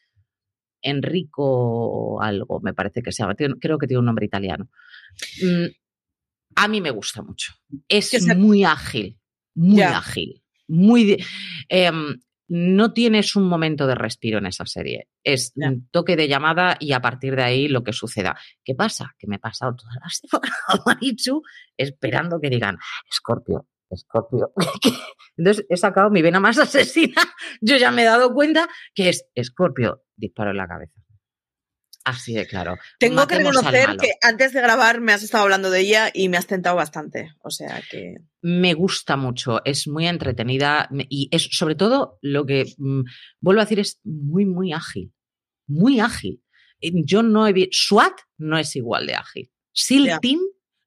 Enrico 0.83 2.23
algo, 2.23 2.61
me 2.61 2.73
parece 2.73 3.03
que 3.03 3.13
se 3.13 3.23
llama. 3.23 3.35
Creo 3.35 3.77
que 3.77 3.87
tiene 3.87 3.99
un 3.99 4.07
nombre 4.07 4.25
italiano. 4.25 4.71
Mm, 5.43 5.67
a 6.55 6.69
mí 6.69 6.81
me 6.81 6.91
gusta 6.91 7.23
mucho. 7.23 7.55
Es 7.89 8.37
muy 8.37 8.65
ágil, 8.65 9.19
muy 9.55 9.83
ágil. 9.83 10.43
Muy. 10.69 11.23
Em, 11.69 12.21
no 12.51 12.93
tienes 12.93 13.37
un 13.37 13.49
momento 13.49 13.87
de 13.87 13.95
respiro 13.95 14.39
en 14.39 14.47
esa 14.47 14.67
serie. 14.67 15.09
Es 15.23 15.53
un 15.55 15.89
toque 15.91 16.17
de 16.17 16.27
llamada 16.27 16.77
y 16.81 16.93
a 16.93 17.01
partir 17.01 17.37
de 17.37 17.45
ahí 17.45 17.69
lo 17.69 17.85
que 17.85 17.93
suceda. 17.93 18.37
¿Qué 18.65 18.75
pasa? 18.75 19.15
Que 19.19 19.29
me 19.29 19.37
he 19.37 19.39
pasado 19.39 19.77
toda 19.77 19.93
la 19.95 20.09
semana 20.11 20.53
Marichu 20.85 21.43
esperando 21.77 22.41
que 22.41 22.51
digan, 22.51 22.77
Escorpio, 23.09 23.69
Escorpio. 23.89 24.53
Entonces 25.37 25.65
he 25.69 25.77
sacado 25.77 26.11
mi 26.11 26.23
vena 26.23 26.41
más 26.41 26.59
asesina. 26.59 27.23
Yo 27.61 27.77
ya 27.77 27.93
me 27.93 28.03
he 28.03 28.07
dado 28.07 28.35
cuenta 28.35 28.69
que 28.95 29.11
es 29.11 29.29
Escorpio, 29.35 30.03
disparo 30.17 30.51
en 30.51 30.57
la 30.57 30.67
cabeza. 30.67 31.01
Así 32.05 32.33
de 32.33 32.47
claro. 32.47 32.79
Tengo 32.99 33.27
que 33.27 33.39
reconocer 33.39 33.97
que 33.99 34.13
antes 34.23 34.53
de 34.53 34.61
grabar 34.61 35.01
me 35.01 35.13
has 35.13 35.23
estado 35.23 35.45
hablando 35.45 35.71
de 35.71 35.81
ella 35.81 36.11
y 36.13 36.29
me 36.29 36.39
has 36.39 36.47
tentado 36.47 36.77
bastante. 36.77 37.35
O 37.43 37.51
sea 37.51 37.83
que. 37.91 38.15
Me 38.43 38.73
gusta 38.73 39.17
mucho, 39.17 39.63
es 39.65 39.87
muy 39.87 40.07
entretenida 40.07 40.89
y 41.11 41.29
es 41.31 41.49
sobre 41.53 41.75
todo 41.75 42.19
lo 42.23 42.47
que 42.47 42.73
mm, 42.79 43.03
vuelvo 43.41 43.61
a 43.61 43.65
decir 43.65 43.81
es 43.81 44.01
muy, 44.05 44.47
muy 44.47 44.73
ágil. 44.73 45.13
Muy 45.67 46.01
ágil. 46.01 46.43
Yo 46.81 47.23
no 47.23 47.47
he 47.47 47.53
visto. 47.53 47.71
SWAT 47.73 48.15
no 48.39 48.59
es 48.59 48.75
igual 48.77 49.07
de 49.07 49.15
ágil. 49.15 49.51
SEAL 49.73 50.21
Team 50.21 50.41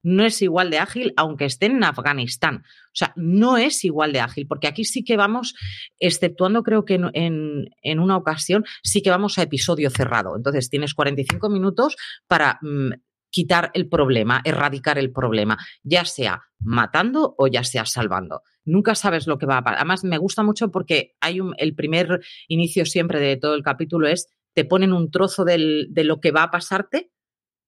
no 0.04 0.24
es 0.24 0.40
igual 0.42 0.70
de 0.70 0.78
ágil, 0.78 1.12
aunque 1.16 1.46
esté 1.46 1.66
en 1.66 1.82
Afganistán. 1.82 2.58
O 2.58 2.96
sea, 2.96 3.12
no 3.16 3.56
es 3.56 3.84
igual 3.84 4.12
de 4.12 4.20
ágil, 4.20 4.46
porque 4.46 4.68
aquí 4.68 4.84
sí 4.84 5.02
que 5.02 5.16
vamos, 5.16 5.54
exceptuando 5.98 6.62
creo 6.62 6.84
que 6.84 6.94
en, 6.94 7.70
en, 7.82 7.98
una 7.98 8.16
ocasión, 8.16 8.64
sí 8.82 9.02
que 9.02 9.10
vamos 9.10 9.38
a 9.38 9.42
episodio 9.42 9.90
cerrado. 9.90 10.36
Entonces 10.36 10.68
tienes 10.68 10.94
45 10.94 11.48
minutos 11.48 11.96
para 12.28 12.58
mm, 12.60 12.92
quitar 13.30 13.70
el 13.74 13.88
problema, 13.88 14.42
erradicar 14.44 14.98
el 14.98 15.10
problema, 15.10 15.58
ya 15.82 16.04
sea 16.04 16.42
matando 16.60 17.34
o 17.38 17.46
ya 17.46 17.64
sea 17.64 17.86
salvando. 17.86 18.42
Nunca 18.64 18.94
sabes 18.94 19.26
lo 19.26 19.38
que 19.38 19.46
va 19.46 19.58
a 19.58 19.64
pasar. 19.64 19.78
Además, 19.78 20.04
me 20.04 20.18
gusta 20.18 20.42
mucho 20.42 20.70
porque 20.70 21.14
hay 21.20 21.40
un, 21.40 21.54
el 21.56 21.74
primer 21.74 22.20
inicio 22.46 22.84
siempre 22.84 23.20
de 23.20 23.36
todo 23.38 23.54
el 23.54 23.62
capítulo 23.62 24.06
es, 24.06 24.28
te 24.52 24.64
ponen 24.64 24.92
un 24.92 25.10
trozo 25.10 25.44
de 25.44 25.88
lo 26.04 26.20
que 26.20 26.30
va 26.30 26.44
a 26.44 26.50
pasarte 26.50 27.10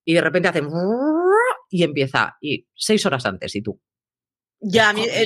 y 0.05 0.15
de 0.15 0.21
repente 0.21 0.49
hacen 0.49 0.69
y 1.69 1.83
empieza 1.83 2.37
y 2.41 2.67
seis 2.75 3.05
horas 3.07 3.27
antes 3.27 3.55
y 3.57 3.63
tú. 3.63 3.81
Ya, 4.61 4.93
eh, 4.93 5.25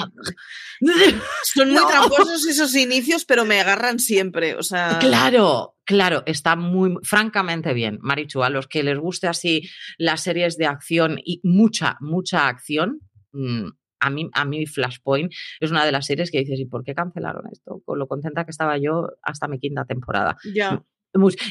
son 1.45 1.71
muy 1.73 1.87
tramposos 1.87 2.47
esos 2.47 2.75
inicios, 2.75 3.25
pero 3.25 3.45
me 3.45 3.61
agarran 3.61 3.99
siempre. 3.99 4.57
O 4.57 4.63
sea. 4.63 4.99
Claro, 4.99 5.77
claro, 5.85 6.23
está 6.27 6.57
muy, 6.57 6.97
francamente 7.03 7.73
bien, 7.73 7.99
Marichu. 8.03 8.43
A 8.43 8.51
los 8.51 8.67
que 8.67 8.83
les 8.83 8.99
guste 8.99 9.29
así 9.29 9.69
las 9.99 10.23
series 10.23 10.57
de 10.57 10.67
acción 10.67 11.19
y 11.25 11.41
mucha, 11.45 11.97
mucha 12.01 12.49
acción, 12.49 13.01
mm, 13.33 13.69
a 14.01 14.11
mí, 14.11 14.31
a 14.33 14.45
mí 14.45 14.67
Flashpoint 14.67 15.33
es 15.61 15.71
una 15.71 15.85
de 15.85 15.93
las 15.93 16.07
series 16.07 16.31
que 16.31 16.39
dices, 16.39 16.59
¿y 16.59 16.65
por 16.65 16.83
qué 16.83 16.95
cancelaron 16.95 17.45
esto? 17.53 17.83
Con 17.85 17.99
lo 17.99 18.09
contenta 18.09 18.45
que 18.45 18.51
estaba 18.51 18.79
yo 18.79 19.11
hasta 19.23 19.47
mi 19.47 19.61
quinta 19.61 19.85
temporada. 19.85 20.37
Ya. 20.55 20.83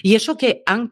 Y 0.04 0.16
eso 0.16 0.38
que 0.38 0.64
han, 0.66 0.90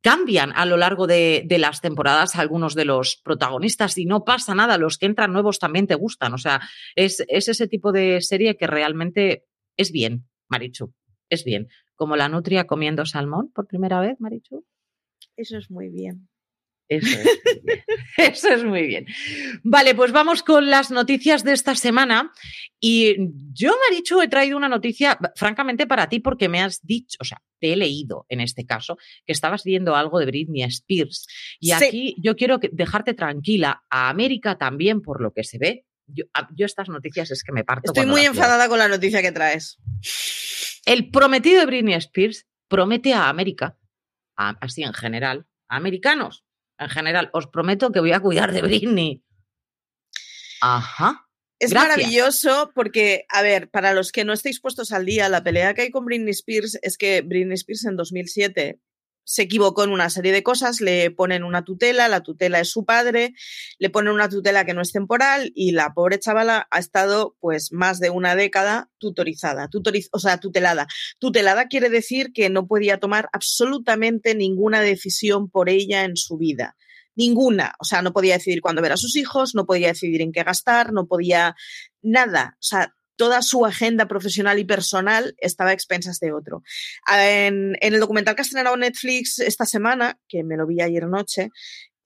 cambian 0.00 0.52
a 0.54 0.64
lo 0.64 0.76
largo 0.76 1.06
de, 1.06 1.46
las 1.58 1.80
temporadas 1.80 2.36
algunos 2.36 2.74
de 2.74 2.84
los 2.84 3.16
protagonistas 3.22 3.98
y 3.98 4.06
no 4.06 4.24
pasa 4.24 4.54
nada, 4.54 4.78
los 4.78 4.96
que 4.96 5.06
entran 5.06 5.32
nuevos 5.32 5.58
también 5.58 5.86
te 5.86 5.94
gustan. 5.94 6.32
O 6.32 6.38
sea, 6.38 6.60
es, 6.94 7.22
ese 7.28 7.68
tipo 7.68 7.92
de 7.92 8.20
serie 8.20 8.56
que 8.56 8.66
realmente 8.66 9.44
es 9.76 9.92
bien, 9.92 10.26
Marichu, 10.48 10.94
es 11.28 11.44
bien. 11.44 11.68
Como 11.94 12.16
la 12.16 12.30
nutria 12.30 12.66
comiendo 12.66 13.04
salmón 13.04 13.52
por 13.52 13.66
primera 13.66 14.00
vez, 14.00 14.18
Marichu. 14.20 14.64
Eso 15.36 15.58
es 15.58 15.70
muy 15.70 15.90
bien. 15.90 16.29
Eso 16.90 17.06
es, 17.20 17.24
muy 17.44 17.62
bien. 17.62 17.84
Eso 18.16 18.48
es 18.48 18.64
muy 18.64 18.82
bien. 18.82 19.06
Vale, 19.62 19.94
pues 19.94 20.10
vamos 20.10 20.42
con 20.42 20.68
las 20.68 20.90
noticias 20.90 21.44
de 21.44 21.52
esta 21.52 21.76
semana. 21.76 22.32
Y 22.80 23.14
yo, 23.52 23.72
Marichu, 23.88 24.20
he 24.20 24.26
traído 24.28 24.56
una 24.56 24.68
noticia, 24.68 25.16
francamente, 25.36 25.86
para 25.86 26.08
ti, 26.08 26.18
porque 26.18 26.48
me 26.48 26.60
has 26.60 26.84
dicho, 26.84 27.16
o 27.20 27.24
sea, 27.24 27.40
te 27.60 27.72
he 27.72 27.76
leído 27.76 28.26
en 28.28 28.40
este 28.40 28.66
caso, 28.66 28.98
que 29.24 29.32
estabas 29.32 29.62
viendo 29.62 29.94
algo 29.94 30.18
de 30.18 30.26
Britney 30.26 30.64
Spears. 30.64 31.28
Y 31.60 31.70
aquí 31.70 32.16
yo 32.18 32.34
quiero 32.34 32.58
dejarte 32.72 33.14
tranquila, 33.14 33.84
a 33.88 34.08
América 34.08 34.58
también, 34.58 35.00
por 35.00 35.20
lo 35.20 35.32
que 35.32 35.44
se 35.44 35.58
ve. 35.58 35.84
Yo, 36.08 36.24
estas 36.66 36.88
noticias 36.88 37.30
es 37.30 37.44
que 37.44 37.52
me 37.52 37.62
parto. 37.62 37.92
Estoy 37.92 38.06
muy 38.06 38.24
enfadada 38.24 38.68
con 38.68 38.80
la 38.80 38.88
noticia 38.88 39.22
que 39.22 39.30
traes. 39.30 39.78
El 40.84 41.08
prometido 41.12 41.60
de 41.60 41.66
Britney 41.66 41.94
Spears 41.94 42.48
promete 42.66 43.12
a 43.14 43.28
América, 43.28 43.78
así 44.34 44.82
en 44.82 44.92
general, 44.92 45.46
a 45.68 45.76
americanos 45.76 46.44
en 46.80 46.88
general, 46.88 47.30
os 47.32 47.46
prometo 47.46 47.92
que 47.92 48.00
voy 48.00 48.12
a 48.12 48.20
cuidar 48.20 48.52
de 48.52 48.62
Britney. 48.62 49.22
Ajá. 50.62 51.26
Es 51.58 51.74
maravilloso 51.74 52.72
porque, 52.74 53.26
a 53.28 53.42
ver, 53.42 53.68
para 53.70 53.92
los 53.92 54.12
que 54.12 54.24
no 54.24 54.32
estéis 54.32 54.60
puestos 54.60 54.92
al 54.92 55.04
día, 55.04 55.28
la 55.28 55.44
pelea 55.44 55.74
que 55.74 55.82
hay 55.82 55.90
con 55.90 56.06
Britney 56.06 56.30
Spears 56.30 56.78
es 56.80 56.96
que 56.96 57.20
Britney 57.20 57.54
Spears 57.54 57.84
en 57.84 57.96
2007 57.96 58.80
se 59.24 59.42
equivocó 59.42 59.84
en 59.84 59.90
una 59.90 60.10
serie 60.10 60.32
de 60.32 60.42
cosas, 60.42 60.80
le 60.80 61.10
ponen 61.10 61.44
una 61.44 61.64
tutela, 61.64 62.08
la 62.08 62.22
tutela 62.22 62.60
es 62.60 62.70
su 62.70 62.84
padre, 62.84 63.34
le 63.78 63.90
ponen 63.90 64.12
una 64.12 64.28
tutela 64.28 64.64
que 64.64 64.74
no 64.74 64.82
es 64.82 64.92
temporal 64.92 65.52
y 65.54 65.72
la 65.72 65.94
pobre 65.94 66.18
chavala 66.18 66.66
ha 66.70 66.78
estado 66.78 67.36
pues 67.40 67.72
más 67.72 68.00
de 68.00 68.10
una 68.10 68.34
década 68.34 68.90
tutorizada, 68.98 69.68
o 70.12 70.18
sea, 70.18 70.38
tutelada. 70.38 70.86
Tutelada 71.18 71.66
quiere 71.66 71.90
decir 71.90 72.32
que 72.32 72.50
no 72.50 72.66
podía 72.66 72.98
tomar 72.98 73.28
absolutamente 73.32 74.34
ninguna 74.34 74.80
decisión 74.80 75.50
por 75.50 75.68
ella 75.68 76.04
en 76.04 76.16
su 76.16 76.36
vida 76.36 76.76
ninguna. 77.16 77.74
O 77.78 77.84
sea, 77.84 78.02
no 78.02 78.12
podía 78.12 78.34
decidir 78.34 78.62
cuándo 78.62 78.82
ver 78.82 78.92
a 78.92 78.96
sus 78.96 79.14
hijos, 79.16 79.54
no 79.54 79.66
podía 79.66 79.88
decidir 79.88 80.22
en 80.22 80.32
qué 80.32 80.42
gastar, 80.42 80.92
no 80.92 81.06
podía 81.06 81.54
nada. 82.02 82.56
O 82.56 82.62
sea, 82.62 82.94
toda 83.20 83.42
su 83.42 83.66
agenda 83.66 84.08
profesional 84.08 84.58
y 84.58 84.64
personal 84.64 85.34
estaba 85.36 85.70
a 85.70 85.72
expensas 85.74 86.20
de 86.20 86.32
otro. 86.32 86.62
En, 87.06 87.76
el 87.82 88.00
documental 88.00 88.34
que 88.34 88.40
ha 88.40 88.48
estrenado 88.48 88.78
Netflix 88.78 89.40
esta 89.40 89.66
semana, 89.66 90.18
que 90.26 90.42
me 90.42 90.56
lo 90.56 90.66
vi 90.66 90.80
ayer 90.80 91.06
noche, 91.06 91.50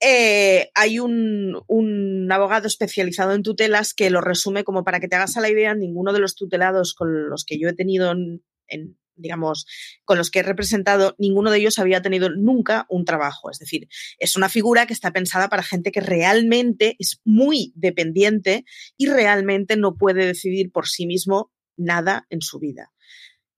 eh, 0.01 0.71
hay 0.75 0.99
un, 0.99 1.63
un, 1.67 2.29
abogado 2.29 2.67
especializado 2.67 3.31
en 3.31 3.43
tutelas 3.43 3.93
que 3.93 4.09
lo 4.09 4.19
resume 4.19 4.65
como 4.65 4.83
para 4.83 4.99
que 4.99 5.07
te 5.07 5.15
hagas 5.15 5.37
a 5.37 5.39
la 5.39 5.49
idea, 5.49 5.73
ninguno 5.73 6.11
de 6.11 6.19
los 6.19 6.35
tutelados 6.35 6.93
con 6.93 7.29
los 7.29 7.45
que 7.45 7.57
yo 7.57 7.69
he 7.69 7.73
tenido 7.73 8.11
en 8.11 8.97
digamos, 9.15 9.65
con 10.03 10.17
los 10.17 10.31
que 10.31 10.39
he 10.39 10.43
representado, 10.43 11.15
ninguno 11.17 11.51
de 11.51 11.59
ellos 11.59 11.79
había 11.79 12.01
tenido 12.01 12.29
nunca 12.29 12.85
un 12.89 13.05
trabajo. 13.05 13.49
Es 13.49 13.59
decir, 13.59 13.87
es 14.19 14.35
una 14.35 14.49
figura 14.49 14.85
que 14.85 14.93
está 14.93 15.11
pensada 15.11 15.49
para 15.49 15.63
gente 15.63 15.91
que 15.91 16.01
realmente 16.01 16.95
es 16.99 17.21
muy 17.23 17.73
dependiente 17.75 18.65
y 18.97 19.07
realmente 19.07 19.77
no 19.77 19.95
puede 19.95 20.25
decidir 20.25 20.71
por 20.71 20.87
sí 20.87 21.05
mismo 21.05 21.51
nada 21.77 22.25
en 22.29 22.41
su 22.41 22.59
vida. 22.59 22.91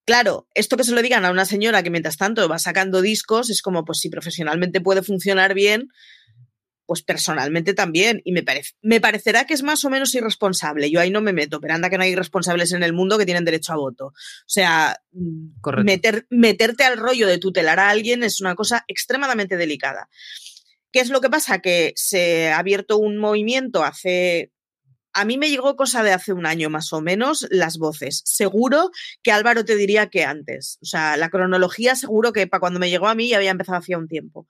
Claro, 0.06 0.48
esto 0.54 0.78
que 0.78 0.86
se 0.86 0.94
lo 0.94 1.02
digan 1.02 1.26
a 1.26 1.32
una 1.32 1.44
señora 1.44 1.84
que 1.84 1.90
mientras 1.90 2.16
tanto 2.16 2.48
va 2.48 2.60
sacando 2.60 3.02
discos 3.02 3.50
es 3.50 3.62
como, 3.62 3.84
pues 3.84 4.00
si 4.00 4.10
profesionalmente 4.10 4.80
puede 4.80 5.04
funcionar 5.04 5.54
bien, 5.54 5.90
pues 6.88 7.04
personalmente 7.04 7.76
también. 7.76 8.22
Y 8.24 8.32
me, 8.32 8.42
parece, 8.42 8.74
me 8.82 9.00
parecerá 9.00 9.46
que 9.46 9.54
es 9.54 9.62
más 9.62 9.86
o 9.86 9.92
menos 9.92 10.16
irresponsable. 10.16 10.90
Yo 10.90 11.00
ahí 11.00 11.12
no 11.12 11.22
me 11.22 11.34
meto, 11.34 11.62
pero 11.62 11.76
anda 11.76 11.90
que 11.90 11.98
no 11.98 12.04
hay 12.04 12.12
irresponsables 12.12 12.72
en 12.72 12.82
el 12.82 12.94
mundo 12.94 13.20
que 13.20 13.26
tienen 13.26 13.46
derecho 13.46 13.74
a 13.74 13.76
voto. 13.76 14.08
O 14.08 14.14
sea, 14.48 15.00
mm, 15.12 15.84
meter, 15.84 16.26
meterte 16.32 16.86
al 16.86 16.98
rollo 16.98 17.28
de 17.28 17.38
tutelar 17.38 17.80
a 17.80 17.90
alguien 17.90 18.24
es 18.24 18.42
una 18.42 18.56
cosa 18.56 18.84
extremadamente 18.88 19.58
delicada. 19.58 20.10
¿Qué 20.92 21.02
es 21.02 21.10
lo 21.10 21.22
que 21.22 21.30
pasa? 21.30 21.60
Que 21.60 21.92
se 21.96 22.50
ha 22.50 22.60
abierto 22.60 22.98
un 22.98 23.18
movimiento 23.18 23.84
hace 23.84 24.52
a 25.18 25.26
mí 25.26 25.40
me 25.40 25.50
llegó 25.50 25.76
cosa 25.76 26.04
de 26.04 26.12
hace 26.14 26.32
un 26.32 26.46
año 26.46 26.70
más 26.70 26.94
o 26.94 27.02
menos 27.02 27.48
las 27.50 27.80
voces. 27.80 28.22
Seguro 28.24 28.92
que 29.24 29.32
Álvaro 29.32 29.66
te 29.66 29.76
diría 29.76 30.12
que 30.12 30.24
antes. 30.24 30.78
O 30.84 30.86
sea, 30.86 31.18
la 31.18 31.30
cronología 31.30 31.96
seguro 31.96 32.32
que 32.32 32.46
para 32.46 32.60
cuando 32.60 32.80
me 32.80 32.92
llegó 32.92 33.08
a 33.08 33.16
mí 33.16 33.30
ya 33.30 33.38
había 33.38 33.50
empezado 33.50 33.80
hacía 33.80 33.98
un 33.98 34.08
tiempo. 34.08 34.48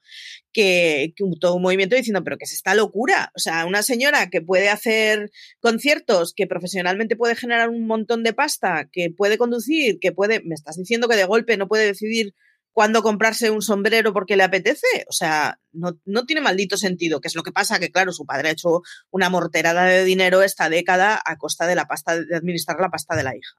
Que, 0.52 1.14
que 1.16 1.24
todo 1.40 1.54
un 1.54 1.62
movimiento 1.62 1.96
diciendo, 1.96 2.22
pero 2.22 2.36
¿qué 2.36 2.44
es 2.44 2.52
esta 2.52 2.74
locura? 2.74 3.32
O 3.34 3.38
sea, 3.38 3.64
una 3.64 3.82
señora 3.82 4.28
que 4.28 4.42
puede 4.42 4.68
hacer 4.68 5.30
conciertos, 5.60 6.34
que 6.34 6.46
profesionalmente 6.46 7.16
puede 7.16 7.34
generar 7.34 7.70
un 7.70 7.86
montón 7.86 8.22
de 8.22 8.34
pasta, 8.34 8.90
que 8.92 9.10
puede 9.10 9.38
conducir, 9.38 9.98
que 10.00 10.12
puede... 10.12 10.42
Me 10.44 10.54
estás 10.54 10.76
diciendo 10.76 11.08
que 11.08 11.16
de 11.16 11.24
golpe 11.24 11.56
no 11.56 11.66
puede 11.66 11.86
decidir 11.86 12.34
cuándo 12.72 13.02
comprarse 13.02 13.50
un 13.50 13.62
sombrero 13.62 14.12
porque 14.12 14.36
le 14.36 14.44
apetece. 14.44 14.86
O 15.08 15.12
sea, 15.12 15.58
no, 15.72 15.98
no, 16.04 16.24
tiene 16.26 16.40
maldito 16.40 16.76
sentido, 16.76 17.20
que 17.20 17.28
es 17.28 17.34
lo 17.34 17.42
que 17.42 17.52
pasa, 17.52 17.78
que 17.78 17.90
claro, 17.90 18.12
su 18.12 18.24
padre 18.24 18.48
ha 18.48 18.52
hecho 18.52 18.82
una 19.10 19.30
morterada 19.30 19.84
de 19.84 20.04
dinero 20.04 20.42
esta 20.42 20.68
década 20.68 21.20
a 21.24 21.36
costa 21.36 21.66
de 21.66 21.74
la 21.74 21.86
pasta, 21.86 22.20
de 22.20 22.36
administrar 22.36 22.78
la 22.80 22.90
pasta 22.90 23.16
de 23.16 23.24
la 23.24 23.36
hija. 23.36 23.54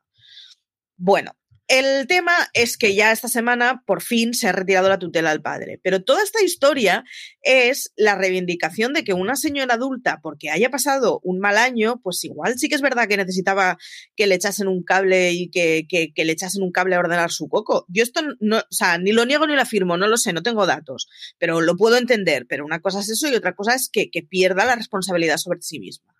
Bueno, 0.97 1.33
el 1.69 2.07
tema 2.07 2.33
es 2.53 2.77
que 2.77 2.95
ya 2.95 3.11
esta 3.11 3.27
semana 3.27 3.83
por 3.85 4.01
fin 4.01 4.33
se 4.33 4.47
ha 4.47 4.51
retirado 4.51 4.89
la 4.89 4.97
tutela 4.97 5.29
al 5.29 5.43
padre, 5.43 5.79
pero 5.83 6.03
toda 6.03 6.23
esta 6.23 6.43
historia 6.43 7.03
es 7.43 7.93
la 7.95 8.15
reivindicación 8.15 8.91
de 8.91 9.03
que 9.03 9.13
una 9.13 9.35
señora 9.35 9.75
adulta, 9.75 10.19
porque 10.23 10.49
haya 10.49 10.71
pasado 10.71 11.21
un 11.23 11.39
mal 11.39 11.57
año, 11.57 12.01
pues 12.03 12.23
igual 12.23 12.57
sí 12.57 12.69
que 12.69 12.75
es 12.75 12.81
verdad 12.81 13.07
que 13.07 13.17
necesitaba 13.17 13.77
que 14.15 14.25
le 14.25 14.33
echasen 14.33 14.67
un 14.67 14.83
cable 14.83 15.31
y 15.31 15.51
que, 15.51 15.85
le 16.15 16.31
echasen 16.31 16.63
un 16.63 16.71
cable 16.71 16.95
a 16.95 16.99
ordenar 16.99 17.29
su 17.29 17.47
coco. 17.47 17.85
Yo 17.87 18.01
esto 18.01 18.21
no, 18.39 18.57
o 18.57 18.61
sea, 18.71 18.97
ni 18.97 19.11
lo 19.11 19.25
niego 19.25 19.45
ni 19.45 19.53
lo 19.53 19.61
afirmo, 19.61 19.95
no 19.95 20.07
lo 20.07 20.17
sé, 20.17 20.33
no 20.33 20.41
tengo 20.41 20.65
datos, 20.65 21.07
pero 21.37 21.61
lo 21.61 21.77
puedo 21.77 21.97
entender. 21.97 22.47
Pero 22.49 22.65
una 22.65 22.79
cosa 22.79 23.01
es 23.01 23.09
eso 23.09 23.29
y 23.29 23.35
otra 23.35 23.53
cosa 23.53 23.75
es 23.75 23.89
que, 23.91 24.09
que 24.09 24.23
pierda 24.23 24.65
la 24.65 24.75
responsabilidad 24.75 25.37
sobre 25.37 25.61
sí 25.61 25.79
misma. 25.79 26.15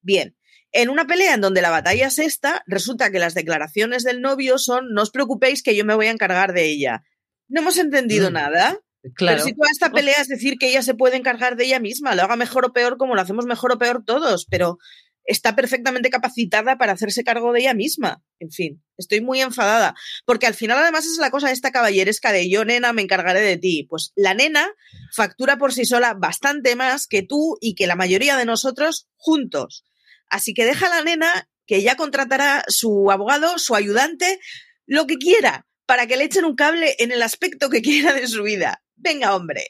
Bien, 0.00 0.36
en 0.72 0.88
una 0.88 1.06
pelea 1.06 1.34
en 1.34 1.40
donde 1.40 1.62
la 1.62 1.70
batalla 1.70 2.06
es 2.06 2.18
esta, 2.18 2.62
resulta 2.66 3.10
que 3.10 3.18
las 3.18 3.34
declaraciones 3.34 4.04
del 4.04 4.20
novio 4.20 4.58
son 4.58 4.92
no 4.92 5.02
os 5.02 5.10
preocupéis 5.10 5.62
que 5.62 5.76
yo 5.76 5.84
me 5.84 5.94
voy 5.94 6.06
a 6.06 6.10
encargar 6.10 6.52
de 6.52 6.64
ella. 6.64 7.04
No 7.48 7.60
hemos 7.60 7.76
entendido 7.76 8.30
mm, 8.30 8.32
nada. 8.32 8.78
Claro. 9.14 9.38
Pero 9.38 9.44
si 9.44 9.54
toda 9.54 9.70
esta 9.70 9.90
pelea 9.90 10.20
es 10.20 10.28
decir 10.28 10.58
que 10.58 10.68
ella 10.68 10.82
se 10.82 10.94
puede 10.94 11.16
encargar 11.16 11.56
de 11.56 11.64
ella 11.64 11.80
misma, 11.80 12.14
lo 12.14 12.22
haga 12.22 12.36
mejor 12.36 12.64
o 12.64 12.72
peor 12.72 12.96
como 12.96 13.14
lo 13.14 13.20
hacemos 13.20 13.46
mejor 13.46 13.72
o 13.72 13.78
peor 13.78 14.04
todos, 14.04 14.46
pero 14.48 14.78
está 15.24 15.54
perfectamente 15.54 16.10
capacitada 16.10 16.78
para 16.78 16.92
hacerse 16.92 17.24
cargo 17.24 17.52
de 17.52 17.60
ella 17.60 17.74
misma. 17.74 18.22
En 18.38 18.50
fin, 18.50 18.82
estoy 18.96 19.20
muy 19.20 19.40
enfadada, 19.40 19.94
porque 20.24 20.46
al 20.46 20.54
final 20.54 20.78
además 20.78 21.06
es 21.06 21.18
la 21.18 21.30
cosa 21.30 21.50
esta 21.50 21.70
caballeresca 21.70 22.32
de 22.32 22.48
yo, 22.48 22.64
nena, 22.64 22.92
me 22.92 23.02
encargaré 23.02 23.40
de 23.40 23.56
ti. 23.56 23.86
Pues 23.88 24.12
la 24.16 24.34
nena 24.34 24.68
factura 25.12 25.58
por 25.58 25.72
sí 25.72 25.84
sola 25.84 26.14
bastante 26.14 26.76
más 26.76 27.06
que 27.06 27.22
tú 27.22 27.56
y 27.60 27.74
que 27.74 27.86
la 27.86 27.96
mayoría 27.96 28.36
de 28.36 28.46
nosotros 28.46 29.08
juntos. 29.16 29.84
Así 30.32 30.54
que 30.54 30.64
deja 30.64 30.86
a 30.86 30.96
la 30.96 31.04
nena 31.04 31.46
que 31.66 31.82
ya 31.82 31.94
contratará 31.94 32.64
su 32.66 33.10
abogado, 33.10 33.58
su 33.58 33.74
ayudante, 33.74 34.40
lo 34.86 35.06
que 35.06 35.18
quiera, 35.18 35.66
para 35.86 36.06
que 36.06 36.16
le 36.16 36.24
echen 36.24 36.46
un 36.46 36.56
cable 36.56 36.96
en 36.98 37.12
el 37.12 37.22
aspecto 37.22 37.68
que 37.68 37.82
quiera 37.82 38.14
de 38.14 38.26
su 38.26 38.42
vida. 38.42 38.82
Venga, 38.96 39.36
hombre. 39.36 39.66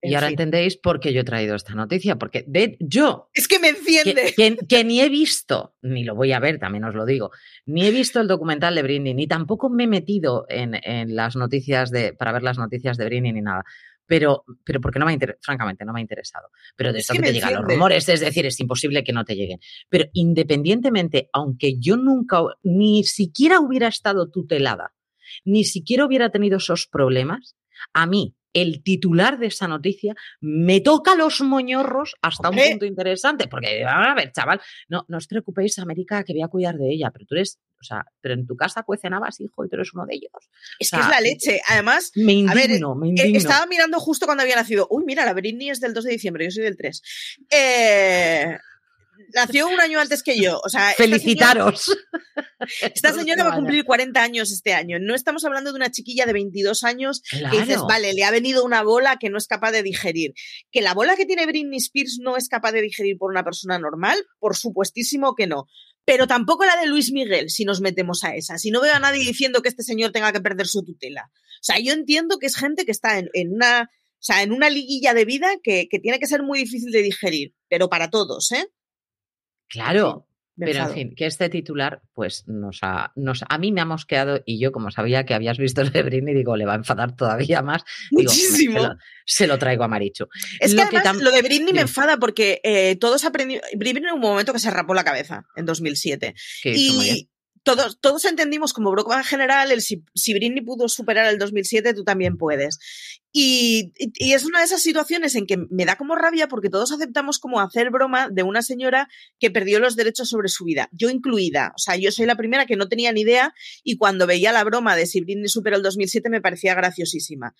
y 0.00 0.14
ahora 0.14 0.28
entendéis 0.28 0.78
por 0.78 0.98
qué 0.98 1.12
yo 1.12 1.20
he 1.20 1.24
traído 1.24 1.54
esta 1.54 1.74
noticia, 1.74 2.16
porque 2.16 2.42
de, 2.46 2.78
yo... 2.80 3.28
Es 3.34 3.48
que 3.48 3.58
me 3.58 3.68
enciende. 3.68 4.34
Que, 4.66 4.82
ni 4.82 5.02
he 5.02 5.10
visto, 5.10 5.76
ni 5.82 6.04
lo 6.04 6.14
voy 6.14 6.32
a 6.32 6.40
ver, 6.40 6.58
también 6.58 6.84
os 6.84 6.94
lo 6.94 7.04
digo, 7.04 7.30
ni 7.66 7.86
he 7.86 7.90
visto 7.90 8.18
el 8.18 8.28
documental 8.28 8.74
de 8.74 8.82
Britney, 8.82 9.12
ni 9.12 9.26
tampoco 9.26 9.68
me 9.68 9.84
he 9.84 9.88
metido 9.88 10.46
en, 10.48 10.74
en 10.82 11.14
las 11.14 11.36
noticias 11.36 11.90
de, 11.90 12.14
para 12.14 12.32
ver 12.32 12.42
las 12.42 12.56
noticias 12.56 12.96
de 12.96 13.04
Britney 13.04 13.32
ni 13.32 13.42
nada 13.42 13.64
pero, 14.06 14.44
pero 14.64 14.80
porque 14.80 14.98
no 14.98 15.06
me 15.06 15.14
ha 15.14 15.18
francamente, 15.40 15.84
no 15.84 15.92
me 15.92 16.00
ha 16.00 16.02
interesado. 16.02 16.48
Pero 16.76 16.92
de 16.92 17.00
esto 17.00 17.14
que, 17.14 17.20
te 17.20 17.32
llegan 17.32 17.54
los 17.54 17.64
rumores, 17.64 18.08
es 18.08 18.20
decir, 18.20 18.46
es 18.46 18.58
imposible 18.60 19.04
que 19.04 19.12
no 19.12 19.24
te 19.24 19.34
lleguen. 19.34 19.60
Pero 19.88 20.06
independientemente, 20.12 21.28
aunque 21.32 21.78
yo 21.78 21.96
nunca, 21.96 22.42
ni 22.62 23.04
siquiera 23.04 23.60
hubiera 23.60 23.88
estado 23.88 24.30
tutelada, 24.30 24.92
ni 25.44 25.64
siquiera 25.64 26.04
hubiera 26.06 26.30
tenido 26.30 26.58
esos 26.58 26.86
problemas, 26.86 27.56
a 27.92 28.06
mí, 28.06 28.36
el 28.52 28.82
titular 28.82 29.38
de 29.38 29.46
esa 29.46 29.68
noticia 29.68 30.14
me 30.40 30.80
toca 30.80 31.14
los 31.14 31.40
moñorros 31.40 32.14
hasta 32.22 32.50
un 32.50 32.56
punto 32.56 32.84
interesante, 32.84 33.48
porque, 33.48 33.84
a 33.84 34.14
ver, 34.14 34.32
chaval, 34.32 34.60
no, 34.88 35.04
no 35.08 35.16
os 35.18 35.26
preocupéis, 35.26 35.78
América, 35.78 36.24
que 36.24 36.32
voy 36.32 36.42
a 36.42 36.48
cuidar 36.48 36.76
de 36.76 36.92
ella, 36.92 37.10
pero 37.10 37.26
tú 37.26 37.34
eres, 37.34 37.58
o 37.80 37.84
sea, 37.84 38.04
pero 38.20 38.34
en 38.34 38.46
tu 38.46 38.56
casa 38.56 38.82
cuecenabas, 38.82 39.40
hijo, 39.40 39.64
y 39.64 39.68
tú 39.68 39.76
eres 39.76 39.92
uno 39.94 40.06
de 40.06 40.14
ellos. 40.16 40.50
Es 40.78 40.90
que 40.90 41.00
es 41.00 41.08
la 41.08 41.20
leche. 41.20 41.60
Además, 41.68 42.12
me 42.14 42.32
indigno, 42.32 42.94
me 42.94 43.06
eh, 43.06 43.10
indigno. 43.10 43.38
Estaba 43.38 43.66
mirando 43.66 43.98
justo 44.00 44.26
cuando 44.26 44.42
había 44.42 44.56
nacido. 44.56 44.86
Uy, 44.90 45.04
mira, 45.06 45.24
la 45.24 45.32
Britney 45.32 45.70
es 45.70 45.80
del 45.80 45.94
2 45.94 46.04
de 46.04 46.10
diciembre, 46.10 46.44
yo 46.44 46.50
soy 46.50 46.64
del 46.64 46.76
3. 46.76 47.02
Eh, 47.50 48.58
nació 49.34 49.68
un 49.68 49.80
año 49.80 50.00
antes 50.00 50.22
que 50.22 50.38
yo. 50.38 50.60
O 50.64 50.68
sea, 50.68 50.92
Felicitaros. 50.96 51.90
Esta 52.80 53.12
señora, 53.12 53.44
va 53.44 53.52
a 53.52 53.56
cumplir 53.56 53.84
40 53.84 54.22
años 54.22 54.52
este 54.52 54.72
año. 54.74 54.98
No 55.00 55.14
estamos 55.14 55.44
hablando 55.44 55.72
de 55.72 55.76
una 55.76 55.90
chiquilla 55.90 56.26
de 56.26 56.32
22 56.32 56.84
años 56.84 57.22
que 57.30 57.60
dices, 57.60 57.80
vale, 57.88 58.14
le 58.14 58.24
ha 58.24 58.30
venido 58.30 58.64
una 58.64 58.82
bola 58.82 59.16
que 59.18 59.30
no 59.30 59.38
es 59.38 59.46
capaz 59.46 59.72
de 59.72 59.82
digerir. 59.82 60.34
Que 60.70 60.80
la 60.80 60.94
bola 60.94 61.16
que 61.16 61.26
tiene 61.26 61.46
Britney 61.46 61.78
Spears 61.78 62.18
no 62.20 62.36
es 62.36 62.48
capaz 62.48 62.72
de 62.72 62.82
digerir 62.82 63.16
por 63.18 63.30
una 63.30 63.44
persona 63.44 63.78
normal, 63.78 64.18
por 64.38 64.56
supuestísimo 64.56 65.34
que 65.34 65.46
no. 65.46 65.66
Pero 66.04 66.26
tampoco 66.26 66.64
la 66.64 66.76
de 66.76 66.86
Luis 66.86 67.12
Miguel, 67.12 67.50
si 67.50 67.64
nos 67.64 67.80
metemos 67.80 68.24
a 68.24 68.34
esa. 68.34 68.58
Si 68.58 68.70
no 68.70 68.80
veo 68.80 68.94
a 68.94 68.98
nadie 68.98 69.24
diciendo 69.24 69.62
que 69.62 69.68
este 69.68 69.82
señor 69.82 70.10
tenga 70.10 70.32
que 70.32 70.40
perder 70.40 70.66
su 70.66 70.84
tutela. 70.84 71.30
O 71.34 71.64
sea, 71.64 71.78
yo 71.78 71.92
entiendo 71.92 72.38
que 72.38 72.46
es 72.46 72.56
gente 72.56 72.84
que 72.84 72.90
está 72.90 73.18
en, 73.18 73.28
una. 73.52 73.82
O 73.82 74.24
sea, 74.24 74.42
en 74.42 74.52
una 74.52 74.68
liguilla 74.68 75.14
de 75.14 75.24
vida 75.24 75.48
que, 75.62 75.86
que 75.88 75.98
tiene 75.98 76.18
que 76.18 76.26
ser 76.26 76.42
muy 76.42 76.58
difícil 76.60 76.90
de 76.90 77.02
digerir, 77.02 77.54
pero 77.68 77.88
para 77.88 78.10
todos, 78.10 78.50
¿eh? 78.52 78.68
Claro, 79.72 80.26
pero 80.58 80.84
en 80.84 80.92
fin, 80.92 81.14
que 81.16 81.26
este 81.26 81.48
titular, 81.48 82.02
pues 82.12 82.44
nos 82.46 82.80
ha, 82.82 83.12
nos, 83.16 83.42
a 83.48 83.56
mí 83.56 83.72
me 83.72 83.80
ha 83.80 83.86
mosqueado 83.86 84.42
y 84.44 84.60
yo, 84.60 84.70
como 84.70 84.90
sabía 84.90 85.24
que 85.24 85.32
habías 85.32 85.56
visto 85.56 85.80
el 85.80 85.90
de 85.90 86.02
Britney, 86.02 86.34
digo, 86.34 86.56
le 86.56 86.66
va 86.66 86.74
a 86.74 86.76
enfadar 86.76 87.16
todavía 87.16 87.62
más. 87.62 87.82
Muchísimo. 88.10 88.96
se, 89.24 89.46
lo, 89.46 89.58
traigo 89.58 89.84
a 89.84 89.88
Marichu. 89.88 90.28
Es 90.60 90.74
que 90.74 90.82
además 90.82 91.22
lo 91.22 91.30
de 91.30 91.40
Britney 91.40 91.72
me 91.72 91.80
enfada 91.80 92.18
porque 92.18 92.60
eh, 92.64 92.96
todos 92.96 93.24
aprendimos. 93.24 93.64
Britney 93.74 94.04
en 94.04 94.14
un 94.14 94.20
momento 94.20 94.52
que 94.52 94.58
se 94.58 94.70
rapó 94.70 94.92
la 94.92 95.04
cabeza 95.04 95.46
en 95.56 95.64
2007. 95.64 96.34
y 96.64 97.30
todos, 97.62 98.00
todos 98.00 98.24
entendimos 98.24 98.72
como 98.72 98.90
broma 98.90 99.22
general 99.22 99.70
el 99.70 99.82
si, 99.82 100.02
Britney 100.34 100.62
pudo 100.62 100.88
superar 100.88 101.26
el 101.26 101.38
2007, 101.38 101.94
tú 101.94 102.04
también 102.04 102.36
puedes. 102.36 102.78
Y, 103.32 103.92
y, 103.96 104.32
es 104.32 104.44
una 104.44 104.58
de 104.58 104.66
esas 104.66 104.82
situaciones 104.82 105.34
en 105.34 105.46
que 105.46 105.56
me 105.70 105.84
da 105.84 105.96
como 105.96 106.16
rabia 106.16 106.48
porque 106.48 106.68
todos 106.68 106.92
aceptamos 106.92 107.38
como 107.38 107.60
hacer 107.60 107.90
broma 107.90 108.28
de 108.30 108.42
una 108.42 108.62
señora 108.62 109.08
que 109.38 109.50
perdió 109.50 109.78
los 109.78 109.96
derechos 109.96 110.28
sobre 110.28 110.48
su 110.48 110.64
vida, 110.64 110.88
yo 110.92 111.08
incluida. 111.08 111.72
O 111.76 111.78
sea, 111.78 111.96
yo 111.96 112.10
soy 112.10 112.26
la 112.26 112.36
primera 112.36 112.66
que 112.66 112.76
no 112.76 112.88
tenía 112.88 113.12
ni 113.12 113.22
idea 113.22 113.54
y 113.82 113.96
cuando 113.96 114.26
veía 114.26 114.52
la 114.52 114.64
broma 114.64 114.96
de 114.96 115.06
si 115.06 115.20
Britney 115.20 115.48
superó 115.48 115.76
el 115.76 115.82
2007 115.82 116.28
me 116.30 116.40
parecía 116.40 116.74
graciosísima. 116.74 117.54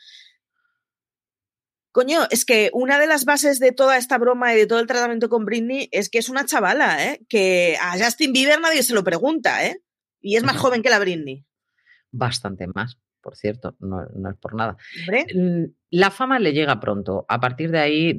Coño, 1.92 2.26
es 2.30 2.46
que 2.46 2.70
una 2.72 2.98
de 2.98 3.06
las 3.06 3.26
bases 3.26 3.58
de 3.58 3.70
toda 3.70 3.98
esta 3.98 4.16
broma 4.16 4.54
y 4.54 4.56
de 4.56 4.66
todo 4.66 4.80
el 4.80 4.86
tratamiento 4.86 5.28
con 5.28 5.44
Britney 5.44 5.90
es 5.92 6.08
que 6.08 6.18
es 6.18 6.30
una 6.30 6.46
chavala, 6.46 7.04
¿eh? 7.06 7.20
Que 7.28 7.76
a 7.78 8.02
Justin 8.02 8.32
Bieber 8.32 8.60
nadie 8.60 8.82
se 8.82 8.94
lo 8.94 9.04
pregunta, 9.04 9.66
¿eh? 9.66 9.82
Y 10.22 10.36
es 10.36 10.44
más 10.44 10.56
joven 10.56 10.82
que 10.82 10.90
la 10.90 10.98
Britney. 10.98 11.44
Bastante 12.10 12.66
más, 12.68 12.98
por 13.22 13.36
cierto, 13.36 13.76
no, 13.80 14.04
no 14.14 14.30
es 14.30 14.36
por 14.36 14.54
nada. 14.54 14.76
¿Hombre? 15.00 15.72
La 15.90 16.10
fama 16.10 16.38
le 16.38 16.52
llega 16.52 16.80
pronto. 16.80 17.24
A 17.28 17.40
partir 17.40 17.70
de 17.70 17.78
ahí, 17.78 18.18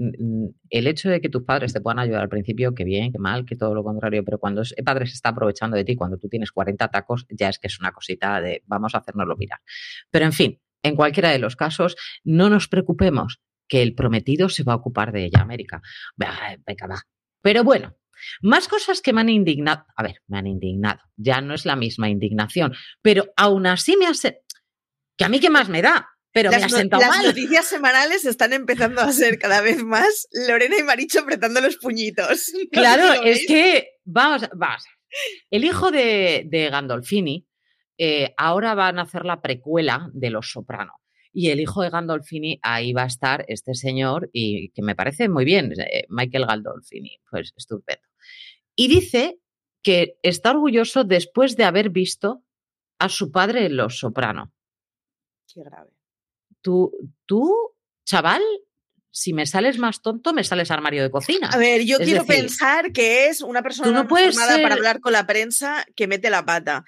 el 0.69 0.87
hecho 0.87 1.09
de 1.09 1.21
que 1.21 1.29
tus 1.29 1.43
padres 1.43 1.73
te 1.73 1.81
puedan 1.81 1.99
ayudar 1.99 2.21
al 2.21 2.29
principio, 2.29 2.73
que 2.73 2.83
bien, 2.83 3.11
que 3.11 3.19
mal, 3.19 3.45
que 3.45 3.55
todo 3.55 3.73
lo 3.73 3.83
contrario, 3.83 4.23
pero 4.23 4.39
cuando 4.39 4.61
el 4.61 4.83
padre 4.83 5.07
se 5.07 5.13
está 5.13 5.29
aprovechando 5.29 5.75
de 5.75 5.83
ti, 5.83 5.95
cuando 5.95 6.17
tú 6.17 6.29
tienes 6.29 6.51
40 6.51 6.87
tacos, 6.89 7.25
ya 7.29 7.49
es 7.49 7.59
que 7.59 7.67
es 7.67 7.79
una 7.79 7.91
cosita 7.91 8.41
de 8.41 8.63
vamos 8.65 8.95
a 8.95 8.99
hacernoslo 8.99 9.35
mirar. 9.35 9.59
Pero 10.09 10.25
en 10.25 10.33
fin, 10.33 10.61
en 10.83 10.95
cualquiera 10.95 11.29
de 11.29 11.39
los 11.39 11.55
casos, 11.55 11.95
no 12.23 12.49
nos 12.49 12.67
preocupemos 12.67 13.41
que 13.67 13.81
el 13.81 13.95
prometido 13.95 14.49
se 14.49 14.63
va 14.63 14.73
a 14.73 14.77
ocupar 14.77 15.11
de 15.11 15.25
ella, 15.25 15.41
América. 15.41 15.81
Venga, 16.15 16.87
va. 16.87 17.01
Pero 17.41 17.63
bueno, 17.63 17.95
más 18.41 18.67
cosas 18.67 19.01
que 19.01 19.13
me 19.13 19.21
han 19.21 19.29
indignado. 19.29 19.85
A 19.95 20.03
ver, 20.03 20.21
me 20.27 20.37
han 20.37 20.47
indignado. 20.47 20.99
Ya 21.15 21.41
no 21.41 21.53
es 21.53 21.65
la 21.65 21.75
misma 21.75 22.09
indignación, 22.09 22.73
pero 23.01 23.25
aún 23.35 23.67
así 23.67 23.97
me 23.97 24.07
hace. 24.07 24.41
Que 25.17 25.25
a 25.25 25.29
mí 25.29 25.39
qué 25.39 25.49
más 25.49 25.69
me 25.69 25.81
da. 25.81 26.09
Pero 26.31 26.49
las, 26.49 26.61
me 26.61 26.65
ha 26.65 26.69
sentado 26.69 27.03
las 27.03 27.23
noticias 27.23 27.67
semanales 27.67 28.25
están 28.25 28.53
empezando 28.53 29.01
a 29.01 29.11
ser 29.11 29.37
cada 29.37 29.61
vez 29.61 29.83
más 29.83 30.27
Lorena 30.47 30.77
y 30.79 30.83
Maricho 30.83 31.19
apretando 31.19 31.61
los 31.61 31.77
puñitos. 31.77 32.51
No 32.53 32.69
claro, 32.71 33.21
si 33.21 33.29
es 33.29 33.45
que. 33.47 33.89
Vamos, 34.03 34.49
vamos. 34.53 34.83
El 35.51 35.63
hijo 35.63 35.91
de, 35.91 36.43
de 36.47 36.71
Gandolfini 36.71 37.47
eh, 37.97 38.33
ahora 38.37 38.73
van 38.73 38.99
a 38.99 39.03
hacer 39.03 39.25
la 39.25 39.41
precuela 39.41 40.09
de 40.13 40.29
Los 40.29 40.51
Soprano. 40.51 40.93
Y 41.31 41.49
el 41.49 41.59
hijo 41.59 41.81
de 41.81 41.89
Gandolfini, 41.89 42.59
ahí 42.61 42.93
va 42.93 43.03
a 43.03 43.07
estar 43.07 43.43
este 43.47 43.73
señor, 43.73 44.29
y 44.33 44.69
que 44.69 44.83
me 44.83 44.95
parece 44.95 45.29
muy 45.29 45.45
bien, 45.45 45.73
eh, 45.79 46.05
Michael 46.09 46.45
Gandolfini, 46.45 47.19
pues 47.29 47.53
estupendo. 47.57 48.02
Y 48.75 48.87
dice 48.87 49.39
que 49.83 50.17
está 50.23 50.51
orgulloso 50.51 51.03
después 51.03 51.55
de 51.55 51.65
haber 51.65 51.89
visto 51.89 52.43
a 52.99 53.09
su 53.09 53.31
padre 53.31 53.65
en 53.65 53.77
Los 53.77 53.99
Soprano. 53.99 54.51
Qué 55.53 55.61
grave. 55.63 55.91
Tú, 56.61 56.91
tú, 57.25 57.75
chaval, 58.05 58.41
si 59.11 59.33
me 59.33 59.45
sales 59.45 59.77
más 59.77 60.01
tonto, 60.01 60.33
me 60.33 60.43
sales 60.43 60.71
armario 60.71 61.03
de 61.03 61.11
cocina. 61.11 61.49
A 61.49 61.57
ver, 61.57 61.83
yo 61.83 61.97
Es 61.97 62.05
quiero 62.05 62.23
decir, 62.23 62.41
pensar 62.41 62.91
que 62.91 63.27
es 63.27 63.41
una 63.41 63.61
persona 63.61 63.91
no 63.91 64.07
formada 64.07 64.61
para 64.61 64.73
hablar 64.73 65.01
con 65.01 65.13
la 65.13 65.27
prensa 65.27 65.85
que 65.95 66.07
mete 66.07 66.29
la 66.29 66.45
pata. 66.45 66.85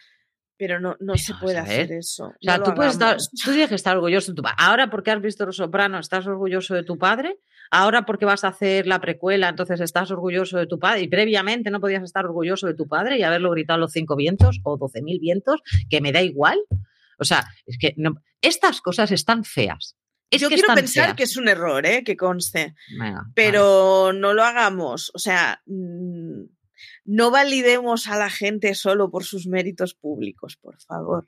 Pero 0.58 0.80
no, 0.80 0.96
no 1.00 1.18
se 1.18 1.34
puede 1.36 1.58
hacer 1.58 1.92
eso. 1.92 2.28
O 2.28 2.34
sea, 2.40 2.58
No 2.58 2.64
tú, 2.64 2.74
puedes 2.76 2.94
estar, 2.94 3.18
tú 3.18 3.52
tienes 3.52 3.70
que 3.70 3.76
estar 3.76 3.96
orgulloso 3.98 4.32
de 4.32 4.36
tu 4.36 4.42
padre. 4.42 4.56
Ahora, 4.60 4.90
porque 4.90 5.12
has 5.12 5.22
visto 5.22 5.46
Los 5.46 5.58
Soprano, 5.58 6.00
estás 6.00 6.26
orgulloso 6.28 6.74
de 6.76 6.84
tu 6.84 6.98
padre. 6.98 7.38
Ahora, 7.72 8.06
porque 8.06 8.26
vas 8.26 8.44
a 8.44 8.50
hacer 8.50 8.86
la 8.88 9.02
precuela, 9.02 9.50
entonces 9.50 9.82
estás 9.82 10.12
orgulloso 10.12 10.58
de 10.58 10.68
tu 10.68 10.80
padre. 10.80 11.02
Y 11.02 11.08
previamente 11.08 11.72
no 11.72 11.82
podías 11.82 12.04
estar 12.04 12.24
orgulloso 12.26 12.68
de 12.68 12.74
tu 12.76 12.88
padre 12.88 13.18
y 13.18 13.24
haberlo 13.24 13.52
gritado 13.52 13.78
a 13.78 13.80
los 13.82 13.92
cinco 13.92 14.16
vientos 14.16 14.60
o 14.64 14.78
doce 14.78 15.02
mil 15.02 15.20
vientos, 15.20 15.62
que 15.90 16.00
me 16.00 16.12
da 16.12 16.22
igual. 16.22 16.60
O 17.18 17.24
sea, 17.26 17.46
es 17.66 17.78
que 17.78 17.94
no- 17.98 18.22
estas 18.42 18.82
cosas 18.82 19.12
están 19.12 19.44
feas. 19.44 19.98
Es 20.30 20.42
Yo 20.42 20.48
quiero 20.48 20.74
pensar 20.74 21.06
feas. 21.06 21.16
que 21.18 21.24
es 21.24 21.38
un 21.38 21.48
error, 21.48 21.86
¿eh? 21.86 22.04
que 22.04 22.16
conste. 22.18 22.76
Venga, 23.00 23.16
vale. 23.22 23.32
Pero 23.36 24.12
no 24.14 24.34
lo 24.34 24.44
hagamos. 24.44 25.12
O 25.14 25.20
sea, 25.20 25.62
mm, 25.66 26.44
no 27.04 27.32
validemos 27.32 28.08
a 28.08 28.18
la 28.18 28.30
gente 28.30 28.76
solo 28.76 29.10
por 29.10 29.24
sus 29.24 29.48
méritos 29.48 29.94
públicos, 29.94 30.58
por 30.58 30.80
favor. 30.82 31.28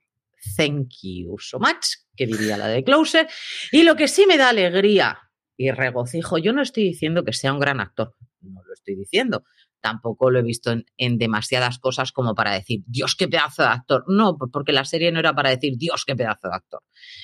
Thank 0.55 0.89
you 1.01 1.37
so 1.39 1.59
much, 1.59 1.97
que 2.15 2.27
diría 2.27 2.57
la 2.57 2.67
de 2.67 2.83
Closer. 2.83 3.27
Y 3.71 3.83
lo 3.83 3.95
que 3.95 4.07
sí 4.07 4.25
me 4.27 4.37
da 4.37 4.49
alegría 4.49 5.19
y 5.57 5.71
regocijo, 5.71 6.37
yo 6.37 6.53
no 6.53 6.61
estoy 6.61 6.83
diciendo 6.83 7.23
que 7.23 7.33
sea 7.33 7.53
un 7.53 7.59
gran 7.59 7.79
actor, 7.79 8.15
no 8.41 8.61
lo 8.63 8.73
estoy 8.73 8.95
diciendo. 8.95 9.43
Tampoco 9.81 10.31
lo 10.31 10.39
he 10.39 10.43
visto 10.43 10.73
en, 10.97 11.17
demasiadas 11.17 11.79
cosas 11.79 12.11
como 12.11 12.35
para 12.35 12.53
decir, 12.53 12.81
Dios, 12.87 13.15
qué 13.15 13.27
pedazo 13.27 13.63
de 13.63 13.69
actor. 13.69 14.03
No, 14.07 14.37
porque 14.37 14.73
la 14.73 14.85
serie 14.85 15.11
no 15.11 15.19
era 15.19 15.33
para 15.33 15.49
decir, 15.49 15.73
Dios, 15.77 16.03
qué 16.05 16.15
pedazo 16.15 16.49
de 16.49 16.55
actor. 16.55 16.81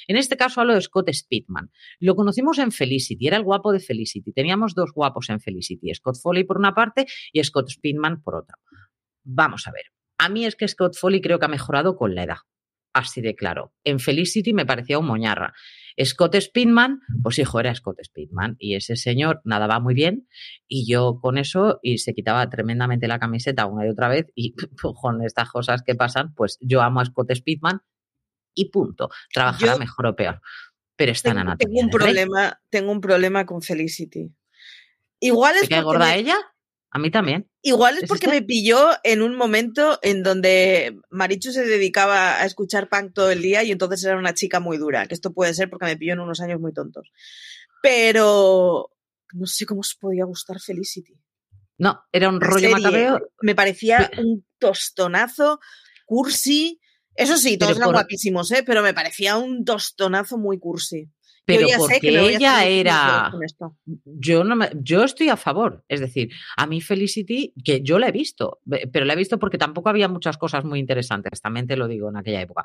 En 0.08 0.18
este 0.18 0.38
caso 0.38 0.62
hablo 0.62 0.76
de 0.76 0.82
Scott 0.82 1.10
Speedman. 1.12 1.72
Lo 2.00 2.16
conocimos 2.16 2.60
en 2.60 2.72
Felicity, 2.72 3.28
era 3.28 3.38
el 3.38 3.44
guapo 3.44 3.72
de 3.72 3.80
Felicity. 3.80 4.32
Teníamos 4.34 4.76
dos 4.76 4.92
guapos 4.94 5.30
en 5.30 5.39
Felicity, 5.39 5.94
Scott 5.94 6.18
Foley 6.22 6.44
por 6.44 6.58
una 6.58 6.74
parte 6.74 7.08
y 7.32 7.44
Scott 7.44 7.70
Speedman 7.70 8.22
por 8.22 8.36
otra. 8.36 8.58
Vamos 9.24 9.68
a 9.68 9.72
ver. 9.72 9.86
A 10.18 10.30
mí 10.30 10.46
es 10.46 10.56
que 10.56 10.68
Scott 10.68 10.96
Foley 10.96 11.22
creo 11.22 11.39
que 11.39 11.46
ha 11.46 11.50
mejorado 11.50 11.96
con 11.96 12.16
la 12.16 12.24
edad 12.24 12.38
así 12.94 13.22
de 13.22 13.36
claro. 13.36 13.74
En 13.84 14.00
Felicity 14.00 14.54
me 14.54 14.66
parecía 14.66 15.00
un 15.00 15.08
moñarra. 15.08 15.54
Scott 16.04 16.36
Speedman, 16.36 17.02
pues 17.22 17.40
hijo, 17.40 17.60
era 17.60 17.74
Scott 17.76 17.98
Speedman. 18.04 18.56
Y 18.60 18.76
ese 18.76 18.96
señor 18.96 19.42
nadaba 19.44 19.80
muy 19.80 19.94
bien. 19.94 20.28
Y 20.68 20.90
yo 20.90 21.20
con 21.22 21.38
eso, 21.38 21.80
y 21.82 22.00
se 22.00 22.14
quitaba 22.14 22.50
tremendamente 22.50 23.08
la 23.08 23.20
camiseta 23.20 23.66
una 23.66 23.86
y 23.86 23.90
otra 23.90 24.08
vez. 24.08 24.28
Y 24.36 24.56
con 25.02 25.24
estas 25.24 25.50
cosas 25.50 25.82
que 25.84 25.96
pasan, 25.96 26.34
pues 26.34 26.58
yo 26.62 26.82
amo 26.82 27.02
a 27.02 27.06
Scott 27.06 27.34
Speedman 27.34 27.82
y 28.54 28.70
punto. 28.70 29.10
Trabajará 29.34 29.74
Yo 29.74 29.80
mejor 29.80 30.08
o 30.08 30.16
peor. 30.16 30.42
Pero 30.96 31.12
está 31.12 31.32
en 31.32 31.40
anatomía. 31.40 31.74
tengo 31.74 31.86
un 31.86 31.90
problema, 31.90 32.62
tengo 32.70 32.92
un 32.92 33.02
problema 33.02 33.46
con 33.46 33.62
Felicity. 33.62 34.32
Igual 35.20 35.56
¿Te 35.56 35.64
es 35.64 35.70
cae 35.70 35.82
porque 35.82 35.98
gorda 35.98 36.16
ella? 36.16 36.36
A 36.92 37.00
mí 37.00 37.10
también. 37.10 37.50
Igual 37.65 37.95
es 37.95 38.04
¿Es 38.04 38.10
porque 38.10 38.28
me 38.28 38.41
pilló 38.41 38.89
en 39.04 39.21
un 39.21 39.36
momento 39.36 39.97
en 40.02 40.21
donde 40.21 40.99
Marichu 41.10 41.54
se 41.54 41.65
dedicaba 41.65 42.41
a 42.41 42.45
escuchar 42.45 42.89
punk 42.89 43.13
todo 43.13 43.32
el 43.32 43.41
día 43.41 43.63
y 43.63 43.71
entonces 43.71 44.04
era 44.04 44.17
una 44.17 44.34
chica 44.34 44.60
muy 44.60 44.78
dura, 44.78 45.08
que 45.08 45.13
esto 45.13 45.34
puede 45.34 45.54
ser 45.54 45.69
porque 45.69 45.86
me 45.86 45.95
pilló 45.95 46.12
en 46.13 46.19
unos 46.19 46.41
años 46.41 46.60
muy 46.60 46.73
tontos. 46.73 47.10
Pero 47.82 48.91
no 49.34 49.45
sé 49.45 49.65
cómo 49.65 49.80
os 49.80 49.95
podía 49.95 50.26
gustar 50.26 50.60
Felicity. 50.60 51.17
No, 51.78 52.04
era 52.12 52.30
un 52.30 52.41
rollo 52.41 52.69
macabeo. 52.69 53.30
Me 53.41 53.56
parecía 53.56 54.12
un 54.17 54.45
tostonazo, 54.60 55.60
cursi. 56.06 56.80
Eso 57.15 57.38
sí, 57.38 57.58
todos 57.58 57.78
eran 57.78 57.88
por- 57.88 57.95
guapísimos, 57.95 58.52
¿eh? 58.52 58.63
pero 58.65 58.82
me 58.84 58.93
parecía 58.93 59.38
un 59.38 59.63
tostonazo 59.63 60.38
muy 60.38 60.60
cursi. 60.60 61.10
Pero 61.46 61.68
Yo 61.68 61.78
porque 61.78 62.08
ella 62.08 62.66
era 62.66 63.32
yo 64.06 64.44
no 64.44 64.56
me- 64.56 64.70
yo 64.76 65.04
estoy 65.04 65.30
a 65.30 65.36
favor. 65.36 65.84
Es 65.90 66.00
decir, 66.00 66.30
a 66.56 66.66
mí 66.68 66.80
Felicity, 66.80 67.54
que 67.64 67.82
yo 67.82 68.00
la 68.00 68.08
he 68.08 68.12
visto, 68.12 68.60
pero 68.92 69.06
la 69.06 69.14
he 69.14 69.18
visto 69.18 69.38
porque 69.40 69.58
tampoco 69.58 69.90
había 69.90 70.08
muchas 70.08 70.38
cosas 70.38 70.64
muy 70.64 70.80
interesantes, 70.80 71.42
también 71.42 71.68
te 71.68 71.76
lo 71.76 71.88
digo 71.88 72.10
en 72.10 72.18
aquella 72.18 72.42
época. 72.42 72.64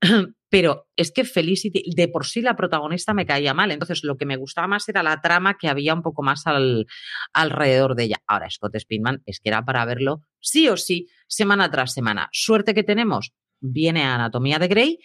Pero 0.48 0.88
es 0.96 1.12
que 1.12 1.24
Felicity, 1.24 1.84
de 1.94 2.08
por 2.08 2.26
sí 2.26 2.42
la 2.42 2.56
protagonista 2.56 3.14
me 3.14 3.24
caía 3.24 3.54
mal, 3.54 3.70
entonces 3.70 4.02
lo 4.02 4.18
que 4.18 4.26
me 4.26 4.36
gustaba 4.36 4.66
más 4.66 4.88
era 4.88 5.02
la 5.02 5.20
trama 5.20 5.56
que 5.56 5.68
había 5.68 5.94
un 5.94 6.02
poco 6.02 6.22
más 6.22 6.46
al, 6.46 6.86
alrededor 7.32 7.94
de 7.94 8.04
ella. 8.04 8.16
Ahora, 8.26 8.50
Scott 8.50 8.76
Speedman 8.78 9.22
es 9.24 9.40
que 9.40 9.48
era 9.48 9.64
para 9.64 9.84
verlo 9.84 10.24
sí 10.40 10.68
o 10.68 10.76
sí, 10.76 11.08
semana 11.28 11.70
tras 11.70 11.94
semana. 11.94 12.28
Suerte 12.32 12.74
que 12.74 12.82
tenemos, 12.82 13.32
viene 13.60 14.02
a 14.02 14.16
Anatomía 14.16 14.58
de 14.58 14.68
Grey 14.68 14.98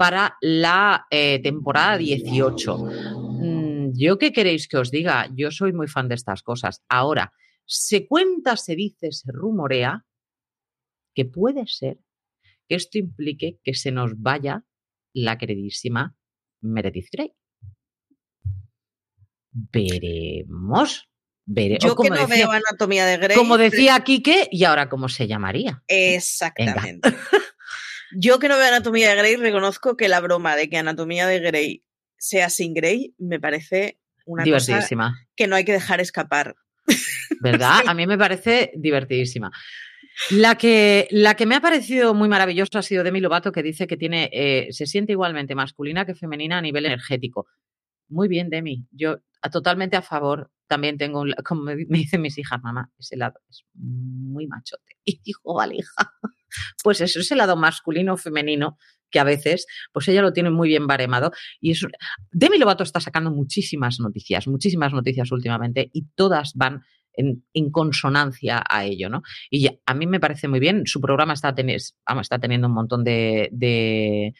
para 0.00 0.38
la 0.40 1.06
eh, 1.10 1.40
temporada 1.42 1.98
18. 1.98 2.78
Mm, 2.78 3.92
¿Yo 3.92 4.16
qué 4.16 4.32
queréis 4.32 4.66
que 4.66 4.78
os 4.78 4.90
diga? 4.90 5.28
Yo 5.34 5.50
soy 5.50 5.74
muy 5.74 5.88
fan 5.88 6.08
de 6.08 6.14
estas 6.14 6.42
cosas. 6.42 6.82
Ahora, 6.88 7.34
se 7.66 8.06
cuenta, 8.08 8.56
se 8.56 8.76
dice, 8.76 9.12
se 9.12 9.30
rumorea 9.30 10.06
que 11.14 11.26
puede 11.26 11.66
ser 11.66 11.98
que 12.66 12.76
esto 12.76 12.96
implique 12.96 13.58
que 13.62 13.74
se 13.74 13.92
nos 13.92 14.18
vaya 14.18 14.64
la 15.12 15.36
queridísima 15.36 16.16
Meredith 16.62 17.08
Grey. 17.12 17.34
Veremos. 19.52 21.10
Vere- 21.44 21.78
Yo 21.78 21.94
que 21.94 22.08
no 22.08 22.16
decía, 22.16 22.46
veo 22.46 22.52
Anatomía 22.52 23.04
de 23.04 23.18
Grey. 23.18 23.36
como 23.36 23.58
decía 23.58 24.00
Quique, 24.00 24.48
y 24.50 24.64
ahora 24.64 24.88
cómo 24.88 25.10
se 25.10 25.26
llamaría. 25.26 25.82
Exactamente. 25.88 27.10
Yo 28.16 28.38
que 28.38 28.48
no 28.48 28.56
veo 28.56 28.66
Anatomía 28.68 29.10
de 29.10 29.16
Grey, 29.16 29.36
reconozco 29.36 29.96
que 29.96 30.08
la 30.08 30.20
broma 30.20 30.56
de 30.56 30.68
que 30.68 30.78
Anatomía 30.78 31.26
de 31.26 31.40
Grey 31.40 31.84
sea 32.18 32.50
sin 32.50 32.74
Grey 32.74 33.14
me 33.18 33.40
parece 33.40 33.98
una 34.26 34.44
cosa 34.58 34.78
que 35.36 35.46
no 35.46 35.56
hay 35.56 35.64
que 35.64 35.72
dejar 35.72 36.00
escapar. 36.00 36.54
¿Verdad? 37.40 37.80
A 37.86 37.94
mí 37.94 38.06
me 38.06 38.18
parece 38.18 38.72
divertidísima. 38.74 39.50
La 40.30 40.56
que, 40.56 41.08
la 41.10 41.34
que 41.34 41.46
me 41.46 41.54
ha 41.54 41.60
parecido 41.60 42.12
muy 42.14 42.28
maravillosa 42.28 42.80
ha 42.80 42.82
sido 42.82 43.02
Demi 43.04 43.20
Lovato, 43.20 43.52
que 43.52 43.62
dice 43.62 43.86
que 43.86 43.96
tiene, 43.96 44.28
eh, 44.32 44.68
se 44.70 44.86
siente 44.86 45.12
igualmente 45.12 45.54
masculina 45.54 46.04
que 46.04 46.14
femenina 46.14 46.58
a 46.58 46.62
nivel 46.62 46.84
energético. 46.86 47.46
Muy 48.08 48.28
bien, 48.28 48.50
Demi. 48.50 48.86
Yo 48.90 49.18
a- 49.40 49.50
totalmente 49.50 49.96
a 49.96 50.02
favor. 50.02 50.50
También 50.66 50.98
tengo, 50.98 51.20
un 51.22 51.32
como 51.44 51.62
me 51.62 51.74
me 51.88 51.98
dicen 51.98 52.20
mis 52.20 52.36
hijas, 52.38 52.60
mamá, 52.62 52.90
ese 52.98 53.16
lado 53.16 53.40
es 53.48 53.64
muy 53.74 54.46
machote. 54.46 54.96
Y 55.04 55.20
digo, 55.24 55.54
vale, 55.54 55.76
hija. 55.76 56.12
Pues 56.82 57.00
eso 57.00 57.20
es 57.20 57.30
el 57.30 57.38
lado 57.38 57.56
masculino 57.56 58.14
o 58.14 58.16
femenino 58.16 58.76
que 59.10 59.18
a 59.18 59.24
veces, 59.24 59.66
pues 59.92 60.06
ella 60.08 60.22
lo 60.22 60.32
tiene 60.32 60.50
muy 60.50 60.68
bien 60.68 60.86
baremado. 60.86 61.32
Y 61.60 61.72
eso, 61.72 61.88
Demi 62.30 62.58
Lovato 62.58 62.84
está 62.84 63.00
sacando 63.00 63.30
muchísimas 63.30 63.98
noticias, 63.98 64.46
muchísimas 64.46 64.92
noticias 64.92 65.32
últimamente, 65.32 65.90
y 65.92 66.06
todas 66.14 66.52
van 66.54 66.82
en, 67.12 67.70
consonancia 67.72 68.62
a 68.68 68.84
ello, 68.84 69.10
¿no? 69.10 69.22
Y 69.50 69.68
a 69.84 69.94
mí 69.94 70.06
me 70.06 70.20
parece 70.20 70.46
muy 70.48 70.60
bien. 70.60 70.82
Su 70.86 71.00
programa 71.00 71.32
está, 71.32 71.54
está 72.20 72.38
teniendo 72.38 72.68
un 72.68 72.74
montón 72.74 73.02
de 73.04 74.34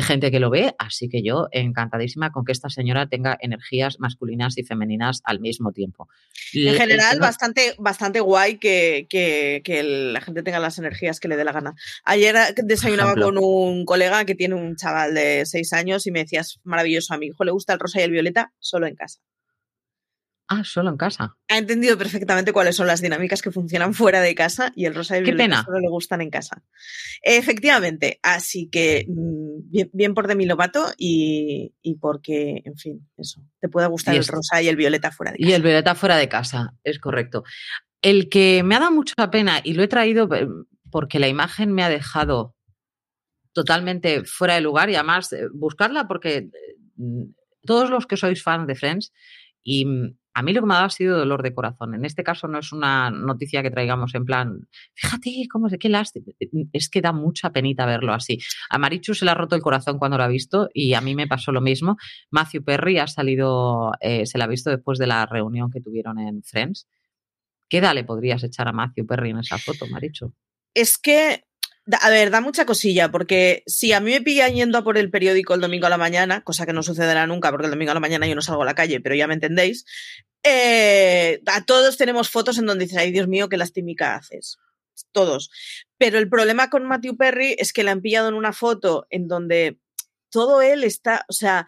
gente 0.00 0.30
que 0.30 0.38
lo 0.38 0.50
ve, 0.50 0.74
así 0.78 1.08
que 1.08 1.22
yo 1.22 1.48
encantadísima 1.50 2.30
con 2.30 2.44
que 2.44 2.52
esta 2.52 2.70
señora 2.70 3.08
tenga 3.08 3.36
energías 3.40 3.98
masculinas 3.98 4.56
y 4.56 4.62
femeninas 4.62 5.20
al 5.24 5.40
mismo 5.40 5.72
tiempo. 5.72 6.08
En 6.52 6.76
general, 6.76 7.18
bastante, 7.18 7.74
bastante 7.78 8.20
guay 8.20 8.58
que, 8.58 9.06
que, 9.08 9.82
la 9.82 10.20
gente 10.20 10.44
tenga 10.44 10.60
las 10.60 10.78
energías 10.78 11.18
que 11.18 11.26
le 11.26 11.36
dé 11.36 11.44
la 11.44 11.52
gana. 11.52 11.74
Ayer 12.04 12.36
desayunaba 12.56 13.14
con 13.14 13.36
un 13.36 13.84
colega 13.84 14.24
que 14.24 14.36
tiene 14.36 14.54
un 14.54 14.76
chaval 14.76 15.14
de 15.14 15.44
seis 15.44 15.72
años 15.72 16.06
y 16.06 16.12
me 16.12 16.20
decías, 16.20 16.60
maravilloso, 16.62 17.12
a 17.14 17.18
mi 17.18 17.26
hijo 17.26 17.42
le 17.42 17.50
gusta 17.50 17.72
el 17.72 17.80
rosa 17.80 18.00
y 18.00 18.04
el 18.04 18.12
violeta 18.12 18.52
solo 18.60 18.86
en 18.86 18.94
casa. 18.94 19.20
Ah, 20.52 20.64
solo 20.64 20.90
en 20.90 20.96
casa. 20.96 21.36
Ha 21.48 21.58
entendido 21.58 21.96
perfectamente 21.96 22.52
cuáles 22.52 22.74
son 22.74 22.88
las 22.88 23.00
dinámicas 23.00 23.40
que 23.40 23.52
funcionan 23.52 23.94
fuera 23.94 24.20
de 24.20 24.34
casa 24.34 24.72
y 24.74 24.84
el 24.84 24.96
rosa 24.96 25.14
y 25.14 25.18
el 25.18 25.24
violeta 25.26 25.62
solo 25.62 25.78
le 25.78 25.88
gustan 25.88 26.22
en 26.22 26.30
casa. 26.30 26.64
Efectivamente, 27.22 28.18
así 28.20 28.68
que 28.68 29.06
mm, 29.08 29.88
bien, 29.92 30.12
por 30.12 30.26
Demi 30.26 30.46
Lovato 30.46 30.86
y, 30.98 31.72
y, 31.82 31.94
porque, 31.98 32.62
en 32.64 32.76
fin, 32.76 33.08
eso, 33.16 33.44
te 33.60 33.68
puede 33.68 33.86
gustar 33.86 34.16
el 34.16 34.26
rosa 34.26 34.60
y 34.60 34.66
el 34.66 34.74
violeta 34.74 35.12
fuera 35.12 35.30
de 35.30 35.38
casa. 35.38 35.48
Y 35.48 35.52
el 35.52 35.62
violeta 35.62 35.94
fuera 35.94 36.16
de 36.16 36.28
casa, 36.28 36.74
es 36.82 36.98
correcto. 36.98 37.44
El 38.02 38.28
que 38.28 38.64
me 38.64 38.74
ha 38.74 38.80
dado 38.80 38.90
mucha 38.90 39.30
pena 39.30 39.60
y 39.62 39.74
lo 39.74 39.84
he 39.84 39.88
traído 39.88 40.28
eh, 40.34 40.48
porque 40.90 41.20
la 41.20 41.28
imagen 41.28 41.72
me 41.72 41.84
ha 41.84 41.88
dejado 41.88 42.56
totalmente 43.52 44.24
fuera 44.24 44.54
de 44.54 44.62
lugar 44.62 44.90
y 44.90 44.96
además 44.96 45.32
eh, 45.32 45.46
buscarla 45.52 46.08
porque 46.08 46.36
eh, 46.38 46.50
mm, 46.96 47.22
todos 47.64 47.88
los 47.88 48.08
que 48.08 48.16
sois 48.16 48.42
fans 48.42 48.66
de 48.66 48.74
Friends 48.74 49.12
y 49.62 49.84
mm, 49.84 50.16
a 50.32 50.42
mí 50.42 50.52
lo 50.52 50.60
que 50.60 50.66
me 50.66 50.74
ha 50.74 50.76
dado 50.76 50.86
ha 50.86 50.90
sido 50.90 51.18
dolor 51.18 51.42
de 51.42 51.54
corazón. 51.54 51.94
En 51.94 52.04
este 52.04 52.22
caso 52.22 52.46
no 52.48 52.58
es 52.58 52.72
una 52.72 53.10
noticia 53.10 53.62
que 53.62 53.70
traigamos 53.70 54.14
en 54.14 54.24
plan, 54.24 54.68
fíjate 54.94 55.30
cómo 55.50 55.66
es 55.66 55.76
qué 55.78 55.88
lástima. 55.88 56.26
Es 56.72 56.88
que 56.88 57.00
da 57.00 57.12
mucha 57.12 57.50
penita 57.50 57.86
verlo 57.86 58.12
así. 58.12 58.38
A 58.68 58.78
Marichu 58.78 59.14
se 59.14 59.24
le 59.24 59.32
ha 59.32 59.34
roto 59.34 59.56
el 59.56 59.62
corazón 59.62 59.98
cuando 59.98 60.16
lo 60.16 60.24
ha 60.24 60.28
visto 60.28 60.68
y 60.72 60.94
a 60.94 61.00
mí 61.00 61.14
me 61.14 61.26
pasó 61.26 61.52
lo 61.52 61.60
mismo. 61.60 61.96
Matthew 62.30 62.64
Perry 62.64 62.98
ha 62.98 63.06
salido, 63.06 63.92
eh, 64.00 64.26
se 64.26 64.38
la 64.38 64.44
ha 64.44 64.48
visto 64.48 64.70
después 64.70 64.98
de 64.98 65.06
la 65.06 65.26
reunión 65.26 65.70
que 65.70 65.80
tuvieron 65.80 66.18
en 66.18 66.42
Friends. 66.42 66.88
¿Qué 67.68 67.78
edad 67.78 67.94
le 67.94 68.04
podrías 68.04 68.42
echar 68.42 68.68
a 68.68 68.72
Matthew 68.72 69.06
Perry 69.06 69.30
en 69.30 69.38
esa 69.38 69.58
foto, 69.58 69.86
Marichu? 69.86 70.32
Es 70.74 70.98
que 70.98 71.44
a 72.00 72.10
ver, 72.10 72.30
da 72.30 72.40
mucha 72.40 72.66
cosilla, 72.66 73.10
porque 73.10 73.62
si 73.66 73.92
a 73.92 74.00
mí 74.00 74.10
me 74.10 74.20
pillan 74.20 74.54
yendo 74.54 74.78
a 74.78 74.84
por 74.84 74.98
el 74.98 75.10
periódico 75.10 75.54
el 75.54 75.60
domingo 75.60 75.86
a 75.86 75.90
la 75.90 75.98
mañana, 75.98 76.42
cosa 76.42 76.66
que 76.66 76.72
no 76.72 76.82
sucederá 76.82 77.26
nunca, 77.26 77.50
porque 77.50 77.66
el 77.66 77.72
domingo 77.72 77.90
a 77.90 77.94
la 77.94 78.00
mañana 78.00 78.26
yo 78.26 78.34
no 78.34 78.42
salgo 78.42 78.62
a 78.62 78.66
la 78.66 78.74
calle, 78.74 79.00
pero 79.00 79.14
ya 79.14 79.26
me 79.26 79.34
entendéis, 79.34 79.84
eh, 80.42 81.40
a 81.46 81.64
todos 81.64 81.96
tenemos 81.96 82.30
fotos 82.30 82.58
en 82.58 82.66
donde 82.66 82.84
dices, 82.84 82.98
ay 82.98 83.12
Dios 83.12 83.28
mío, 83.28 83.48
qué 83.48 83.56
lastimica 83.56 84.14
haces. 84.14 84.58
Todos. 85.12 85.50
Pero 85.98 86.18
el 86.18 86.28
problema 86.28 86.70
con 86.70 86.86
Matthew 86.86 87.16
Perry 87.16 87.56
es 87.58 87.72
que 87.72 87.84
le 87.84 87.90
han 87.90 88.02
pillado 88.02 88.28
en 88.28 88.34
una 88.34 88.52
foto 88.52 89.06
en 89.10 89.28
donde 89.28 89.78
todo 90.30 90.62
él 90.62 90.84
está, 90.84 91.24
o 91.28 91.32
sea, 91.32 91.66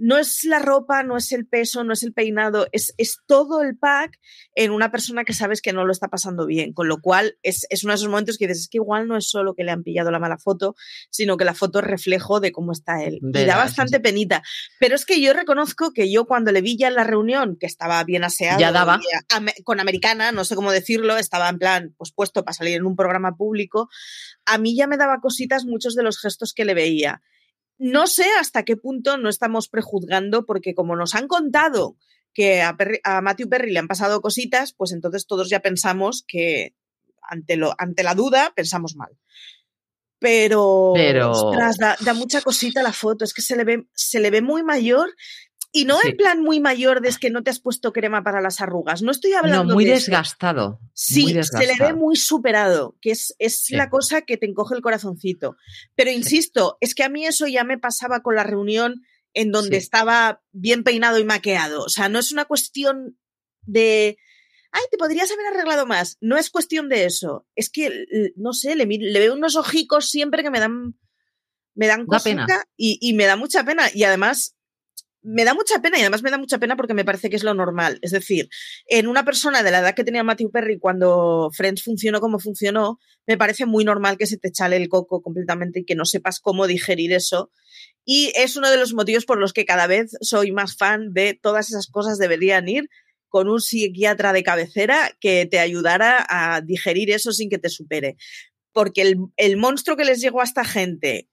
no 0.00 0.16
es 0.16 0.44
la 0.44 0.58
ropa, 0.58 1.02
no 1.02 1.18
es 1.18 1.30
el 1.32 1.46
peso, 1.46 1.84
no 1.84 1.92
es 1.92 2.02
el 2.02 2.14
peinado, 2.14 2.66
es, 2.72 2.94
es, 2.96 3.18
todo 3.26 3.62
el 3.62 3.76
pack 3.76 4.18
en 4.54 4.70
una 4.70 4.90
persona 4.90 5.24
que 5.24 5.34
sabes 5.34 5.60
que 5.60 5.74
no 5.74 5.84
lo 5.84 5.92
está 5.92 6.08
pasando 6.08 6.46
bien. 6.46 6.72
Con 6.72 6.88
lo 6.88 7.02
cual 7.02 7.36
es, 7.42 7.66
es, 7.68 7.84
uno 7.84 7.92
de 7.92 7.96
esos 7.96 8.08
momentos 8.08 8.38
que 8.38 8.46
dices, 8.46 8.62
es 8.62 8.68
que 8.68 8.78
igual 8.78 9.06
no 9.06 9.16
es 9.18 9.28
solo 9.28 9.54
que 9.54 9.62
le 9.62 9.72
han 9.72 9.82
pillado 9.82 10.10
la 10.10 10.18
mala 10.18 10.38
foto, 10.38 10.74
sino 11.10 11.36
que 11.36 11.44
la 11.44 11.54
foto 11.54 11.80
es 11.80 11.84
reflejo 11.84 12.40
de 12.40 12.50
cómo 12.50 12.72
está 12.72 13.04
él. 13.04 13.20
y 13.22 13.44
da 13.44 13.58
bastante 13.58 14.00
penita. 14.00 14.42
Pero 14.78 14.94
es 14.94 15.04
que 15.04 15.20
yo 15.20 15.34
reconozco 15.34 15.92
que 15.92 16.10
yo 16.10 16.24
cuando 16.24 16.50
le 16.50 16.62
vi 16.62 16.78
ya 16.78 16.88
en 16.88 16.94
la 16.94 17.04
reunión, 17.04 17.58
que 17.60 17.66
estaba 17.66 18.02
bien 18.04 18.24
aseado, 18.24 18.58
ya 18.58 18.72
daba. 18.72 19.00
con 19.64 19.80
americana, 19.80 20.32
no 20.32 20.46
sé 20.46 20.54
cómo 20.54 20.72
decirlo, 20.72 21.18
estaba 21.18 21.48
en 21.50 21.58
plan, 21.58 21.94
pues 21.98 22.10
puesto 22.10 22.42
para 22.42 22.54
salir 22.54 22.76
en 22.76 22.86
un 22.86 22.96
programa 22.96 23.36
público, 23.36 23.90
a 24.46 24.56
mí 24.56 24.74
ya 24.74 24.86
me 24.86 24.96
daba 24.96 25.20
cositas 25.20 25.66
muchos 25.66 25.94
de 25.94 26.02
los 26.02 26.18
gestos 26.18 26.54
que 26.54 26.64
le 26.64 26.72
veía. 26.72 27.20
No 27.80 28.06
sé 28.06 28.26
hasta 28.38 28.62
qué 28.62 28.76
punto 28.76 29.16
no 29.16 29.30
estamos 29.30 29.70
prejuzgando, 29.70 30.44
porque 30.44 30.74
como 30.74 30.96
nos 30.96 31.14
han 31.14 31.28
contado 31.28 31.96
que 32.34 32.60
a, 32.60 32.76
Matthew 33.22 33.48
Perry 33.48 33.72
le 33.72 33.78
han 33.78 33.88
pasado 33.88 34.20
cositas, 34.20 34.74
pues 34.74 34.92
entonces 34.92 35.26
todos 35.26 35.48
ya 35.48 35.60
pensamos 35.60 36.22
que 36.28 36.76
ante, 37.22 37.56
lo, 37.56 37.74
ante 37.78 38.02
la 38.02 38.14
duda 38.14 38.52
pensamos 38.54 38.96
mal. 38.96 39.16
Pero, 40.18 40.92
da, 41.78 41.96
da, 41.98 42.12
mucha 42.12 42.42
cosita 42.42 42.82
la 42.82 42.92
foto, 42.92 43.24
es 43.24 43.32
que 43.32 43.40
se 43.40 43.56
le 43.56 43.64
ve, 43.64 43.88
se 43.94 44.20
le 44.20 44.30
ve 44.30 44.42
muy 44.42 44.62
mayor 44.62 45.08
y 45.72 45.84
no 45.84 45.98
en 46.02 46.16
plan 46.16 46.42
muy 46.42 46.58
mayor 46.58 47.00
de 47.00 47.14
que 47.20 47.30
no 47.30 47.42
te 47.42 47.50
has 47.50 47.60
puesto 47.60 47.92
crema 47.92 48.24
para 48.24 48.40
las 48.40 48.60
arrugas. 48.60 49.02
No 49.02 49.12
estoy 49.12 49.34
hablando. 49.34 49.64
No, 49.64 49.74
muy 49.74 49.84
desgastado. 49.84 50.80
Sí, 50.94 51.36
se 51.42 51.66
le 51.66 51.76
ve 51.78 51.94
muy 51.94 52.16
superado, 52.16 52.96
que 53.00 53.12
es, 53.12 53.34
es 53.38 53.70
la 53.70 53.88
cosa 53.88 54.22
que 54.22 54.36
te 54.36 54.46
encoge 54.46 54.74
el 54.74 54.82
corazoncito. 54.82 55.56
Pero 55.94 56.10
insisto, 56.10 56.76
es 56.80 56.94
que 56.94 57.04
a 57.04 57.08
mí 57.08 57.24
eso 57.24 57.46
ya 57.46 57.62
me 57.64 57.78
pasaba 57.78 58.20
con 58.22 58.34
la 58.34 58.42
reunión 58.42 59.02
en 59.32 59.52
donde 59.52 59.76
estaba 59.76 60.42
bien 60.50 60.82
peinado 60.82 61.18
y 61.18 61.24
maqueado. 61.24 61.84
O 61.84 61.88
sea, 61.88 62.08
no 62.08 62.18
es 62.18 62.32
una 62.32 62.46
cuestión 62.46 63.18
de. 63.62 64.18
Ay, 64.72 64.82
te 64.90 64.98
podrías 64.98 65.30
haber 65.30 65.46
arreglado 65.46 65.86
más. 65.86 66.16
No 66.20 66.36
es 66.36 66.50
cuestión 66.50 66.88
de 66.88 67.04
eso. 67.04 67.46
Es 67.54 67.70
que, 67.70 68.06
no 68.36 68.52
sé, 68.52 68.74
le, 68.74 68.86
le 68.86 69.18
veo 69.18 69.34
unos 69.34 69.56
ojicos 69.56 70.10
siempre 70.10 70.42
que 70.42 70.50
me 70.50 70.60
dan. 70.60 70.96
Me 71.76 71.86
dan 71.86 72.04
cosita 72.04 72.64
y, 72.76 72.98
y 73.00 73.14
me 73.14 73.26
da 73.26 73.36
mucha 73.36 73.64
pena. 73.64 73.84
Y 73.94 74.02
además, 74.02 74.56
me 75.22 75.44
da 75.44 75.54
mucha 75.54 75.80
pena 75.80 75.98
y 75.98 76.00
además 76.00 76.22
me 76.22 76.30
da 76.30 76.38
mucha 76.38 76.58
pena 76.58 76.76
porque 76.76 76.94
me 76.94 77.04
parece 77.04 77.30
que 77.30 77.36
es 77.36 77.44
lo 77.44 77.54
normal. 77.54 77.98
Es 78.02 78.10
decir, 78.10 78.48
en 78.86 79.06
una 79.06 79.24
persona 79.24 79.62
de 79.62 79.70
la 79.70 79.80
edad 79.80 79.94
que 79.94 80.04
tenía 80.04 80.24
Matthew 80.24 80.50
Perry 80.50 80.78
cuando 80.78 81.50
Friends 81.52 81.82
funcionó 81.82 82.20
como 82.20 82.38
funcionó, 82.38 82.98
me 83.26 83.36
parece 83.36 83.66
muy 83.66 83.84
normal 83.84 84.16
que 84.18 84.26
se 84.26 84.38
te 84.38 84.50
chale 84.50 84.76
el 84.76 84.88
coco 84.88 85.22
completamente 85.22 85.80
y 85.80 85.84
que 85.84 85.94
no 85.94 86.04
sepas 86.04 86.40
cómo 86.40 86.66
digerir 86.66 87.12
eso. 87.12 87.50
Y 88.04 88.32
es 88.34 88.56
uno 88.56 88.70
de 88.70 88.76
los 88.76 88.94
motivos 88.94 89.24
por 89.26 89.38
los 89.38 89.52
que 89.52 89.64
cada 89.64 89.86
vez 89.86 90.12
soy 90.20 90.52
más 90.52 90.76
fan 90.76 91.12
de 91.12 91.38
todas 91.40 91.68
esas 91.68 91.86
cosas 91.88 92.18
deberían 92.18 92.68
ir 92.68 92.88
con 93.28 93.48
un 93.48 93.60
psiquiatra 93.60 94.32
de 94.32 94.42
cabecera 94.42 95.16
que 95.20 95.46
te 95.46 95.60
ayudara 95.60 96.26
a 96.28 96.60
digerir 96.60 97.10
eso 97.10 97.32
sin 97.32 97.48
que 97.48 97.58
te 97.58 97.68
supere. 97.68 98.16
Porque 98.72 99.02
el, 99.02 99.16
el 99.36 99.56
monstruo 99.56 99.96
que 99.96 100.04
les 100.04 100.20
llegó 100.20 100.40
a 100.40 100.44
esta 100.44 100.64
gente 100.64 101.29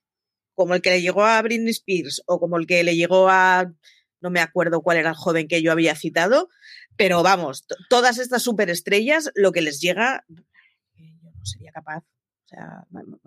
como 0.57 0.73
el 0.73 0.81
que 0.81 0.89
le 0.89 1.01
llegó 1.03 1.23
a 1.23 1.39
Britney 1.43 1.69
Spears 1.69 2.23
o 2.25 2.39
como 2.39 2.57
el 2.57 2.65
que 2.65 2.83
le 2.83 2.95
llegó 2.95 3.29
a, 3.29 3.71
no 4.21 4.31
me 4.31 4.39
acuerdo 4.39 4.81
cuál 4.81 4.97
era 4.97 5.09
el 5.09 5.15
joven 5.15 5.47
que 5.47 5.61
yo 5.61 5.71
había 5.71 5.93
citado, 5.95 6.49
pero 6.95 7.21
vamos, 7.21 7.67
todas 7.91 8.17
estas 8.17 8.41
superestrellas, 8.41 9.29
lo 9.35 9.51
que 9.51 9.61
les 9.61 9.79
llega, 9.79 10.25
yo 10.27 11.29
no 11.31 11.45
sería 11.45 11.71
capaz. 11.71 12.03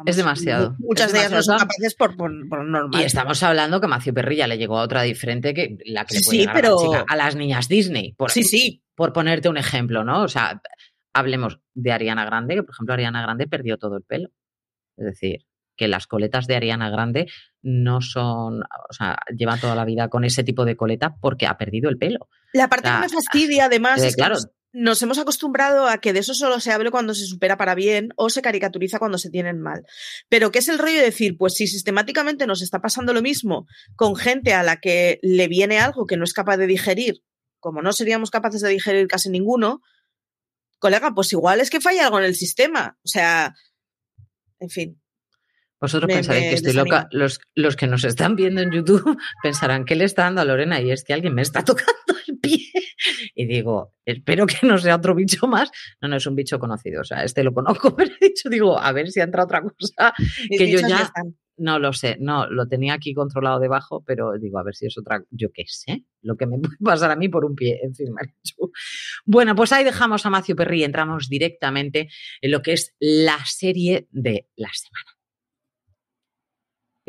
es 0.07 0.17
demasiado. 0.17 0.75
Muchas 0.81 1.13
de 1.13 1.21
ellas 1.21 1.31
no 1.31 1.43
son 1.45 1.59
capaces 1.59 1.95
por, 1.95 2.17
por, 2.17 2.33
normal. 2.33 3.01
Y 3.01 3.05
estamos 3.05 3.41
hablando 3.45 3.81
que 3.81 3.87
Macio 3.87 4.13
Perry 4.13 4.35
ya 4.35 4.49
le 4.49 4.59
llegó 4.59 4.81
a 4.81 4.83
otra 4.83 5.03
diferente 5.03 5.55
que 5.55 5.79
la 5.87 6.07
que 6.07 6.17
le 6.17 6.23
puede 6.23 6.47
a, 6.49 7.05
a, 7.07 7.17
las 7.17 7.37
niñas 7.37 7.69
Disney. 7.69 8.13
Por, 8.15 8.33
sí, 8.33 8.43
sí. 8.43 8.83
Por 8.97 9.13
ponerte 9.13 9.49
un 9.49 9.57
ejemplo, 9.57 10.03
¿no? 10.03 10.25
O 10.25 10.29
sea, 10.29 10.61
hablemos 11.13 11.61
de 11.75 11.93
Ariana 11.93 12.25
Grande, 12.25 12.57
que 12.57 12.65
por 12.65 12.75
ejemplo 12.75 12.95
Ariana 12.95 13.23
Grande 13.23 13.47
perdió 13.47 13.79
todo 13.79 13.97
el 13.99 14.03
pelo. 14.03 14.31
Es 14.97 15.05
decir, 15.05 15.47
que 15.81 15.89
las 15.89 16.07
coletas 16.07 16.47
de 16.47 16.57
Ariana 16.57 16.91
Grande 16.91 17.27
no 17.63 18.03
son, 18.03 18.61
o 18.61 18.93
sea, 18.93 19.19
lleva 19.35 19.57
toda 19.57 19.75
la 19.75 19.87
vida 19.87 20.09
con 20.11 20.27
ese 20.27 20.45
tipo 20.45 20.67
de 20.67 20.77
coleta 20.77 21.17
porque 21.23 21.47
ha 21.47 21.57
perdido 21.57 21.89
el 21.89 21.97
pelo. 21.97 22.29
La 22.53 22.69
parte 22.69 22.91
que 22.91 22.99
me 22.99 23.09
fastidia, 23.09 23.65
además, 23.65 24.03
es 24.03 24.15
claro, 24.15 24.37
que 24.37 24.43
nos, 24.75 25.01
hemos 25.01 25.19
acostumbrado 25.19 25.87
a 25.87 25.97
que 25.97 26.13
de 26.13 26.19
eso 26.19 26.35
solo 26.35 26.61
se 26.61 26.71
hable 26.71 26.91
cuando 26.91 27.15
se 27.15 27.25
supera 27.25 27.57
para 27.57 27.75
bien 27.75 28.11
o 28.17 28.29
se 28.29 28.43
caricaturiza 28.43 28.99
cuando 28.99 29.17
se 29.17 29.31
tienen 29.31 29.59
mal. 29.59 29.87
Pero 30.29 30.53
¿qué 30.53 30.59
es 30.59 30.69
el 30.69 30.79
rollo 30.79 30.99
de 30.99 31.05
decir? 31.07 31.39
Pues 31.39 31.55
si 31.55 31.67
sistemáticamente 31.67 32.47
nos 32.47 32.61
está 32.61 32.83
pasando 32.83 33.15
lo 33.15 33.23
mismo 33.23 33.67
con 33.97 34.17
gente 34.17 34.53
a 34.53 34.63
la 34.63 34.81
que 34.81 35.19
le 35.23 35.49
viene 35.49 35.79
algo 35.79 36.05
que 36.05 36.19
no 36.19 36.25
es 36.25 36.35
capaz 36.35 36.59
de 36.59 36.67
digerir, 36.67 37.23
como 37.59 37.81
no 37.81 37.95
seríamos 37.95 38.31
capaces 38.31 38.61
de 38.61 38.69
digerir 38.69 39.09
casi 39.09 39.31
ninguno, 39.31 39.81
colega, 40.79 41.15
pues 41.15 41.33
igual 41.33 41.63
es 41.63 41.71
que 41.71 41.81
falla 41.81 42.05
algo 42.05 42.19
en 42.19 42.27
el 42.27 42.35
sistema. 42.35 42.99
O 43.03 43.09
sea, 43.09 43.55
en 44.59 44.69
fin. 44.69 45.00
Vosotros 45.81 46.13
pensaréis 46.13 46.49
que 46.51 46.55
estoy 46.57 46.73
loca. 46.75 47.09
Los, 47.11 47.41
los, 47.55 47.75
que 47.75 47.87
nos 47.87 48.05
están 48.05 48.37
viendo 48.37 48.61
en 48.61 48.71
YouTube 48.71 49.17
pensarán 49.43 49.85
que 49.85 49.97
le 49.97 50.05
está 50.05 50.25
dando 50.25 50.43
a 50.43 50.45
Lorena 50.45 50.81
y 50.81 50.91
es 50.91 51.05
que 51.05 51.15
alguien 51.15 51.35
me 51.35 51.43
está 51.43 51.65
tocando 51.65 52.15
el 52.29 52.39
pie. 52.39 52.67
Y 53.35 53.47
digo, 53.47 53.95
espero 54.05 54.47
que 54.47 54.67
no 54.67 54.77
sea 54.79 54.97
otro 54.97 55.15
bicho 55.15 55.47
más. 55.47 55.71
No, 56.01 56.09
no 56.09 56.17
es 56.17 56.27
un 56.27 56.35
bicho 56.35 56.59
conocido. 56.59 57.01
O 57.01 57.05
sea, 57.05 57.25
este 57.25 57.43
lo 57.43 57.55
conozco, 57.55 57.95
pero 57.97 58.11
he 58.21 58.29
dicho, 58.29 58.49
digo, 58.51 58.79
a 58.79 58.93
ver 58.93 59.09
si 59.09 59.21
entra 59.21 59.45
otra 59.45 59.63
cosa 59.63 60.13
que 60.49 60.71
yo 60.71 60.81
ya. 60.81 61.11
No 61.57 61.79
lo 61.79 61.93
sé, 61.93 62.17
no, 62.19 62.47
lo 62.47 62.69
tenía 62.69 62.95
aquí 62.95 63.13
controlado 63.13 63.61
debajo, 63.61 64.03
pero 64.07 64.33
digo, 64.39 64.59
a 64.59 64.63
ver 64.63 64.75
si 64.75 64.87
es 64.87 64.97
otra, 64.97 65.23
yo 65.29 65.51
qué 65.53 65.65
sé, 65.67 66.07
lo 66.23 66.35
que 66.39 66.47
me 66.47 66.59
puede 66.59 66.79
pasar 66.83 67.11
a 67.11 67.17
mí 67.17 67.29
por 67.29 67.45
un 67.45 67.55
pie, 67.55 67.81
en 67.83 67.95
fin, 67.95 68.15
Marichu. 68.15 68.73
Bueno, 69.27 69.55
pues 69.55 69.71
ahí 69.73 69.85
dejamos 69.85 70.25
a 70.25 70.31
Matthew 70.31 70.57
Perry 70.57 70.81
y 70.81 70.85
entramos 70.85 71.29
directamente 71.29 72.09
en 72.41 72.51
lo 72.51 72.63
que 72.63 72.73
es 72.73 72.95
la 72.99 73.45
serie 73.45 74.09
de 74.11 74.49
la 74.57 74.71
semana. 74.73 75.20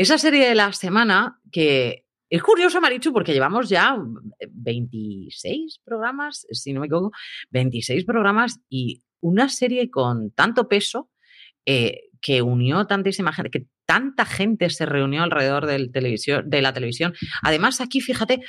Esa 0.02 0.18
serie 0.18 0.50
de 0.50 0.56
la 0.56 0.74
semana 0.74 1.40
que 1.52 2.08
es 2.28 2.42
curioso, 2.42 2.82
Marichu, 2.82 3.14
porque 3.14 3.34
llevamos 3.34 3.70
ya 3.70 3.96
26 4.50 5.80
programas, 5.86 6.48
si 6.50 6.74
no 6.74 6.80
me 6.80 6.88
equivoco, 6.88 7.12
26 7.52 8.04
programas 8.04 8.60
y 8.68 9.04
una 9.20 9.48
serie 9.48 9.92
con 9.92 10.32
tanto 10.32 10.68
peso 10.68 11.12
eh, 11.68 12.10
que 12.22 12.42
unió 12.42 12.86
tantísima 12.86 13.34
gente, 13.34 13.50
que 13.50 13.66
tanta 13.86 14.26
gente 14.26 14.70
se 14.70 14.86
reunió 14.86 15.24
alrededor 15.24 15.66
del 15.66 15.92
televisión, 15.92 16.50
de 16.50 16.62
la 16.62 16.72
televisión. 16.72 17.14
Además, 17.42 17.82
aquí, 17.82 18.00
fíjate, 18.00 18.40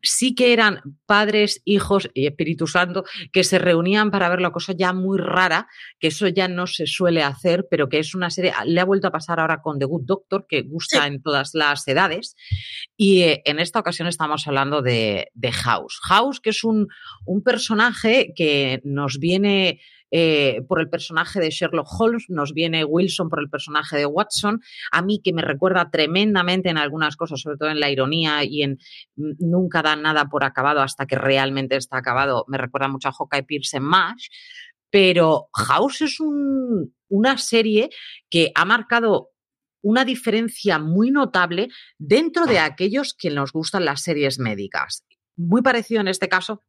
sí 0.00 0.34
que 0.34 0.54
eran 0.54 0.80
padres, 1.04 1.60
hijos 1.66 2.08
y 2.14 2.26
Espíritu 2.26 2.66
Santo 2.66 3.04
que 3.32 3.44
se 3.44 3.58
reunían 3.58 4.10
para 4.10 4.30
ver 4.30 4.40
la 4.40 4.50
cosa 4.50 4.72
ya 4.72 4.94
muy 4.94 5.18
rara, 5.18 5.68
que 5.98 6.06
eso 6.06 6.28
ya 6.28 6.48
no 6.48 6.66
se 6.66 6.86
suele 6.86 7.22
hacer, 7.22 7.66
pero 7.70 7.88
que 7.90 7.98
es 7.98 8.14
una 8.14 8.30
serie, 8.30 8.52
le 8.64 8.80
ha 8.80 8.84
vuelto 8.84 9.08
a 9.08 9.12
pasar 9.12 9.40
ahora 9.40 9.60
con 9.60 9.78
The 9.78 9.84
Good 9.84 10.06
Doctor, 10.06 10.46
que 10.48 10.62
gusta 10.62 11.06
en 11.06 11.20
todas 11.20 11.50
las 11.52 11.86
edades. 11.86 12.34
Y 12.96 13.22
eh, 13.22 13.42
en 13.44 13.58
esta 13.58 13.80
ocasión 13.80 14.08
estamos 14.08 14.46
hablando 14.46 14.80
de, 14.80 15.28
de 15.34 15.52
House. 15.52 15.98
House, 16.04 16.40
que 16.40 16.50
es 16.50 16.64
un, 16.64 16.88
un 17.26 17.42
personaje 17.42 18.32
que 18.34 18.80
nos 18.84 19.18
viene 19.18 19.80
eh, 20.10 20.62
por 20.68 20.80
el 20.80 20.88
personaje 20.88 21.40
de 21.40 21.50
Sherlock 21.50 21.88
Holmes, 21.98 22.26
nos 22.28 22.52
viene 22.52 22.84
Wilson 22.84 23.28
por 23.28 23.40
el 23.40 23.50
personaje 23.50 23.96
de 23.96 24.06
Watson, 24.06 24.60
a 24.90 25.02
mí 25.02 25.20
que 25.22 25.32
me 25.32 25.42
recuerda 25.42 25.90
tremendamente 25.90 26.70
en 26.70 26.78
algunas 26.78 27.16
cosas, 27.16 27.40
sobre 27.40 27.56
todo 27.56 27.70
en 27.70 27.80
la 27.80 27.90
ironía 27.90 28.44
y 28.44 28.62
en 28.62 28.78
nunca 29.16 29.82
da 29.82 29.96
nada 29.96 30.26
por 30.26 30.44
acabado 30.44 30.80
hasta 30.80 31.06
que 31.06 31.16
realmente 31.16 31.76
está 31.76 31.98
acabado, 31.98 32.44
me 32.48 32.58
recuerda 32.58 32.88
mucho 32.88 33.08
a 33.08 33.12
Hawkeye 33.12 33.44
Pierce 33.44 33.76
en 33.76 33.84
MASH, 33.84 34.28
pero 34.90 35.48
House 35.52 36.02
es 36.02 36.18
una 37.08 37.38
serie 37.38 37.90
que 38.30 38.52
ha 38.54 38.64
marcado 38.64 39.30
una 39.82 40.04
diferencia 40.04 40.78
muy 40.78 41.10
notable 41.10 41.68
dentro 41.98 42.46
de 42.46 42.58
aquellos 42.58 43.14
que 43.14 43.30
nos 43.30 43.52
gustan 43.52 43.84
las 43.84 44.02
series 44.02 44.38
médicas. 44.38 45.04
Muy 45.36 45.62
parecido 45.62 46.00
en 46.00 46.08
este 46.08 46.28
caso 46.28 46.62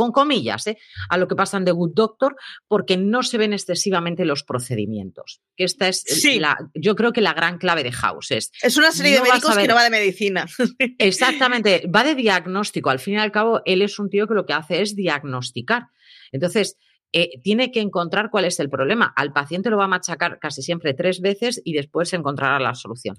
con 0.00 0.12
comillas, 0.12 0.66
¿eh? 0.66 0.78
a 1.10 1.18
lo 1.18 1.28
que 1.28 1.36
pasa 1.36 1.58
en 1.58 1.66
The 1.66 1.72
Good 1.72 1.92
Doctor, 1.92 2.34
porque 2.66 2.96
no 2.96 3.22
se 3.22 3.36
ven 3.36 3.52
excesivamente 3.52 4.24
los 4.24 4.44
procedimientos. 4.44 5.42
Que 5.54 5.64
esta 5.64 5.88
es 5.88 6.06
la, 6.38 6.56
yo 6.72 6.96
creo 6.96 7.12
que 7.12 7.20
la 7.20 7.34
gran 7.34 7.58
clave 7.58 7.82
de 7.82 7.92
House 7.92 8.30
es. 8.30 8.50
Es 8.62 8.78
una 8.78 8.92
serie 8.92 9.16
de 9.16 9.20
médicos 9.20 9.54
que 9.54 9.68
no 9.68 9.74
va 9.74 9.84
de 9.84 9.90
medicina. 9.90 10.46
Exactamente, 10.98 11.86
va 11.94 12.02
de 12.02 12.14
diagnóstico. 12.14 12.88
Al 12.88 12.98
fin 12.98 13.14
y 13.14 13.18
al 13.18 13.30
cabo, 13.30 13.60
él 13.66 13.82
es 13.82 13.98
un 13.98 14.08
tío 14.08 14.26
que 14.26 14.32
lo 14.32 14.46
que 14.46 14.54
hace 14.54 14.80
es 14.80 14.96
diagnosticar. 14.96 15.88
Entonces, 16.32 16.78
eh, 17.12 17.40
tiene 17.42 17.72
que 17.72 17.80
encontrar 17.80 18.30
cuál 18.30 18.46
es 18.46 18.58
el 18.58 18.70
problema. 18.70 19.12
Al 19.16 19.34
paciente 19.34 19.68
lo 19.68 19.76
va 19.76 19.84
a 19.84 19.88
machacar 19.88 20.38
casi 20.38 20.62
siempre 20.62 20.94
tres 20.94 21.20
veces 21.20 21.60
y 21.62 21.74
después 21.74 22.10
encontrará 22.14 22.58
la 22.58 22.74
solución. 22.74 23.16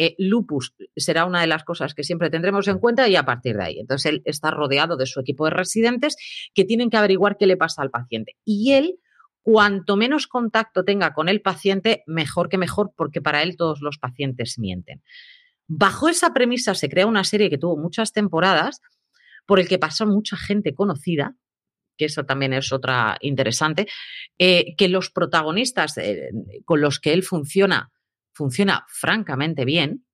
Eh, 0.00 0.14
lupus 0.16 0.74
será 0.96 1.24
una 1.24 1.40
de 1.40 1.48
las 1.48 1.64
cosas 1.64 1.92
que 1.92 2.04
siempre 2.04 2.30
tendremos 2.30 2.68
en 2.68 2.78
cuenta 2.78 3.08
y 3.08 3.16
a 3.16 3.24
partir 3.24 3.56
de 3.56 3.64
ahí. 3.64 3.80
Entonces, 3.80 4.12
él 4.12 4.22
está 4.24 4.52
rodeado 4.52 4.96
de 4.96 5.06
su 5.06 5.18
equipo 5.18 5.44
de 5.44 5.50
residentes 5.50 6.16
que 6.54 6.64
tienen 6.64 6.88
que 6.88 6.96
averiguar 6.96 7.36
qué 7.36 7.46
le 7.48 7.56
pasa 7.56 7.82
al 7.82 7.90
paciente. 7.90 8.36
Y 8.44 8.74
él, 8.74 9.00
cuanto 9.42 9.96
menos 9.96 10.28
contacto 10.28 10.84
tenga 10.84 11.14
con 11.14 11.28
el 11.28 11.40
paciente, 11.40 12.04
mejor 12.06 12.48
que 12.48 12.58
mejor, 12.58 12.92
porque 12.96 13.20
para 13.20 13.42
él 13.42 13.56
todos 13.56 13.80
los 13.80 13.98
pacientes 13.98 14.56
mienten. 14.60 15.02
Bajo 15.66 16.08
esa 16.08 16.32
premisa 16.32 16.76
se 16.76 16.88
crea 16.88 17.06
una 17.06 17.24
serie 17.24 17.50
que 17.50 17.58
tuvo 17.58 17.76
muchas 17.76 18.12
temporadas, 18.12 18.80
por 19.46 19.58
el 19.58 19.66
que 19.66 19.80
pasó 19.80 20.06
mucha 20.06 20.36
gente 20.36 20.74
conocida, 20.74 21.34
que 21.96 22.04
eso 22.04 22.24
también 22.24 22.52
es 22.52 22.72
otra 22.72 23.18
interesante, 23.20 23.88
eh, 24.38 24.76
que 24.76 24.88
los 24.88 25.10
protagonistas 25.10 25.98
eh, 25.98 26.30
con 26.64 26.80
los 26.80 27.00
que 27.00 27.12
él 27.12 27.24
funciona, 27.24 27.90
funciona 28.38 28.86
francamente 28.88 29.64
bien, 29.64 30.06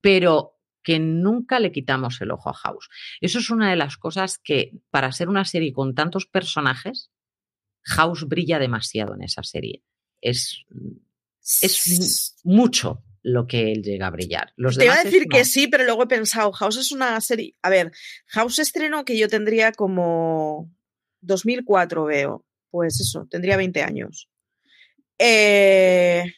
pero 0.00 0.54
que 0.82 1.00
nunca 1.00 1.58
le 1.58 1.72
quitamos 1.72 2.20
el 2.20 2.30
ojo 2.30 2.48
a 2.48 2.54
House. 2.54 2.88
Eso 3.20 3.40
es 3.40 3.50
una 3.50 3.68
de 3.68 3.76
las 3.76 3.96
cosas 3.96 4.38
que, 4.38 4.70
para 4.90 5.10
ser 5.10 5.28
una 5.28 5.44
serie 5.44 5.72
con 5.72 5.96
tantos 5.96 6.26
personajes, 6.26 7.10
House 7.82 8.28
brilla 8.28 8.60
demasiado 8.60 9.14
en 9.14 9.22
esa 9.22 9.42
serie. 9.42 9.82
Es, 10.20 10.64
es 11.62 12.36
mucho 12.44 13.02
lo 13.22 13.48
que 13.48 13.72
él 13.72 13.82
llega 13.82 14.06
a 14.06 14.10
brillar. 14.10 14.54
Te 14.76 14.84
iba 14.84 14.94
a 14.94 15.04
decir 15.04 15.26
que 15.28 15.44
sí, 15.44 15.66
pero 15.66 15.84
luego 15.84 16.04
he 16.04 16.06
pensado, 16.08 16.52
House 16.52 16.76
es 16.76 16.92
una 16.92 17.20
serie. 17.20 17.56
A 17.62 17.70
ver, 17.70 17.90
House 18.28 18.60
estrenó 18.60 19.04
que 19.04 19.18
yo 19.18 19.28
tendría 19.28 19.72
como 19.72 20.72
2004 21.22 22.04
veo, 22.04 22.46
pues 22.70 23.00
eso, 23.00 23.26
tendría 23.28 23.56
20 23.56 23.82
años. 23.82 24.28
Eh, 25.18 26.32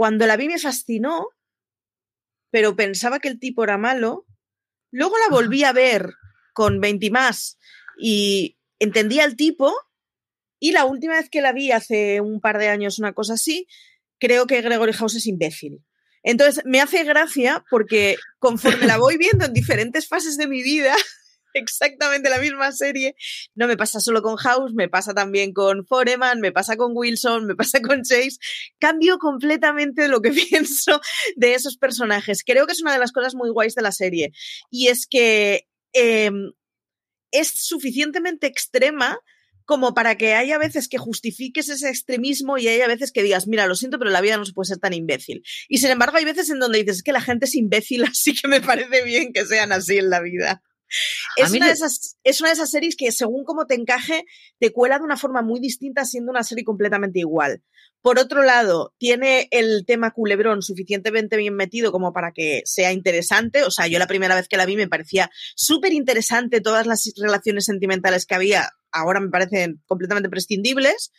cuando 0.00 0.26
la 0.26 0.38
vi 0.38 0.48
me 0.48 0.58
fascinó, 0.58 1.28
pero 2.50 2.74
pensaba 2.74 3.18
que 3.18 3.28
el 3.28 3.38
tipo 3.38 3.64
era 3.64 3.76
malo. 3.76 4.24
Luego 4.90 5.18
la 5.18 5.28
volví 5.28 5.62
a 5.62 5.74
ver 5.74 6.14
con 6.54 6.80
20 6.80 7.04
y 7.04 7.10
más 7.10 7.58
y 7.98 8.58
entendía 8.78 9.26
el 9.26 9.36
tipo. 9.36 9.74
Y 10.58 10.72
la 10.72 10.86
última 10.86 11.16
vez 11.16 11.28
que 11.28 11.42
la 11.42 11.52
vi 11.52 11.70
hace 11.70 12.22
un 12.22 12.40
par 12.40 12.56
de 12.56 12.68
años, 12.68 12.98
una 12.98 13.12
cosa 13.12 13.34
así, 13.34 13.66
creo 14.18 14.46
que 14.46 14.62
Gregory 14.62 14.94
House 14.94 15.16
es 15.16 15.26
imbécil. 15.26 15.84
Entonces, 16.22 16.64
me 16.64 16.80
hace 16.80 17.04
gracia 17.04 17.62
porque 17.68 18.16
conforme 18.38 18.86
la 18.86 18.96
voy 18.96 19.18
viendo 19.18 19.44
en 19.44 19.52
diferentes 19.52 20.08
fases 20.08 20.38
de 20.38 20.46
mi 20.46 20.62
vida, 20.62 20.96
exactamente 21.54 22.30
la 22.30 22.38
misma 22.38 22.72
serie. 22.72 23.14
No 23.54 23.66
me 23.66 23.76
pasa 23.76 24.00
solo 24.00 24.22
con 24.22 24.36
House, 24.36 24.72
me 24.74 24.88
pasa 24.88 25.14
también 25.14 25.52
con 25.52 25.86
Foreman, 25.86 26.40
me 26.40 26.52
pasa 26.52 26.76
con 26.76 26.92
Wilson, 26.94 27.46
me 27.46 27.54
pasa 27.54 27.80
con 27.80 28.02
Chase. 28.02 28.38
Cambio 28.78 29.18
completamente 29.18 30.08
lo 30.08 30.20
que 30.20 30.30
pienso 30.50 31.00
de 31.36 31.54
esos 31.54 31.76
personajes. 31.76 32.42
Creo 32.44 32.66
que 32.66 32.72
es 32.72 32.82
una 32.82 32.92
de 32.92 32.98
las 32.98 33.12
cosas 33.12 33.34
muy 33.34 33.50
guays 33.50 33.74
de 33.74 33.82
la 33.82 33.92
serie. 33.92 34.32
Y 34.70 34.88
es 34.88 35.06
que 35.06 35.68
em, 35.92 36.52
es 37.30 37.52
suficientemente 37.54 38.46
extrema 38.46 39.18
como 39.70 39.94
para 39.94 40.16
que 40.16 40.34
haya 40.34 40.58
veces 40.58 40.88
que 40.88 40.98
justifiques 40.98 41.68
ese 41.68 41.88
extremismo 41.88 42.58
y 42.58 42.66
haya 42.66 42.88
veces 42.88 43.12
que 43.12 43.22
digas, 43.22 43.46
mira, 43.46 43.68
lo 43.68 43.76
siento, 43.76 44.00
pero 44.00 44.10
la 44.10 44.20
vida 44.20 44.36
no 44.36 44.44
se 44.44 44.52
puede 44.52 44.66
ser 44.66 44.78
tan 44.78 44.92
imbécil. 44.94 45.44
Y 45.68 45.78
sin 45.78 45.90
embargo, 45.90 46.16
hay 46.16 46.24
veces 46.24 46.50
en 46.50 46.58
donde 46.58 46.82
dices, 46.82 47.04
que 47.04 47.12
la 47.12 47.20
gente 47.20 47.44
es 47.44 47.54
imbécil, 47.54 48.02
así 48.10 48.34
que 48.34 48.48
me 48.48 48.60
parece 48.60 49.04
bien 49.04 49.32
que 49.32 49.46
sean 49.46 49.70
así 49.70 49.98
en 49.98 50.10
la 50.10 50.20
vida. 50.22 50.60
Es 51.36 51.52
una, 51.52 51.66
de 51.66 51.72
esas, 51.72 52.16
es 52.24 52.40
una 52.40 52.50
de 52.50 52.54
esas 52.54 52.70
series 52.70 52.96
que 52.96 53.12
según 53.12 53.44
cómo 53.44 53.66
te 53.66 53.74
encaje, 53.74 54.24
te 54.58 54.72
cuela 54.72 54.98
de 54.98 55.04
una 55.04 55.16
forma 55.16 55.42
muy 55.42 55.60
distinta 55.60 56.04
siendo 56.04 56.30
una 56.30 56.42
serie 56.42 56.64
completamente 56.64 57.20
igual. 57.20 57.62
Por 58.02 58.18
otro 58.18 58.42
lado, 58.42 58.94
tiene 58.98 59.48
el 59.50 59.84
tema 59.86 60.12
culebrón 60.12 60.62
suficientemente 60.62 61.36
bien 61.36 61.54
metido 61.54 61.92
como 61.92 62.14
para 62.14 62.32
que 62.32 62.62
sea 62.64 62.92
interesante. 62.92 63.62
O 63.64 63.70
sea, 63.70 63.88
yo 63.88 63.98
la 63.98 64.06
primera 64.06 64.34
vez 64.34 64.48
que 64.48 64.56
la 64.56 64.64
vi 64.64 64.76
me 64.76 64.88
parecía 64.88 65.30
súper 65.54 65.92
interesante 65.92 66.62
todas 66.62 66.86
las 66.86 67.12
relaciones 67.16 67.66
sentimentales 67.66 68.24
que 68.24 68.34
había. 68.34 68.70
Ahora 68.90 69.20
me 69.20 69.28
parecen 69.28 69.82
completamente 69.86 70.30
prescindibles. 70.30 71.12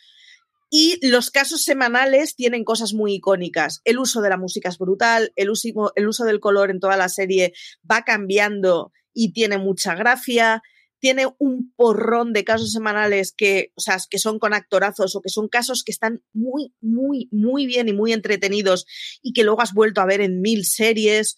Y 0.74 1.06
los 1.06 1.30
casos 1.30 1.62
semanales 1.62 2.34
tienen 2.34 2.64
cosas 2.64 2.94
muy 2.94 3.14
icónicas. 3.14 3.82
El 3.84 3.98
uso 3.98 4.22
de 4.22 4.30
la 4.30 4.38
música 4.38 4.70
es 4.70 4.78
brutal, 4.78 5.30
el 5.36 5.50
uso, 5.50 5.92
el 5.94 6.08
uso 6.08 6.24
del 6.24 6.40
color 6.40 6.70
en 6.70 6.80
toda 6.80 6.96
la 6.96 7.10
serie 7.10 7.52
va 7.88 8.02
cambiando 8.02 8.90
y 9.14 9.32
tiene 9.32 9.58
mucha 9.58 9.94
gracia. 9.94 10.62
Tiene 10.98 11.26
un 11.38 11.72
porrón 11.74 12.32
de 12.32 12.44
casos 12.44 12.72
semanales 12.72 13.34
que, 13.36 13.72
o 13.74 13.80
sea, 13.80 13.98
que 14.08 14.18
son 14.18 14.38
con 14.38 14.54
actorazos 14.54 15.16
o 15.16 15.20
que 15.20 15.30
son 15.30 15.48
casos 15.48 15.82
que 15.82 15.90
están 15.90 16.22
muy, 16.32 16.72
muy, 16.80 17.28
muy 17.32 17.66
bien 17.66 17.88
y 17.88 17.92
muy 17.92 18.12
entretenidos 18.12 18.86
y 19.20 19.32
que 19.32 19.42
luego 19.42 19.62
has 19.62 19.74
vuelto 19.74 20.00
a 20.00 20.06
ver 20.06 20.20
en 20.20 20.40
mil 20.40 20.64
series. 20.64 21.36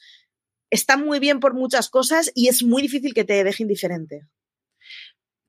Está 0.70 0.96
muy 0.96 1.18
bien 1.18 1.40
por 1.40 1.54
muchas 1.54 1.88
cosas 1.88 2.30
y 2.34 2.48
es 2.48 2.62
muy 2.62 2.82
difícil 2.82 3.14
que 3.14 3.24
te 3.24 3.42
deje 3.42 3.62
indiferente. 3.62 4.28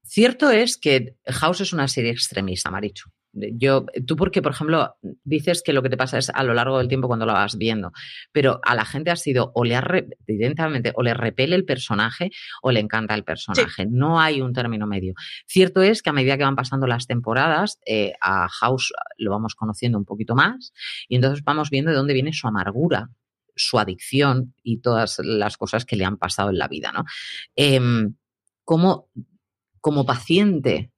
Cierto 0.03 0.49
es 0.49 0.77
que 0.77 1.17
House 1.25 1.61
es 1.61 1.73
una 1.73 1.89
serie 1.89 2.11
extremista, 2.11 2.71
Marichu. 2.71 3.09
Yo, 3.35 3.85
tú 4.07 4.15
porque, 4.15 4.41
por 4.41 4.53
ejemplo, 4.53 4.95
dices 5.23 5.61
que 5.63 5.73
lo 5.73 5.83
que 5.83 5.89
te 5.89 5.97
pasa 5.97 6.17
es 6.17 6.29
a 6.29 6.43
lo 6.43 6.53
largo 6.53 6.77
del 6.77 6.87
tiempo 6.87 7.07
cuando 7.07 7.25
lo 7.25 7.33
vas 7.33 7.57
viendo, 7.57 7.91
pero 8.31 8.59
a 8.63 8.75
la 8.75 8.85
gente 8.85 9.11
ha 9.11 9.15
sido 9.15 9.51
o 9.53 9.65
le 9.65 9.75
evidentemente 10.25 10.93
o 10.95 11.03
le 11.03 11.13
repele 11.13 11.55
el 11.55 11.65
personaje 11.65 12.31
o 12.61 12.71
le 12.71 12.79
encanta 12.79 13.13
el 13.13 13.23
personaje. 13.23 13.85
No 13.85 14.21
hay 14.21 14.41
un 14.41 14.53
término 14.53 14.87
medio. 14.87 15.13
Cierto 15.47 15.81
es 15.81 16.01
que 16.01 16.09
a 16.09 16.13
medida 16.13 16.37
que 16.37 16.45
van 16.45 16.55
pasando 16.55 16.87
las 16.87 17.07
temporadas, 17.07 17.79
eh, 17.85 18.13
a 18.21 18.47
House 18.47 18.93
lo 19.17 19.31
vamos 19.31 19.55
conociendo 19.55 19.97
un 19.97 20.05
poquito 20.05 20.35
más 20.35 20.73
y 21.09 21.15
entonces 21.15 21.43
vamos 21.43 21.69
viendo 21.69 21.91
de 21.91 21.97
dónde 21.97 22.13
viene 22.13 22.31
su 22.31 22.47
amargura, 22.47 23.09
su 23.55 23.79
adicción 23.79 24.53
y 24.63 24.79
todas 24.79 25.19
las 25.19 25.57
cosas 25.57 25.85
que 25.85 25.95
le 25.95 26.05
han 26.05 26.17
pasado 26.17 26.49
en 26.49 26.57
la 26.57 26.67
vida, 26.67 26.91
¿no? 26.91 27.05
Em, 27.55 28.15
como, 28.63 29.09
como 29.79 30.05
paciente, 30.05 30.91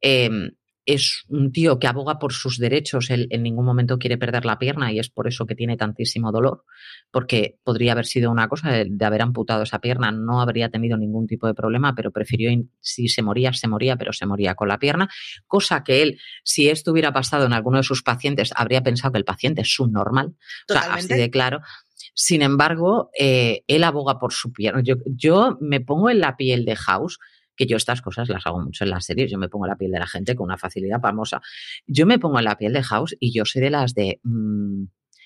em, 0.00 0.52
es 0.84 1.24
un 1.28 1.52
tío 1.52 1.78
que 1.78 1.86
aboga 1.86 2.18
por 2.18 2.32
sus 2.32 2.58
derechos, 2.58 3.10
él 3.10 3.28
en 3.30 3.42
ningún 3.42 3.64
momento 3.64 3.98
quiere 3.98 4.18
perder 4.18 4.44
la 4.44 4.58
pierna 4.58 4.92
y 4.92 4.98
es 4.98 5.08
por 5.08 5.28
eso 5.28 5.46
que 5.46 5.54
tiene 5.54 5.76
tantísimo 5.76 6.32
dolor, 6.32 6.64
porque 7.10 7.58
podría 7.62 7.92
haber 7.92 8.06
sido 8.06 8.30
una 8.30 8.48
cosa 8.48 8.70
de, 8.70 8.86
de, 8.90 9.04
haber 9.04 9.22
amputado 9.22 9.62
esa 9.62 9.80
pierna, 9.80 10.10
no 10.10 10.40
habría 10.40 10.70
tenido 10.70 10.96
ningún 10.96 11.26
tipo 11.26 11.46
de 11.46 11.54
problema, 11.54 11.94
pero 11.94 12.10
prefirió, 12.10 12.50
si 12.80 13.08
se 13.08 13.22
moría, 13.22 13.52
se 13.52 13.68
moría, 13.68 13.96
pero 13.96 14.12
se 14.12 14.26
moría 14.26 14.54
con 14.54 14.68
la 14.68 14.78
pierna, 14.78 15.08
cosa 15.46 15.84
que 15.84 16.02
él, 16.02 16.20
si 16.42 16.68
esto 16.68 16.90
hubiera 16.92 17.12
pasado 17.12 17.46
en 17.46 17.52
alguno 17.52 17.78
de 17.78 17.84
sus 17.84 18.02
pacientes, 18.02 18.52
habría 18.56 18.82
pensado 18.82 19.12
que 19.12 19.18
el 19.18 19.24
paciente 19.24 19.62
es 19.62 19.72
subnormal, 19.72 20.34
o 20.68 20.72
sea, 20.72 20.94
así 20.94 21.08
de 21.08 21.30
claro. 21.30 21.60
Sin 22.14 22.42
embargo, 22.42 23.10
eh, 23.18 23.62
él 23.68 23.84
aboga 23.84 24.18
por 24.18 24.32
su 24.32 24.52
pierna. 24.52 24.82
Yo, 24.82 24.96
yo 25.06 25.56
me 25.60 25.80
pongo 25.80 26.10
en 26.10 26.20
la 26.20 26.36
piel 26.36 26.64
de 26.64 26.76
House 26.76 27.18
que 27.56 27.66
yo 27.66 27.76
estas 27.76 28.02
cosas 28.02 28.28
las 28.28 28.46
hago 28.46 28.60
mucho 28.60 28.84
en 28.84 28.90
las 28.90 29.04
series, 29.04 29.30
yo 29.30 29.38
me 29.38 29.48
pongo 29.48 29.66
la 29.66 29.76
piel 29.76 29.92
de 29.92 29.98
la 29.98 30.06
gente 30.06 30.34
con 30.34 30.44
una 30.44 30.58
facilidad 30.58 31.00
famosa. 31.00 31.40
Yo 31.86 32.06
me 32.06 32.18
pongo 32.18 32.38
en 32.38 32.44
la 32.44 32.56
piel 32.56 32.72
de 32.72 32.82
House 32.82 33.16
y 33.20 33.32
yo 33.32 33.44
soy 33.44 33.62
de 33.62 33.70
las 33.70 33.94
de... 33.94 34.20
Mmm, 34.22 34.84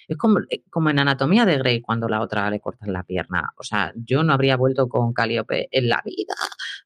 es 0.09 0.17
como, 0.17 0.39
eh, 0.51 0.63
como, 0.71 0.91
en 0.91 0.99
Anatomía 0.99 1.45
de 1.45 1.59
Grey 1.59 1.81
cuando 1.81 2.09
la 2.09 2.21
otra 2.21 2.49
le 2.51 2.61
cortan 2.61 2.93
la 2.93 3.03
pierna. 3.03 3.53
O 3.57 3.65
sea, 3.65 3.93
yo 3.97 4.23
no 4.23 4.33
habría 4.33 4.57
vuelto 4.57 4.89
con 4.89 5.13
Caliope 5.13 5.69
en 5.71 5.89
la 5.89 6.03
vida. 6.05 6.35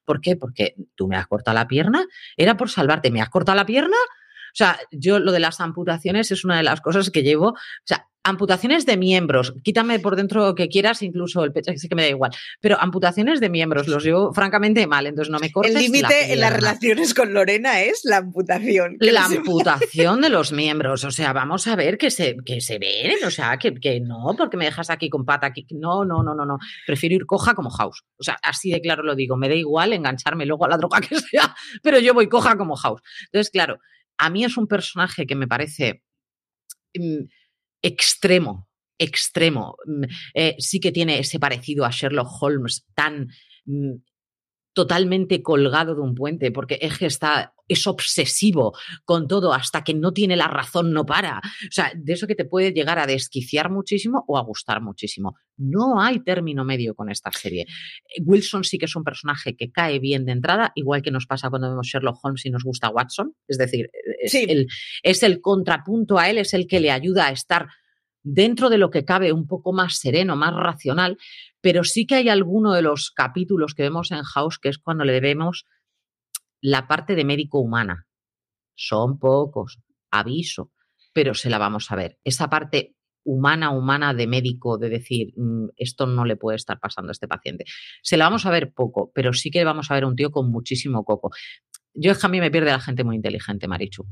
¿Por 0.05 0.21
qué? 0.21 0.35
Porque 0.35 0.75
tú 0.95 1.07
me 1.07 1.17
has 1.17 1.27
cortado 1.27 1.55
la 1.55 1.67
pierna, 1.67 2.05
era 2.35 2.57
por 2.57 2.69
salvarte, 2.69 3.11
me 3.11 3.21
has 3.21 3.29
cortado 3.29 3.55
la 3.55 3.65
pierna. 3.65 3.97
O 4.51 4.55
sea, 4.55 4.79
yo 4.91 5.19
lo 5.19 5.31
de 5.31 5.39
las 5.39 5.59
amputaciones 5.59 6.31
es 6.31 6.43
una 6.43 6.57
de 6.57 6.63
las 6.63 6.81
cosas 6.81 7.09
que 7.09 7.23
llevo. 7.23 7.49
O 7.49 7.85
sea, 7.85 8.07
amputaciones 8.23 8.85
de 8.85 8.97
miembros, 8.97 9.53
quítame 9.63 9.99
por 9.99 10.15
dentro 10.15 10.53
que 10.53 10.69
quieras, 10.69 11.01
incluso 11.01 11.43
el 11.43 11.51
pecho, 11.51 11.71
sí 11.75 11.89
que 11.89 11.95
me 11.95 12.03
da 12.03 12.09
igual, 12.09 12.31
pero 12.59 12.79
amputaciones 12.79 13.39
de 13.39 13.49
miembros 13.49 13.87
los 13.87 14.03
llevo 14.03 14.33
francamente 14.33 14.85
mal, 14.85 15.07
entonces 15.07 15.31
no 15.31 15.39
me 15.39 15.51
cortes. 15.51 15.75
El 15.75 15.81
límite 15.81 16.31
en 16.31 16.39
las 16.39 16.53
relaciones 16.53 17.13
con 17.13 17.33
Lorena 17.33 17.81
es 17.81 18.01
la 18.03 18.17
amputación. 18.17 18.97
La 18.99 19.25
amputación 19.25 20.21
de 20.21 20.29
los 20.29 20.51
miembros, 20.51 21.03
o 21.03 21.11
sea, 21.11 21.33
vamos 21.33 21.67
a 21.67 21.75
ver 21.75 21.97
que 21.97 22.11
se, 22.11 22.35
que 22.45 22.61
se 22.61 22.77
ven, 22.77 23.23
o 23.25 23.31
sea, 23.31 23.57
que, 23.57 23.73
que 23.73 23.99
no, 23.99 24.35
porque 24.37 24.57
me 24.57 24.65
dejas 24.65 24.89
aquí 24.89 25.09
con 25.09 25.25
pata, 25.25 25.47
aquí, 25.47 25.65
no, 25.71 26.05
no, 26.05 26.21
no, 26.21 26.35
no, 26.35 26.45
no, 26.45 26.59
prefiero 26.85 27.15
ir 27.15 27.25
coja 27.25 27.55
como 27.55 27.69
House, 27.71 28.03
o 28.17 28.23
sea, 28.23 28.37
así 28.43 28.71
de 28.71 28.81
claro 28.81 29.03
lo 29.03 29.15
digo, 29.15 29.35
me 29.35 29.49
da 29.49 29.55
igual 29.55 29.93
engancharme 29.93 30.45
luego 30.45 30.65
a 30.65 30.69
la 30.69 30.77
droga 30.77 31.01
que 31.01 31.19
sea, 31.19 31.55
pero 31.81 31.99
yo 31.99 32.13
voy 32.13 32.27
coja 32.27 32.55
como 32.55 32.75
House. 32.75 33.01
Entonces, 33.25 33.49
claro, 33.49 33.79
a 34.17 34.29
mí 34.29 34.43
es 34.43 34.57
un 34.57 34.67
personaje 34.67 35.25
que 35.25 35.35
me 35.35 35.47
parece... 35.47 36.03
Mmm, 36.93 37.25
extremo, 37.81 38.69
extremo. 38.97 39.75
Mm, 39.85 40.03
eh, 40.33 40.55
sí 40.59 40.79
que 40.79 40.91
tiene 40.91 41.19
ese 41.19 41.39
parecido 41.39 41.85
a 41.85 41.91
Sherlock 41.91 42.29
Holmes 42.41 42.85
tan 42.93 43.27
mm, 43.65 43.95
totalmente 44.73 45.41
colgado 45.41 45.95
de 45.95 46.01
un 46.01 46.15
puente, 46.15 46.51
porque 46.51 46.79
es 46.81 46.97
que 46.97 47.05
está, 47.05 47.53
es 47.67 47.87
obsesivo 47.87 48.73
con 49.03 49.27
todo, 49.27 49.53
hasta 49.53 49.83
que 49.83 49.93
no 49.93 50.13
tiene 50.13 50.35
la 50.35 50.47
razón, 50.47 50.93
no 50.93 51.05
para. 51.05 51.39
O 51.39 51.71
sea, 51.71 51.91
de 51.95 52.13
eso 52.13 52.27
que 52.27 52.35
te 52.35 52.45
puede 52.45 52.71
llegar 52.71 52.97
a 52.97 53.05
desquiciar 53.05 53.69
muchísimo 53.69 54.23
o 54.27 54.37
a 54.37 54.43
gustar 54.43 54.81
muchísimo. 54.81 55.35
No 55.57 56.01
hay 56.01 56.23
término 56.23 56.63
medio 56.63 56.95
con 56.95 57.09
esta 57.09 57.31
serie. 57.31 57.65
Wilson 58.23 58.63
sí 58.63 58.77
que 58.77 58.85
es 58.85 58.95
un 58.95 59.03
personaje 59.03 59.55
que 59.55 59.71
cae 59.71 59.99
bien 59.99 60.25
de 60.25 60.31
entrada, 60.31 60.71
igual 60.75 61.01
que 61.01 61.11
nos 61.11 61.25
pasa 61.25 61.49
cuando 61.49 61.69
vemos 61.69 61.87
Sherlock 61.87 62.19
Holmes 62.23 62.45
y 62.45 62.49
nos 62.49 62.63
gusta 62.63 62.89
Watson. 62.89 63.35
Es 63.47 63.57
decir, 63.57 63.89
es, 64.21 64.33
el, 64.35 64.67
es 65.03 65.23
el 65.23 65.41
contrapunto 65.41 66.17
a 66.17 66.29
él, 66.29 66.37
es 66.37 66.53
el 66.53 66.67
que 66.67 66.79
le 66.79 66.91
ayuda 66.91 67.27
a 67.27 67.31
estar 67.31 67.67
dentro 68.23 68.69
de 68.69 68.77
lo 68.77 68.91
que 68.91 69.05
cabe 69.05 69.33
un 69.33 69.47
poco 69.47 69.73
más 69.73 69.97
sereno, 69.97 70.35
más 70.35 70.53
racional, 70.53 71.17
pero 71.61 71.83
sí 71.83 72.05
que 72.05 72.15
hay 72.15 72.29
alguno 72.29 72.73
de 72.73 72.81
los 72.81 73.11
capítulos 73.11 73.73
que 73.73 73.83
vemos 73.83 74.11
en 74.11 74.23
House 74.23 74.59
que 74.59 74.69
es 74.69 74.77
cuando 74.77 75.05
le 75.05 75.13
debemos 75.13 75.65
la 76.59 76.87
parte 76.87 77.15
de 77.15 77.25
médico 77.25 77.59
humana. 77.59 78.07
Son 78.75 79.19
pocos, 79.19 79.79
aviso, 80.11 80.71
pero 81.13 81.33
se 81.33 81.49
la 81.49 81.57
vamos 81.57 81.91
a 81.91 81.95
ver. 81.95 82.17
Esa 82.23 82.49
parte 82.49 82.95
humana, 83.23 83.71
humana 83.71 84.13
de 84.13 84.27
médico, 84.27 84.77
de 84.77 84.89
decir, 84.89 85.33
mm, 85.35 85.69
esto 85.77 86.07
no 86.07 86.25
le 86.25 86.35
puede 86.35 86.55
estar 86.55 86.79
pasando 86.79 87.09
a 87.09 87.13
este 87.13 87.27
paciente. 87.27 87.65
Se 88.01 88.17
la 88.17 88.25
vamos 88.25 88.45
a 88.45 88.51
ver 88.51 88.73
poco, 88.73 89.11
pero 89.13 89.33
sí 89.33 89.51
que 89.51 89.63
vamos 89.63 89.91
a 89.91 89.93
ver 89.93 90.05
un 90.05 90.15
tío 90.15 90.31
con 90.31 90.51
muchísimo 90.51 91.03
coco. 91.03 91.31
Yo 91.93 92.11
es 92.11 92.17
que 92.17 92.25
a 92.25 92.29
mí 92.29 92.39
me 92.39 92.51
pierde 92.51 92.71
la 92.71 92.79
gente 92.79 93.03
muy 93.03 93.15
inteligente, 93.15 93.67
Marichu. 93.67 94.07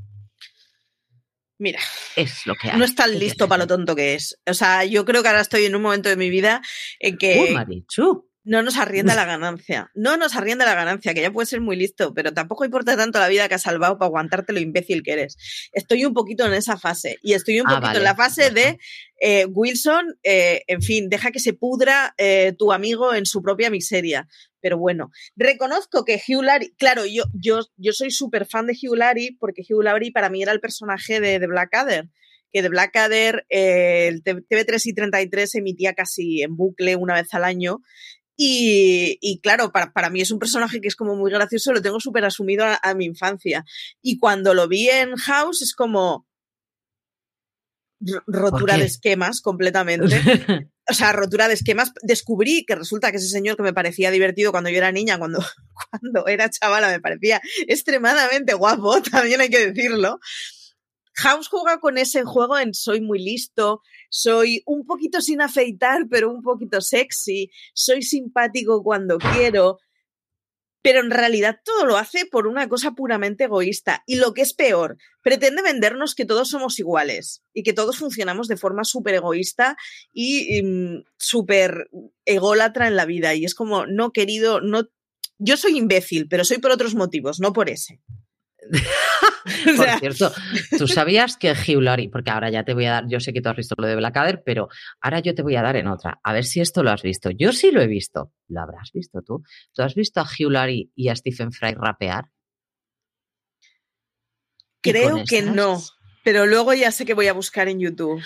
Mira, 1.59 1.79
es 2.15 2.45
lo 2.45 2.55
que 2.55 2.71
hay. 2.71 2.77
no 2.77 2.85
estás 2.85 3.09
listo 3.09 3.49
para 3.49 3.63
lo 3.63 3.67
tonto 3.67 3.93
que 3.93 4.15
es. 4.15 4.39
O 4.45 4.53
sea, 4.53 4.85
yo 4.85 5.03
creo 5.03 5.21
que 5.21 5.27
ahora 5.27 5.41
estoy 5.41 5.65
en 5.65 5.75
un 5.75 5.81
momento 5.81 6.07
de 6.07 6.15
mi 6.15 6.29
vida 6.29 6.61
en 6.99 7.17
que. 7.17 7.51
Marichu. 7.53 8.28
No 8.49 8.63
nos 8.63 8.77
arrienda 8.77 9.13
la 9.13 9.25
ganancia. 9.33 9.91
No 9.93 10.17
nos 10.17 10.35
arrienda 10.35 10.65
la 10.65 10.73
ganancia, 10.73 11.13
que 11.13 11.21
ya 11.21 11.31
puede 11.31 11.45
ser 11.45 11.61
muy 11.61 11.75
listo, 11.75 12.13
pero 12.15 12.33
tampoco 12.33 12.65
importa 12.65 12.97
tanto 12.97 13.19
la 13.19 13.27
vida 13.27 13.47
que 13.47 13.53
has 13.55 13.61
salvado 13.61 13.99
para 13.99 14.07
aguantarte 14.07 14.53
lo 14.53 14.59
imbécil 14.59 15.03
que 15.03 15.11
eres. 15.13 15.37
Estoy 15.71 16.03
un 16.05 16.15
poquito 16.15 16.45
en 16.47 16.53
esa 16.53 16.75
fase. 16.77 17.19
Y 17.21 17.33
estoy 17.33 17.59
un 17.61 17.67
Ah, 17.67 17.71
poquito 17.75 17.87
vale. 17.87 17.97
en 17.99 18.03
la 18.05 18.15
fase 18.15 18.49
de 18.49 18.79
eh, 19.21 19.45
Wilson, 19.45 20.17
eh, 20.23 20.63
en 20.65 20.81
fin, 20.81 21.09
deja 21.09 21.29
que 21.31 21.39
se 21.39 21.53
pudra 21.53 22.15
eh, 22.17 22.53
tu 22.57 22.73
amigo 22.73 23.13
en 23.13 23.27
su 23.27 23.43
propia 23.43 23.69
miseria. 23.69 24.27
Pero 24.61 24.79
bueno, 24.79 25.11
reconozco 25.35 26.03
que 26.03 26.15
Hugh 26.27 26.41
Laurie, 26.43 26.73
claro, 26.77 27.05
yo, 27.05 27.25
yo, 27.33 27.61
yo 27.77 27.93
soy 27.93 28.09
súper 28.09 28.47
fan 28.47 28.65
de 28.65 28.73
Hugh 28.73 28.95
Laurie 28.97 29.37
porque 29.39 29.61
Hugh 29.61 29.83
Laurie 29.83 30.11
para 30.11 30.29
mí 30.29 30.41
era 30.41 30.51
el 30.53 30.59
personaje 30.59 31.19
de, 31.19 31.37
de 31.37 31.47
Blackadder 31.47 32.09
que 32.51 32.63
de 32.63 32.69
Blackadder 32.69 33.45
eh, 33.49 34.07
el 34.07 34.23
TV3 34.23 34.81
y 34.85 34.93
33 34.93 35.53
emitía 35.53 35.93
casi 35.93 36.41
en 36.41 36.55
bucle 36.55 36.95
una 36.95 37.13
vez 37.13 37.31
al 37.35 37.43
año 37.43 37.77
y, 38.41 39.17
y, 39.19 39.41
claro, 39.41 39.73
para, 39.73 39.91
para, 39.91 40.09
mí 40.09 40.21
es 40.21 40.31
un 40.31 40.39
personaje 40.39 40.79
que 40.79 40.87
es 40.87 40.95
como 40.95 41.13
muy 41.17 41.29
gracioso, 41.29 41.73
lo 41.73 41.81
tengo 41.81 41.99
súper 41.99 42.23
asumido 42.23 42.63
a, 42.63 42.79
a, 42.81 42.93
mi 42.93 43.03
infancia. 43.03 43.65
Y 44.01 44.17
cuando 44.17 44.53
lo 44.53 44.69
vi 44.69 44.89
en 44.89 45.17
House 45.17 45.61
es 45.61 45.73
como 45.73 46.25
rotura 48.27 48.77
de 48.77 48.85
esquemas 48.85 49.41
completamente. 49.41 50.15
o 50.89 50.93
sea, 50.93 51.11
rotura 51.11 51.49
de 51.49 51.53
esquemas. 51.55 51.91
Descubrí 52.01 52.65
que 52.65 52.75
resulta 52.75 53.11
que 53.11 53.17
ese 53.17 53.27
señor 53.27 53.57
que 53.57 53.63
me 53.63 53.73
parecía 53.73 54.11
divertido 54.11 54.51
cuando 54.51 54.69
yo 54.69 54.77
era 54.77 54.93
niña, 54.93 55.17
cuando, 55.17 55.43
cuando 55.91 56.27
era 56.27 56.49
chavala, 56.49 56.89
me 56.89 57.01
parecía 57.01 57.41
extremadamente 57.67 58.53
guapo, 58.53 59.01
también 59.11 59.41
hay 59.41 59.49
que 59.49 59.71
decirlo. 59.71 60.19
House 61.19 61.49
juega 61.49 61.79
con 61.79 61.97
ese 61.97 62.23
juego 62.23 62.57
en 62.57 62.73
soy 62.73 63.01
muy 63.01 63.19
listo, 63.19 63.81
soy 64.09 64.63
un 64.65 64.85
poquito 64.85 65.19
sin 65.21 65.41
afeitar, 65.41 66.07
pero 66.09 66.31
un 66.31 66.41
poquito 66.41 66.79
sexy, 66.81 67.51
soy 67.73 68.01
simpático 68.03 68.81
cuando 68.83 69.17
quiero, 69.17 69.79
pero 70.81 71.01
en 71.01 71.11
realidad 71.11 71.59
todo 71.65 71.85
lo 71.85 71.97
hace 71.97 72.25
por 72.25 72.47
una 72.47 72.69
cosa 72.69 72.91
puramente 72.91 73.43
egoísta. 73.45 74.03
Y 74.07 74.15
lo 74.15 74.33
que 74.33 74.41
es 74.41 74.53
peor, 74.53 74.97
pretende 75.21 75.61
vendernos 75.61 76.15
que 76.15 76.25
todos 76.25 76.49
somos 76.49 76.79
iguales 76.79 77.43
y 77.53 77.63
que 77.63 77.73
todos 77.73 77.97
funcionamos 77.97 78.47
de 78.47 78.55
forma 78.55 78.85
súper 78.85 79.15
egoísta 79.15 79.75
y, 80.13 80.57
y 80.57 81.03
súper 81.17 81.89
ególatra 82.23 82.87
en 82.87 82.95
la 82.95 83.05
vida. 83.05 83.35
Y 83.35 83.43
es 83.43 83.55
como, 83.55 83.85
no, 83.85 84.11
querido, 84.11 84.61
no. 84.61 84.83
Yo 85.37 85.57
soy 85.57 85.77
imbécil, 85.77 86.27
pero 86.29 86.45
soy 86.45 86.59
por 86.59 86.71
otros 86.71 86.95
motivos, 86.95 87.39
no 87.39 87.51
por 87.51 87.69
ese. 87.69 88.01
Por 89.65 89.85
sea, 89.85 89.99
cierto, 89.99 90.31
tú 90.77 90.87
sabías 90.87 91.37
que 91.37 91.51
Hugh 91.51 91.81
Laurie, 91.81 92.09
porque 92.09 92.29
ahora 92.29 92.49
ya 92.49 92.63
te 92.63 92.73
voy 92.73 92.85
a 92.85 92.91
dar, 92.91 93.07
yo 93.07 93.19
sé 93.19 93.33
que 93.33 93.41
tú 93.41 93.49
has 93.49 93.55
visto 93.55 93.75
lo 93.77 93.87
de 93.87 93.95
Blackadder, 93.95 94.43
pero 94.45 94.69
ahora 95.01 95.19
yo 95.19 95.33
te 95.33 95.41
voy 95.41 95.55
a 95.55 95.61
dar 95.61 95.75
en 95.75 95.87
otra. 95.87 96.19
A 96.23 96.33
ver 96.33 96.45
si 96.45 96.61
esto 96.61 96.83
lo 96.83 96.91
has 96.91 97.01
visto. 97.01 97.31
Yo 97.31 97.51
sí 97.51 97.71
lo 97.71 97.81
he 97.81 97.87
visto. 97.87 98.31
¿Lo 98.47 98.61
habrás 98.61 98.91
visto 98.93 99.21
tú? 99.21 99.43
¿Tú 99.73 99.81
has 99.81 99.95
visto 99.95 100.19
a 100.19 100.23
Hugh 100.23 100.51
Laurie 100.51 100.89
y 100.95 101.09
a 101.09 101.15
Stephen 101.15 101.51
Fry 101.51 101.73
rapear? 101.73 102.25
Creo 104.81 105.23
que 105.27 105.41
no, 105.41 105.81
pero 106.23 106.45
luego 106.45 106.73
ya 106.73 106.91
sé 106.91 107.05
que 107.05 107.13
voy 107.13 107.27
a 107.27 107.33
buscar 107.33 107.67
en 107.67 107.79
YouTube. 107.79 108.21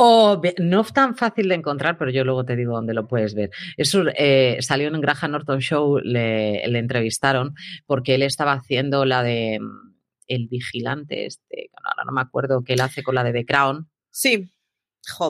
Oh, 0.00 0.40
no 0.60 0.82
es 0.82 0.92
tan 0.92 1.16
fácil 1.16 1.48
de 1.48 1.56
encontrar, 1.56 1.98
pero 1.98 2.12
yo 2.12 2.22
luego 2.22 2.44
te 2.44 2.54
digo 2.54 2.74
dónde 2.74 2.94
lo 2.94 3.08
puedes 3.08 3.34
ver. 3.34 3.50
Eso 3.76 4.04
eh, 4.16 4.58
salió 4.60 4.86
en 4.86 5.00
Graham 5.00 5.32
Norton 5.32 5.58
Show, 5.58 5.98
le, 5.98 6.64
le, 6.68 6.78
entrevistaron 6.78 7.56
porque 7.84 8.14
él 8.14 8.22
estaba 8.22 8.52
haciendo 8.52 9.04
la 9.04 9.24
de 9.24 9.58
mm, 9.60 9.94
El 10.28 10.46
Vigilante, 10.46 11.26
este, 11.26 11.70
ahora 11.82 12.04
no 12.06 12.12
me 12.12 12.20
acuerdo 12.20 12.62
qué 12.62 12.74
él 12.74 12.80
hace 12.80 13.02
con 13.02 13.16
la 13.16 13.24
de 13.24 13.32
The 13.32 13.44
Crown. 13.44 13.90
Sí. 14.08 14.48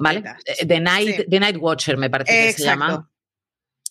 ¿Vale? 0.02 0.22
The 0.66 0.80
Night, 0.80 1.16
sí. 1.16 1.24
The 1.30 1.40
Night 1.40 1.56
Watcher, 1.58 1.96
me 1.96 2.10
parece 2.10 2.30
que 2.30 2.50
Exacto. 2.50 2.62
se 2.62 2.68
llama. 2.68 3.10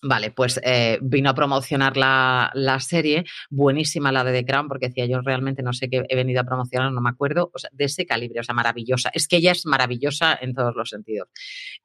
Vale, 0.04 0.30
pues 0.30 0.60
eh, 0.64 1.00
vino 1.02 1.32
a 1.32 1.34
promocionar 1.34 1.98
la, 1.98 2.52
la, 2.54 2.80
serie, 2.80 3.26
buenísima 3.50 4.12
la 4.12 4.24
de 4.24 4.32
The 4.32 4.46
Crown, 4.46 4.68
porque 4.68 4.90
decía 4.90 5.08
yo 5.08 5.22
realmente 5.22 5.64
no 5.64 5.74
sé 5.74 5.90
qué 5.90 6.04
he 6.08 6.16
venido 6.16 6.42
a 6.42 6.44
promocionar, 6.44 6.92
no 6.92 7.02
me 7.02 7.10
acuerdo, 7.10 7.50
o 7.52 7.58
sea, 7.58 7.72
de 7.74 7.86
ese 7.86 8.06
calibre, 8.06 8.40
o 8.40 8.44
sea, 8.44 8.54
maravillosa. 8.54 9.10
Es 9.14 9.28
que 9.28 9.38
ella 9.38 9.54
es 9.54 9.66
maravillosa 9.66 10.38
en 10.40 10.54
todos 10.54 10.76
los 10.76 10.90
sentidos. 10.90 11.30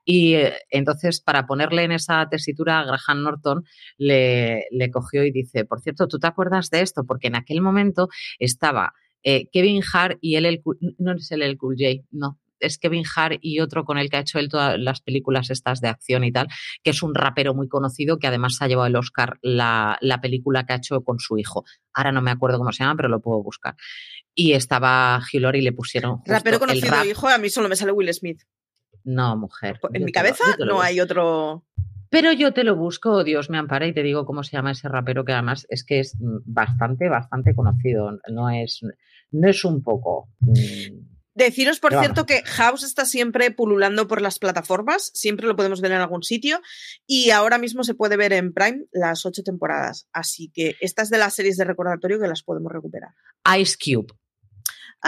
Y 0.04 0.34
eh, 0.34 0.54
entonces, 0.70 1.22
para 1.22 1.46
ponerle 1.46 1.84
en 1.84 1.92
esa 1.92 2.28
tesitura 2.28 2.80
a 2.80 2.84
Graham 2.84 3.22
Norton, 3.22 3.64
le, 3.96 4.66
le, 4.70 4.90
cogió 4.90 5.24
y 5.24 5.30
dice, 5.30 5.64
por 5.64 5.80
cierto, 5.80 6.06
¿tú 6.06 6.18
te 6.18 6.26
acuerdas 6.26 6.68
de 6.68 6.82
esto? 6.82 7.04
Porque 7.04 7.28
en 7.28 7.36
aquel 7.36 7.62
momento 7.62 8.08
estaba 8.38 8.92
eh, 9.22 9.48
Kevin 9.52 9.82
Hart 9.92 10.18
y 10.20 10.36
él, 10.36 10.46
el, 10.46 10.62
no 10.98 11.12
es 11.12 11.30
él 11.30 11.42
el 11.42 11.56
Cool 11.56 11.76
J, 11.78 12.04
no, 12.10 12.38
es 12.62 12.78
Kevin 12.78 13.04
Hart 13.14 13.38
y 13.40 13.60
otro 13.60 13.84
con 13.84 13.98
el 13.98 14.08
que 14.08 14.16
ha 14.16 14.20
hecho 14.20 14.38
él 14.38 14.48
todas 14.48 14.78
las 14.78 15.00
películas 15.00 15.50
estas 15.50 15.80
de 15.80 15.88
acción 15.88 16.24
y 16.24 16.32
tal, 16.32 16.48
que 16.82 16.90
es 16.90 17.02
un 17.02 17.14
rapero 17.14 17.54
muy 17.54 17.68
conocido 17.68 18.18
que 18.18 18.26
además 18.26 18.56
ha 18.60 18.68
llevado 18.68 18.86
el 18.86 18.96
Oscar 18.96 19.38
la, 19.42 19.98
la, 20.00 20.20
película 20.20 20.64
que 20.64 20.72
ha 20.72 20.76
hecho 20.76 21.02
con 21.02 21.18
su 21.18 21.38
hijo. 21.38 21.64
Ahora 21.92 22.12
no 22.12 22.22
me 22.22 22.30
acuerdo 22.30 22.58
cómo 22.58 22.72
se 22.72 22.84
llama, 22.84 22.96
pero 22.96 23.08
lo 23.08 23.20
puedo 23.20 23.42
buscar. 23.42 23.74
y 24.34 24.52
estaba 24.52 25.20
Laurie 25.32 25.60
y 25.60 25.64
le 25.64 25.72
pusieron. 25.72 26.16
justo 26.18 26.32
Rapero 26.32 26.56
el 26.56 26.60
conocido, 26.60 26.90
rap. 26.92 27.06
hijo, 27.06 27.28
a 27.28 27.38
mí 27.38 27.50
solo 27.50 27.68
me 27.68 27.76
sale 27.76 27.92
Will 27.92 28.12
Smith. 28.14 28.42
No, 29.04 29.36
mujer. 29.36 29.80
En 29.92 30.00
yo 30.00 30.06
mi 30.06 30.12
cabeza 30.12 30.44
lo 30.58 30.64
no 30.66 30.72
busco. 30.74 30.86
hay 30.86 31.00
otro. 31.00 31.64
Pero 32.08 32.30
yo 32.32 32.52
te 32.52 32.62
lo 32.62 32.76
busco, 32.76 33.24
Dios 33.24 33.48
me 33.48 33.56
ampara, 33.58 33.86
y 33.86 33.94
te 33.94 34.02
digo 34.02 34.26
cómo 34.26 34.42
se 34.42 34.52
llama 34.52 34.72
ese 34.72 34.88
rapero 34.88 35.24
que 35.24 35.32
además 35.32 35.66
es 35.70 35.82
que 35.82 36.00
es 36.00 36.14
mm, 36.20 36.40
bastante, 36.44 37.08
bastante 37.08 37.54
conocido. 37.54 38.10
No 38.30 38.50
es, 38.50 38.80
no 39.30 39.48
es 39.48 39.64
un 39.64 39.82
poco. 39.82 40.28
Deciros, 41.34 41.80
por 41.80 41.98
cierto, 41.98 42.26
que 42.26 42.42
House 42.42 42.82
está 42.82 43.06
siempre 43.06 43.50
pululando 43.50 44.06
por 44.06 44.20
las 44.20 44.38
plataformas, 44.38 45.10
siempre 45.14 45.46
lo 45.46 45.56
podemos 45.56 45.80
ver 45.80 45.92
en 45.92 46.00
algún 46.00 46.22
sitio 46.22 46.60
y 47.06 47.30
ahora 47.30 47.58
mismo 47.58 47.84
se 47.84 47.94
puede 47.94 48.16
ver 48.16 48.32
en 48.34 48.52
Prime 48.52 48.84
las 48.92 49.24
ocho 49.24 49.42
temporadas. 49.42 50.08
Así 50.12 50.50
que 50.52 50.76
estas 50.80 51.08
de 51.08 51.18
las 51.18 51.34
series 51.34 51.56
de 51.56 51.64
recordatorio 51.64 52.20
que 52.20 52.28
las 52.28 52.42
podemos 52.42 52.70
recuperar. 52.70 53.12
Ice 53.58 53.76
Cube 53.82 54.12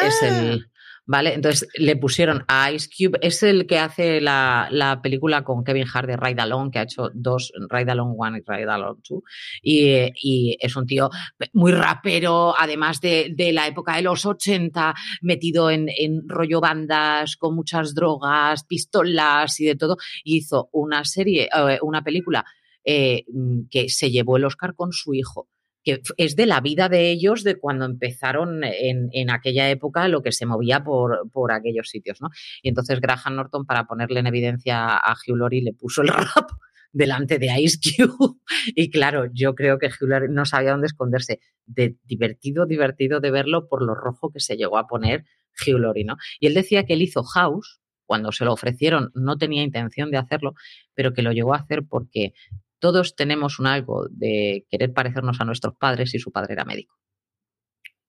es 0.02 0.22
Ah, 0.22 0.28
el. 0.28 0.70
¿Vale? 1.06 1.34
Entonces 1.34 1.68
le 1.74 1.96
pusieron 1.96 2.44
a 2.48 2.72
Ice 2.72 2.88
Cube, 2.88 3.18
es 3.20 3.42
el 3.42 3.66
que 3.66 3.78
hace 3.78 4.22
la, 4.22 4.68
la 4.70 5.02
película 5.02 5.44
con 5.44 5.62
Kevin 5.62 5.84
Hart 5.92 6.08
de 6.08 6.16
Ride 6.16 6.40
Along, 6.40 6.70
que 6.70 6.78
ha 6.78 6.84
hecho 6.84 7.10
dos, 7.12 7.52
Ride 7.68 7.92
Along 7.92 8.14
1 8.16 8.38
y 8.38 8.42
Ride 8.46 8.70
Along 8.70 9.00
2, 9.06 9.22
y, 9.62 10.10
y 10.22 10.56
es 10.58 10.74
un 10.76 10.86
tío 10.86 11.10
muy 11.52 11.72
rapero, 11.72 12.54
además 12.58 13.02
de, 13.02 13.34
de 13.36 13.52
la 13.52 13.66
época 13.66 13.96
de 13.96 14.02
los 14.02 14.24
80, 14.24 14.94
metido 15.20 15.70
en, 15.70 15.90
en 15.94 16.26
rollo 16.26 16.62
bandas, 16.62 17.36
con 17.36 17.54
muchas 17.54 17.94
drogas, 17.94 18.64
pistolas 18.64 19.60
y 19.60 19.66
de 19.66 19.76
todo, 19.76 19.98
hizo 20.24 20.70
una 20.72 21.04
serie, 21.04 21.50
eh, 21.54 21.78
una 21.82 22.02
película 22.02 22.46
eh, 22.82 23.24
que 23.70 23.90
se 23.90 24.10
llevó 24.10 24.38
el 24.38 24.44
Oscar 24.46 24.74
con 24.74 24.92
su 24.92 25.12
hijo 25.12 25.48
que 25.84 26.00
es 26.16 26.34
de 26.34 26.46
la 26.46 26.60
vida 26.60 26.88
de 26.88 27.10
ellos 27.10 27.44
de 27.44 27.56
cuando 27.58 27.84
empezaron 27.84 28.64
en, 28.64 29.10
en 29.12 29.30
aquella 29.30 29.68
época 29.70 30.08
lo 30.08 30.22
que 30.22 30.32
se 30.32 30.46
movía 30.46 30.82
por, 30.82 31.30
por 31.30 31.52
aquellos 31.52 31.88
sitios, 31.88 32.20
¿no? 32.20 32.30
Y 32.62 32.70
entonces 32.70 33.00
Graham 33.00 33.36
Norton, 33.36 33.66
para 33.66 33.84
ponerle 33.84 34.20
en 34.20 34.26
evidencia 34.26 34.96
a 34.96 35.12
Hugh 35.12 35.36
Laurie, 35.36 35.62
le 35.62 35.74
puso 35.74 36.02
el 36.02 36.08
rap 36.08 36.50
delante 36.94 37.38
de 37.38 37.60
Ice 37.60 37.78
Cube. 37.78 38.38
Y 38.74 38.90
claro, 38.90 39.26
yo 39.32 39.54
creo 39.54 39.78
que 39.78 39.88
Hugh 39.88 40.08
Laurie 40.08 40.30
no 40.30 40.46
sabía 40.46 40.70
dónde 40.70 40.86
esconderse. 40.86 41.40
De 41.66 41.96
divertido, 42.04 42.66
divertido 42.66 43.20
de 43.20 43.30
verlo 43.30 43.68
por 43.68 43.82
lo 43.82 43.94
rojo 43.94 44.30
que 44.30 44.40
se 44.40 44.56
llegó 44.56 44.78
a 44.78 44.86
poner 44.86 45.24
Hugh 45.66 45.78
Laurie, 45.78 46.04
¿no? 46.04 46.16
Y 46.40 46.46
él 46.46 46.54
decía 46.54 46.84
que 46.84 46.94
él 46.94 47.02
hizo 47.02 47.22
House, 47.22 47.80
cuando 48.06 48.32
se 48.32 48.44
lo 48.44 48.52
ofrecieron, 48.52 49.10
no 49.14 49.36
tenía 49.36 49.62
intención 49.62 50.10
de 50.10 50.18
hacerlo, 50.18 50.54
pero 50.94 51.12
que 51.12 51.22
lo 51.22 51.32
llegó 51.32 51.54
a 51.54 51.58
hacer 51.58 51.84
porque 51.88 52.32
todos 52.78 53.16
tenemos 53.16 53.58
un 53.58 53.66
algo 53.66 54.06
de 54.10 54.66
querer 54.70 54.92
parecernos 54.92 55.40
a 55.40 55.44
nuestros 55.44 55.74
padres 55.76 56.14
y 56.14 56.18
su 56.18 56.30
padre 56.32 56.54
era 56.54 56.64
médico. 56.64 56.94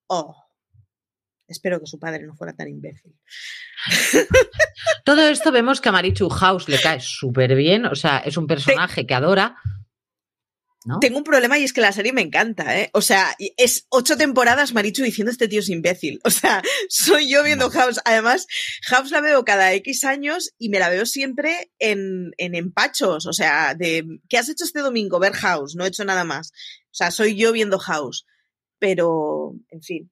oh. 0.07 0.35
Espero 1.47 1.79
que 1.79 1.85
su 1.85 1.99
padre 1.99 2.25
no 2.25 2.33
fuera 2.33 2.55
tan 2.55 2.67
imbécil. 2.67 3.13
Todo 5.05 5.27
esto 5.27 5.51
vemos 5.51 5.79
que 5.79 5.89
a 5.89 5.91
Marichu 5.91 6.27
House 6.27 6.67
le 6.67 6.81
cae 6.81 6.99
súper 6.99 7.53
bien, 7.55 7.85
o 7.85 7.93
sea, 7.93 8.17
es 8.17 8.35
un 8.37 8.47
personaje 8.47 9.05
que 9.05 9.13
adora. 9.13 9.55
¿No? 10.85 10.99
Tengo 10.99 11.17
un 11.17 11.23
problema 11.23 11.57
y 11.57 11.63
es 11.63 11.73
que 11.73 11.81
la 11.81 11.91
serie 11.91 12.13
me 12.13 12.21
encanta, 12.21 12.79
¿eh? 12.79 12.89
O 12.93 13.01
sea, 13.01 13.35
es 13.57 13.87
ocho 13.89 14.15
temporadas 14.17 14.73
Marichu 14.73 15.03
diciendo 15.03 15.31
este 15.31 15.47
tío 15.47 15.59
es 15.59 15.69
imbécil. 15.69 16.19
O 16.23 16.29
sea, 16.29 16.61
soy 16.89 17.29
yo 17.29 17.43
viendo 17.43 17.69
House. 17.69 17.99
Además, 18.05 18.47
House 18.87 19.11
la 19.11 19.21
veo 19.21 19.43
cada 19.43 19.73
X 19.73 20.03
años 20.03 20.53
y 20.57 20.69
me 20.69 20.79
la 20.79 20.89
veo 20.89 21.05
siempre 21.05 21.71
en, 21.79 22.31
en 22.37 22.55
empachos. 22.55 23.25
O 23.25 23.33
sea, 23.33 23.73
de 23.73 24.05
¿qué 24.29 24.37
has 24.37 24.49
hecho 24.49 24.63
este 24.63 24.79
domingo? 24.79 25.19
Ver 25.19 25.33
House, 25.33 25.75
no 25.75 25.85
he 25.85 25.89
hecho 25.89 26.05
nada 26.05 26.23
más. 26.23 26.51
O 26.85 26.95
sea, 26.97 27.11
soy 27.11 27.35
yo 27.35 27.51
viendo 27.51 27.79
House. 27.79 28.25
Pero, 28.79 29.53
en 29.69 29.81
fin. 29.81 30.11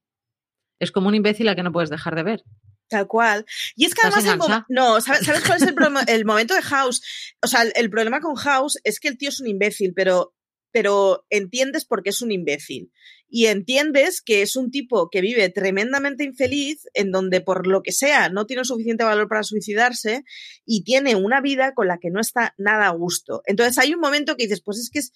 Es 0.80 0.90
como 0.90 1.08
un 1.08 1.14
imbécil 1.14 1.48
a 1.48 1.54
que 1.54 1.62
no 1.62 1.72
puedes 1.72 1.90
dejar 1.90 2.14
de 2.14 2.22
ver. 2.24 2.44
Tal 2.88 3.06
cual. 3.06 3.46
Y 3.76 3.86
es 3.86 3.94
que 3.94 4.06
¿Estás 4.06 4.24
además 4.24 4.48
el 4.68 4.74
no, 4.74 5.00
¿sabes, 5.00 5.24
sabes 5.24 5.42
cuál 5.44 5.56
es 5.56 5.62
el, 5.62 5.74
el 6.08 6.24
momento 6.24 6.54
de 6.54 6.62
House? 6.62 7.02
O 7.42 7.46
sea, 7.46 7.62
el, 7.62 7.72
el 7.76 7.90
problema 7.90 8.20
con 8.20 8.34
House 8.34 8.78
es 8.84 9.00
que 9.00 9.08
el 9.08 9.16
tío 9.16 9.30
es 9.30 9.40
un 9.40 9.46
imbécil, 9.46 9.92
pero, 9.94 10.33
pero 10.74 11.24
entiendes 11.30 11.84
por 11.84 12.02
qué 12.02 12.10
es 12.10 12.20
un 12.20 12.32
imbécil. 12.32 12.90
Y 13.28 13.46
entiendes 13.46 14.20
que 14.20 14.42
es 14.42 14.56
un 14.56 14.72
tipo 14.72 15.08
que 15.08 15.20
vive 15.20 15.48
tremendamente 15.48 16.24
infeliz, 16.24 16.88
en 16.94 17.12
donde 17.12 17.40
por 17.40 17.68
lo 17.68 17.80
que 17.80 17.92
sea 17.92 18.28
no 18.28 18.44
tiene 18.44 18.64
suficiente 18.64 19.04
valor 19.04 19.28
para 19.28 19.44
suicidarse 19.44 20.24
y 20.66 20.82
tiene 20.82 21.14
una 21.14 21.40
vida 21.40 21.74
con 21.74 21.86
la 21.86 21.98
que 21.98 22.10
no 22.10 22.20
está 22.20 22.56
nada 22.58 22.88
a 22.88 22.90
gusto. 22.90 23.42
Entonces 23.46 23.78
hay 23.78 23.94
un 23.94 24.00
momento 24.00 24.36
que 24.36 24.46
dices, 24.46 24.62
pues 24.62 24.78
es 24.80 24.90
que 24.90 24.98
es, 24.98 25.12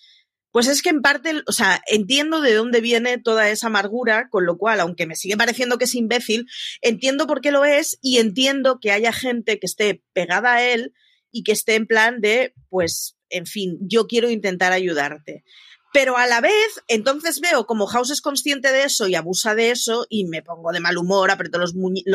pues 0.53 0.69
es 0.69 0.81
que 0.81 0.91
en 0.91 1.03
parte, 1.03 1.43
o 1.49 1.53
sea, 1.53 1.83
entiendo 1.89 2.41
de 2.41 2.55
dónde 2.55 2.81
viene 2.81 3.19
toda 3.19 3.51
esa 3.51 3.67
amargura, 3.67 4.29
con 4.31 4.47
lo 4.47 4.59
cual, 4.59 4.79
aunque 4.79 5.07
me 5.07 5.17
sigue 5.17 5.37
pareciendo 5.37 5.77
que 5.77 5.87
es 5.87 5.95
imbécil, 5.97 6.47
entiendo 6.83 7.27
por 7.27 7.41
qué 7.41 7.51
lo 7.51 7.65
es 7.65 7.99
y 8.01 8.19
entiendo 8.19 8.79
que 8.81 8.93
haya 8.93 9.13
gente 9.13 9.59
que 9.59 9.67
esté 9.67 10.05
pegada 10.13 10.55
a 10.55 10.65
él 10.65 10.93
y 11.33 11.43
que 11.43 11.51
esté 11.51 11.75
en 11.75 11.89
plan 11.89 12.21
de, 12.21 12.55
pues, 12.69 13.18
en 13.31 13.47
fin, 13.47 13.79
yo 13.81 14.07
quiero 14.07 14.31
intentar 14.31 14.73
ayudarte. 14.73 15.45
Pero 15.93 16.19
a 16.19 16.27
la 16.27 16.41
vez, 16.41 16.83
entonces 16.87 17.41
veo 17.41 17.67
como 17.67 17.87
House 17.87 18.11
es 18.11 18.21
consciente 18.21 18.73
de 18.73 18.85
eso 18.85 19.09
y 19.09 19.15
abusa 19.15 19.55
de 19.55 19.71
eso 19.71 20.07
y 20.11 20.27
me 20.27 20.43
pongo 20.43 20.71
de 20.73 20.81
mal 20.81 20.99
humor, 20.99 21.31
aprieto 21.31 21.59
los, 21.59 21.75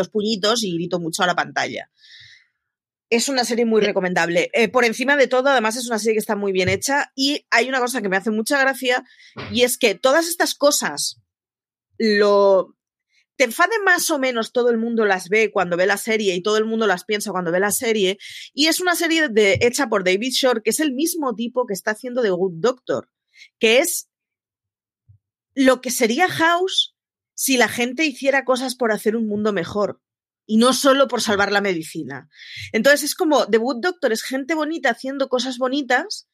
puñitos 0.09 0.63
y 0.63 0.73
grito 0.75 0.99
mucho 0.99 1.23
a 1.23 1.27
la 1.27 1.35
pantalla. 1.35 1.89
Es 3.09 3.29
una 3.29 3.45
serie 3.45 3.65
muy 3.65 3.81
recomendable. 3.81 4.49
Eh, 4.53 4.69
por 4.69 4.85
encima 4.85 5.17
de 5.17 5.27
todo, 5.27 5.49
además 5.49 5.75
es 5.75 5.87
una 5.87 5.99
serie 5.99 6.15
que 6.15 6.19
está 6.19 6.35
muy 6.35 6.51
bien 6.51 6.69
hecha 6.69 7.11
y 7.15 7.45
hay 7.49 7.67
una 7.67 7.79
cosa 7.79 8.01
que 8.01 8.09
me 8.09 8.17
hace 8.17 8.31
mucha 8.31 8.59
gracia 8.59 9.03
y 9.51 9.63
es 9.63 9.77
que 9.77 9.95
todas 9.95 10.27
estas 10.27 10.53
cosas 10.53 11.19
lo 11.97 12.75
te 13.35 13.45
enfade 13.45 13.79
más 13.83 14.09
o 14.11 14.19
menos 14.19 14.51
todo 14.51 14.69
el 14.69 14.77
mundo 14.77 15.05
las 15.05 15.29
ve 15.29 15.51
cuando 15.51 15.77
ve 15.77 15.85
la 15.85 15.97
serie 15.97 16.35
y 16.35 16.43
todo 16.43 16.57
el 16.57 16.65
mundo 16.65 16.87
las 16.87 17.03
piensa 17.03 17.31
cuando 17.31 17.51
ve 17.51 17.59
la 17.59 17.71
serie 17.71 18.17
y 18.53 18.67
es 18.67 18.79
una 18.79 18.95
serie 18.95 19.29
de, 19.29 19.57
hecha 19.61 19.87
por 19.87 20.03
David 20.03 20.31
Shore 20.31 20.61
que 20.63 20.69
es 20.69 20.79
el 20.79 20.93
mismo 20.93 21.33
tipo 21.35 21.65
que 21.65 21.73
está 21.73 21.91
haciendo 21.91 22.21
The 22.21 22.29
Good 22.29 22.55
Doctor 22.57 23.09
que 23.59 23.79
es 23.79 24.09
lo 25.55 25.81
que 25.81 25.91
sería 25.91 26.27
House 26.27 26.95
si 27.33 27.57
la 27.57 27.67
gente 27.67 28.05
hiciera 28.05 28.45
cosas 28.45 28.75
por 28.75 28.91
hacer 28.91 29.15
un 29.15 29.27
mundo 29.27 29.53
mejor 29.53 30.01
y 30.45 30.57
no 30.57 30.73
solo 30.73 31.07
por 31.07 31.21
salvar 31.21 31.51
la 31.51 31.61
medicina. 31.61 32.29
Entonces 32.73 33.03
es 33.03 33.15
como 33.15 33.47
The 33.47 33.57
Good 33.57 33.81
Doctor 33.81 34.11
es 34.11 34.23
gente 34.23 34.55
bonita 34.55 34.89
haciendo 34.89 35.29
cosas 35.29 35.57
bonitas. 35.57 36.27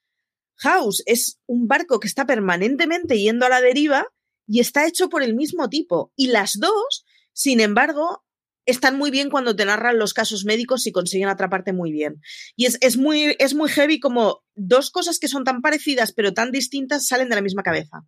House 0.55 1.03
es 1.05 1.39
un 1.45 1.67
barco 1.67 1.99
que 1.99 2.07
está 2.07 2.25
permanentemente 2.25 3.17
yendo 3.19 3.45
a 3.45 3.49
la 3.49 3.61
deriva 3.61 4.07
y 4.49 4.59
está 4.59 4.87
hecho 4.87 5.09
por 5.09 5.21
el 5.21 5.35
mismo 5.35 5.69
tipo. 5.69 6.11
Y 6.15 6.27
las 6.27 6.53
dos, 6.59 7.05
sin 7.33 7.59
embargo, 7.59 8.25
están 8.65 8.97
muy 8.97 9.11
bien 9.11 9.29
cuando 9.29 9.55
te 9.55 9.63
narran 9.63 9.99
los 9.99 10.13
casos 10.13 10.43
médicos 10.43 10.87
y 10.87 10.91
consiguen 10.91 11.29
atraparte 11.29 11.71
muy 11.71 11.91
bien. 11.91 12.19
Y 12.55 12.65
es, 12.65 12.79
es 12.81 12.97
muy, 12.97 13.35
es 13.37 13.53
muy 13.53 13.69
heavy 13.69 13.99
como 13.99 14.43
dos 14.55 14.89
cosas 14.89 15.19
que 15.19 15.27
son 15.27 15.43
tan 15.43 15.61
parecidas 15.61 16.13
pero 16.13 16.33
tan 16.33 16.51
distintas 16.51 17.07
salen 17.07 17.29
de 17.29 17.35
la 17.35 17.41
misma 17.43 17.61
cabeza. 17.61 18.07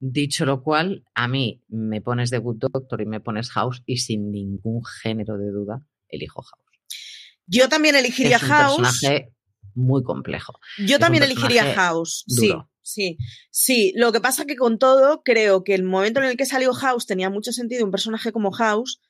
Dicho 0.00 0.44
lo 0.44 0.62
cual, 0.62 1.04
a 1.14 1.28
mí 1.28 1.62
me 1.68 2.00
pones 2.00 2.30
The 2.30 2.38
Good 2.38 2.58
Doctor 2.58 3.00
y 3.00 3.06
me 3.06 3.20
pones 3.20 3.50
House 3.50 3.82
y 3.86 3.98
sin 3.98 4.32
ningún 4.32 4.82
género 4.84 5.38
de 5.38 5.50
duda 5.50 5.82
elijo 6.08 6.42
House. 6.42 6.64
Yo 7.46 7.68
también 7.68 7.94
elegiría 7.94 8.36
es 8.36 8.42
un 8.42 8.48
House. 8.48 8.76
personaje 8.76 9.32
muy 9.74 10.02
complejo. 10.02 10.58
Yo 10.78 10.96
es 10.96 11.00
también 11.00 11.22
elegiría 11.22 11.74
House. 11.74 12.24
Duro. 12.26 12.68
sí, 12.70 12.77
sí. 13.50 13.92
Lo 13.96 14.12
que 14.12 14.20
pasa 14.20 14.44
que 14.46 14.56
con 14.56 14.78
todo, 14.78 15.22
creo 15.22 15.64
que 15.64 15.74
el 15.74 15.82
momento 15.84 16.20
en 16.20 16.26
el 16.26 16.36
que 16.36 16.46
salió 16.46 16.72
House 16.72 17.06
tenía 17.06 17.30
mucho 17.30 17.52
sentido 17.52 17.84
un 17.84 17.90
personaje 17.90 18.32
como 18.32 18.50
House, 18.52 19.00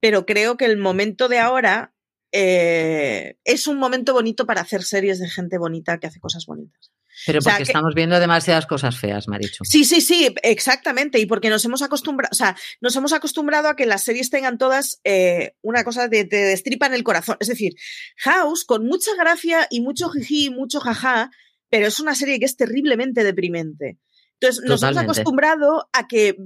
pero 0.00 0.26
creo 0.26 0.56
que 0.56 0.64
el 0.66 0.76
momento 0.76 1.28
de 1.28 1.38
ahora 1.38 1.94
eh, 2.32 3.36
es 3.44 3.66
un 3.66 3.78
momento 3.78 4.12
bonito 4.12 4.44
para 4.44 4.60
hacer 4.60 4.82
series 4.82 5.18
de 5.20 5.28
gente 5.30 5.56
bonita 5.56 5.98
que 5.98 6.08
hace 6.08 6.20
cosas 6.20 6.46
bonitas. 6.46 6.90
Pero 7.26 7.38
O 7.38 7.42
sea, 7.42 7.52
porque 7.52 7.64
que- 7.64 7.70
estamos 7.70 7.94
viendo 7.94 8.18
demasiadas 8.18 8.66
cosas 8.66 8.98
feas, 8.98 9.28
Marichu. 9.28 9.64
Sí, 9.64 9.84
sí, 9.84 10.00
sí, 10.00 10.34
exactamente. 10.42 11.20
Y 11.20 11.26
porque 11.26 11.48
nos 11.48 11.64
hemos 11.64 11.80
acostumbrado, 11.80 12.30
o 12.32 12.34
sea, 12.34 12.56
nos 12.80 12.96
hemos 12.96 13.12
acostumbrado 13.12 13.68
a 13.68 13.76
que 13.76 13.86
las 13.86 14.02
series 14.02 14.30
tengan 14.30 14.58
todas 14.58 15.00
eh, 15.04 15.54
una 15.62 15.84
cosa 15.84 16.08
de 16.08 16.24
te 16.24 16.36
destripan 16.38 16.92
el 16.92 17.04
corazón. 17.04 17.36
Es 17.38 17.46
decir, 17.46 17.74
House, 18.16 18.64
con 18.64 18.84
mucha 18.84 19.12
gracia 19.16 19.68
y 19.70 19.80
mucho 19.80 20.08
jiji 20.10 20.46
y 20.46 20.50
mucho 20.50 20.80
jaja, 20.80 21.30
pero 21.74 21.88
es 21.88 21.98
una 21.98 22.14
serie 22.14 22.38
que 22.38 22.44
es 22.44 22.56
terriblemente 22.56 23.24
deprimente. 23.24 23.98
Entonces, 24.38 24.62
nos 24.64 24.80
hemos 24.80 24.96
acostumbrado 24.96 25.88
a 25.92 26.06
que 26.06 26.36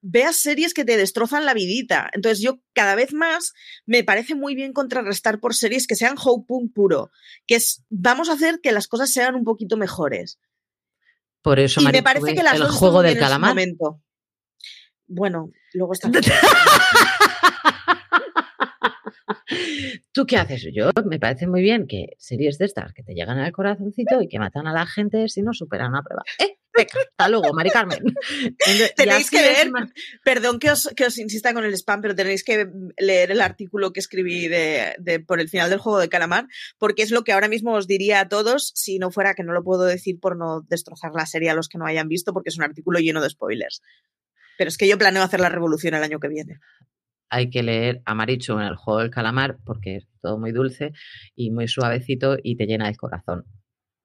veas 0.00 0.36
series 0.36 0.74
que 0.74 0.84
te 0.84 0.96
destrozan 0.96 1.44
la 1.44 1.54
vidita. 1.54 2.08
Entonces, 2.12 2.40
yo 2.40 2.60
cada 2.72 2.94
vez 2.94 3.12
más 3.12 3.52
me 3.84 4.04
parece 4.04 4.36
muy 4.36 4.54
bien 4.54 4.72
contrarrestar 4.72 5.40
por 5.40 5.56
series 5.56 5.88
que 5.88 5.96
sean 5.96 6.14
hope 6.24 6.46
punk 6.46 6.72
puro, 6.72 7.10
que 7.48 7.56
es 7.56 7.82
vamos 7.90 8.28
a 8.28 8.34
hacer 8.34 8.60
que 8.62 8.70
las 8.70 8.86
cosas 8.86 9.10
sean 9.10 9.34
un 9.34 9.42
poquito 9.42 9.76
mejores. 9.76 10.38
Por 11.42 11.58
eso, 11.58 11.80
Y 11.80 11.86
me 11.86 12.04
parece 12.04 12.36
que 12.36 12.44
las 12.44 12.54
el 12.54 12.60
dos 12.60 12.76
juego 12.76 13.02
del 13.02 13.18
calamar. 13.18 13.50
momento. 13.50 14.04
Bueno, 15.08 15.50
luego 15.72 15.94
está. 15.94 16.12
¿Tú 20.12 20.26
qué 20.26 20.36
haces? 20.36 20.66
Yo 20.72 20.90
me 21.04 21.18
parece 21.18 21.46
muy 21.46 21.62
bien 21.62 21.86
que 21.86 22.08
series 22.18 22.58
de 22.58 22.66
estas 22.66 22.92
que 22.92 23.02
te 23.02 23.14
llegan 23.14 23.38
al 23.38 23.52
corazoncito 23.52 24.20
y 24.22 24.28
que 24.28 24.38
matan 24.38 24.66
a 24.66 24.72
la 24.72 24.86
gente 24.86 25.28
si 25.28 25.42
no 25.42 25.52
superan 25.52 25.90
una 25.90 26.02
prueba. 26.02 26.22
¿Eh? 26.38 26.58
hasta 26.76 27.28
luego, 27.28 27.52
Mari 27.52 27.70
Carmen. 27.70 28.02
tenéis 28.96 29.30
que 29.30 29.40
ver, 29.40 29.70
perdón 30.24 30.58
que 30.58 30.70
os, 30.70 30.90
que 30.96 31.06
os 31.06 31.18
insista 31.18 31.54
con 31.54 31.64
el 31.64 31.74
spam, 31.74 32.00
pero 32.00 32.14
tenéis 32.14 32.42
que 32.42 32.68
leer 32.98 33.30
el 33.30 33.40
artículo 33.40 33.92
que 33.92 34.00
escribí 34.00 34.48
de, 34.48 34.94
de, 34.98 35.20
por 35.20 35.40
el 35.40 35.48
final 35.48 35.70
del 35.70 35.78
juego 35.78 35.98
de 35.98 36.08
calamar, 36.08 36.46
porque 36.78 37.02
es 37.02 37.10
lo 37.10 37.22
que 37.22 37.32
ahora 37.32 37.48
mismo 37.48 37.74
os 37.74 37.86
diría 37.86 38.20
a 38.20 38.28
todos 38.28 38.72
si 38.74 38.98
no 38.98 39.10
fuera 39.10 39.34
que 39.34 39.44
no 39.44 39.52
lo 39.52 39.62
puedo 39.62 39.84
decir 39.84 40.18
por 40.20 40.36
no 40.36 40.62
destrozar 40.62 41.12
la 41.14 41.26
serie 41.26 41.50
a 41.50 41.54
los 41.54 41.68
que 41.68 41.78
no 41.78 41.86
hayan 41.86 42.08
visto, 42.08 42.32
porque 42.32 42.48
es 42.48 42.56
un 42.56 42.64
artículo 42.64 42.98
lleno 42.98 43.20
de 43.20 43.30
spoilers. 43.30 43.82
Pero 44.58 44.68
es 44.68 44.76
que 44.76 44.88
yo 44.88 44.98
planeo 44.98 45.22
hacer 45.22 45.40
la 45.40 45.48
revolución 45.48 45.94
el 45.94 46.02
año 46.02 46.20
que 46.20 46.28
viene. 46.28 46.58
Hay 47.34 47.50
que 47.50 47.64
leer 47.64 48.00
a 48.04 48.14
en 48.60 48.66
el 48.68 48.76
juego 48.76 49.00
del 49.00 49.10
calamar 49.10 49.58
porque 49.64 49.96
es 49.96 50.08
todo 50.22 50.38
muy 50.38 50.52
dulce 50.52 50.92
y 51.34 51.50
muy 51.50 51.66
suavecito 51.66 52.36
y 52.40 52.54
te 52.56 52.66
llena 52.66 52.88
el 52.88 52.96
corazón 52.96 53.44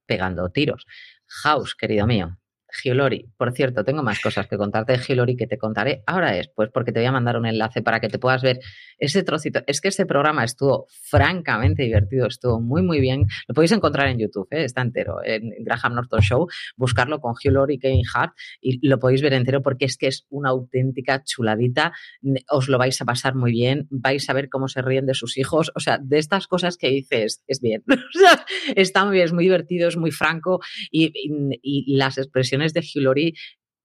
pegando 0.07 0.49
tiros. 0.49 0.87
House, 1.27 1.75
querido 1.75 2.07
mío, 2.07 2.38
Giolori. 2.71 3.29
Por 3.37 3.53
cierto, 3.53 3.83
tengo 3.83 4.03
más 4.03 4.19
cosas 4.19 4.47
que 4.47 4.57
contarte 4.57 4.93
de 4.93 4.99
Giolori 4.99 5.35
que 5.35 5.47
te 5.47 5.57
contaré 5.57 6.03
ahora 6.05 6.31
después, 6.31 6.69
porque 6.73 6.91
te 6.91 6.99
voy 6.99 7.07
a 7.07 7.11
mandar 7.11 7.37
un 7.37 7.45
enlace 7.45 7.81
para 7.81 7.99
que 7.99 8.09
te 8.09 8.19
puedas 8.19 8.41
ver 8.41 8.59
ese 8.97 9.23
trocito. 9.23 9.61
Es 9.67 9.81
que 9.81 9.89
ese 9.89 10.05
programa 10.05 10.43
estuvo 10.43 10.87
francamente 10.89 11.83
divertido, 11.83 12.27
estuvo 12.27 12.59
muy, 12.61 12.81
muy 12.81 12.99
bien. 12.99 13.25
Lo 13.47 13.55
podéis 13.55 13.71
encontrar 13.71 14.07
en 14.07 14.19
YouTube, 14.19 14.47
¿eh? 14.51 14.63
está 14.63 14.81
entero, 14.81 15.17
en 15.23 15.51
Graham 15.63 15.95
Norton 15.95 16.21
Show. 16.21 16.47
Buscarlo 16.75 17.19
con 17.19 17.35
Giolori 17.35 17.79
Kevin 17.79 18.03
Hart 18.13 18.33
y 18.61 18.85
lo 18.87 18.99
podéis 18.99 19.21
ver 19.21 19.33
entero 19.33 19.61
porque 19.61 19.85
es 19.85 19.97
que 19.97 20.07
es 20.07 20.25
una 20.29 20.49
auténtica 20.49 21.23
chuladita. 21.23 21.93
Os 22.49 22.69
lo 22.69 22.77
vais 22.77 23.01
a 23.01 23.05
pasar 23.05 23.35
muy 23.35 23.51
bien, 23.51 23.87
vais 23.89 24.29
a 24.29 24.33
ver 24.33 24.49
cómo 24.49 24.67
se 24.67 24.81
ríen 24.81 25.05
de 25.05 25.13
sus 25.13 25.37
hijos. 25.37 25.71
O 25.75 25.79
sea, 25.79 25.97
de 26.01 26.19
estas 26.19 26.47
cosas 26.47 26.77
que 26.77 26.89
dices, 26.89 27.43
es 27.47 27.61
bien. 27.61 27.83
está 28.75 29.05
muy 29.05 29.15
bien, 29.15 29.25
es 29.25 29.33
muy 29.33 29.43
divertido, 29.45 29.87
es 29.87 29.97
muy 29.97 30.11
franco 30.11 30.59
y, 30.91 31.11
y 31.61 31.95
las 31.95 32.17
expresiones 32.17 32.58
de 32.73 32.85
Hillary 32.93 33.33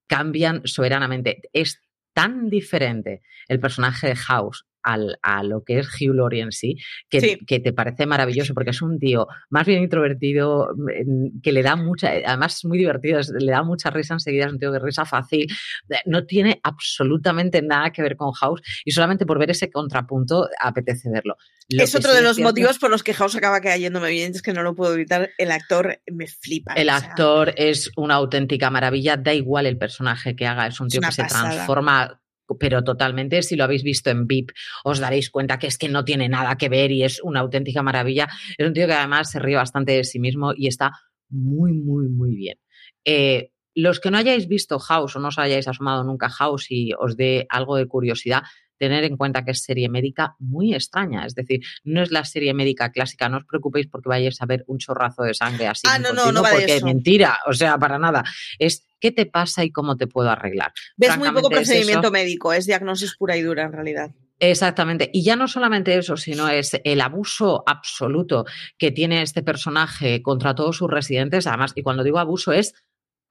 cambian 0.07 0.63
soberanamente. 0.67 1.43
Es 1.53 1.81
tan 2.13 2.49
diferente 2.49 3.23
el 3.49 3.61
personaje 3.61 4.09
de 4.09 4.17
House 4.17 4.67
a 4.85 5.43
lo 5.43 5.63
que 5.65 5.79
es 5.79 5.89
Hugh 5.89 6.15
Laurie 6.15 6.43
en 6.43 6.53
sí, 6.53 6.77
que, 7.09 7.39
que, 7.47 7.61
te 7.61 7.73
parece 7.73 8.07
maravilloso, 8.07 8.53
porque 8.55 8.71
es 8.71 8.83
un 8.83 8.99
tío 8.99 9.27
más 9.51 9.67
bien 9.67 9.83
introvertido, 9.83 10.69
mm, 10.77 11.41
que 11.43 11.53
le 11.53 11.63
da 11.63 11.77
mucha, 11.77 12.11
además 12.11 12.57
es 12.57 12.65
muy 12.65 12.79
divertido, 12.79 13.21
le 13.39 13.51
da 13.51 13.63
mucha 13.63 13.91
risa 13.91 14.15
enseguida, 14.15 14.47
es 14.47 14.53
un 14.53 14.59
tío 14.59 14.73
que 14.73 14.79
risa 14.79 15.05
fácil, 15.05 15.47
eh, 15.89 15.97
no 16.07 16.25
tiene 16.27 16.61
absolutamente 16.63 17.63
nada 17.63 17.91
que 17.91 18.03
ver 18.03 18.17
con 18.17 18.33
House 18.33 18.61
y 18.85 18.93
solamente 18.93 19.25
por 19.25 19.39
ver 19.39 19.51
ese 19.51 19.71
contrapunto 19.71 20.49
apetece 20.61 21.11
verlo. 21.11 21.37
es 21.69 21.95
otro 21.95 22.13
de 22.13 22.23
los 22.23 22.39
motivos 22.39 22.79
por 22.79 22.91
los 22.91 23.03
que 23.03 23.15
House 23.15 23.37
acaba 23.37 23.61
cayéndome 23.61 24.11
bien, 24.11 24.33
es 24.33 24.43
que 24.43 24.53
no 24.53 24.63
lo 24.63 24.75
puedo 24.75 24.95
evitar, 24.95 25.31
el 25.39 25.51
actor 25.51 26.01
me 26.13 26.27
flipa. 26.27 26.75
El 26.75 26.91
actor 26.91 27.55
es 27.57 27.91
una 27.97 28.15
auténtica 28.15 28.71
maravilla, 28.71 29.17
da 29.17 29.33
igual 29.33 29.67
el 29.67 29.79
personaje 29.79 30.37
que 30.37 30.47
haga, 30.47 30.67
es 30.67 30.79
un 30.81 30.89
tío 30.89 31.01
que 31.01 31.13
se 31.13 31.25
transforma 31.25 32.21
pero 32.59 32.83
totalmente, 32.83 33.43
si 33.43 33.57
lo 33.57 33.65
habéis 33.65 33.83
visto 33.83 34.11
en 34.11 34.27
VIP, 34.27 34.53
os 34.85 34.99
daréis 34.99 35.31
cuenta 35.31 35.59
que 35.59 35.67
es 35.67 35.79
que 35.79 35.89
no 35.89 36.05
tiene 36.05 36.29
nada 36.29 36.57
que 36.57 36.69
ver 36.69 36.91
y 36.93 37.05
es 37.05 37.21
una 37.23 37.41
auténtica 37.41 37.83
maravilla. 37.83 38.29
Es 38.57 38.67
un 38.67 38.73
tío 38.73 38.87
que 38.87 38.95
además 38.95 39.31
se 39.31 39.39
ríe 39.39 39.57
bastante 39.57 39.93
de 39.93 40.05
sí 40.05 40.19
mismo 40.19 40.53
y 40.57 40.69
está 40.69 40.93
muy, 41.29 41.73
muy, 41.73 42.09
muy 42.09 42.35
bien. 42.35 42.59
Eh, 43.05 43.51
los 43.75 43.99
que 43.99 44.11
no 44.11 44.19
hayáis 44.19 44.47
visto 44.47 44.79
House 44.79 45.17
o 45.17 45.21
no 45.21 45.29
os 45.29 45.39
hayáis 45.39 45.67
asomado 45.67 46.05
nunca 46.05 46.29
House 46.29 46.67
y 46.71 46.93
os 46.97 47.17
dé 47.17 47.47
algo 47.49 47.77
de 47.77 47.87
curiosidad, 47.87 48.43
tener 48.79 49.05
en 49.05 49.17
cuenta 49.17 49.45
que 49.45 49.53
es 49.53 49.63
serie 49.63 49.89
médica 49.89 50.37
muy 50.39 50.75
extraña. 50.75 51.27
Es 51.27 51.35
decir, 51.35 51.61
no 51.85 52.03
es 52.03 52.11
la 52.11 52.25
serie 52.25 52.55
médica 52.55 52.91
clásica. 52.91 53.29
No 53.29 53.39
os 53.39 53.45
preocupéis 53.45 53.87
porque 53.87 54.09
vayáis 54.09 54.41
a 54.41 54.47
ver 54.47 54.65
un 54.67 54.79
chorrazo 54.79 55.23
de 55.23 55.35
sangre 55.35 55.67
así. 55.67 55.87
Ah, 55.89 55.99
no, 55.99 56.13
no, 56.13 56.33
no, 56.33 56.43
porque 56.43 56.81
mentira. 56.83 57.39
O 57.47 57.53
sea, 57.53 57.79
para 57.79 57.99
nada. 57.99 58.25
Es 58.59 58.87
qué 59.01 59.13
te 59.13 59.27
pasa 59.27 59.65
y 59.65 59.71
cómo 59.71 59.97
te 59.97 60.07
puedo 60.07 60.31
arreglar. 60.31 60.73
Ves 60.97 61.19
muy 61.19 61.31
poco 61.31 61.51
procedimiento 61.51 62.11
médico, 62.11 62.53
es 62.53 62.67
diagnosis 62.67 63.17
pura 63.17 63.37
y 63.37 63.43
dura 63.43 63.65
en 63.65 63.73
realidad. 63.73 64.11
Exactamente. 64.41 65.11
Y 65.13 65.23
ya 65.23 65.37
no 65.37 65.47
solamente 65.47 65.97
eso, 65.97 66.17
sino 66.17 66.49
es 66.49 66.79
el 66.85 67.01
abuso 67.01 67.63
absoluto 67.67 68.45
que 68.79 68.91
tiene 68.91 69.23
este 69.23 69.43
personaje 69.43 70.23
contra 70.23 70.55
todos 70.55 70.77
sus 70.77 70.91
residentes. 70.91 71.47
Además, 71.47 71.73
y 71.75 71.83
cuando 71.83 72.03
digo 72.03 72.19
abuso 72.19 72.53
es 72.53 72.75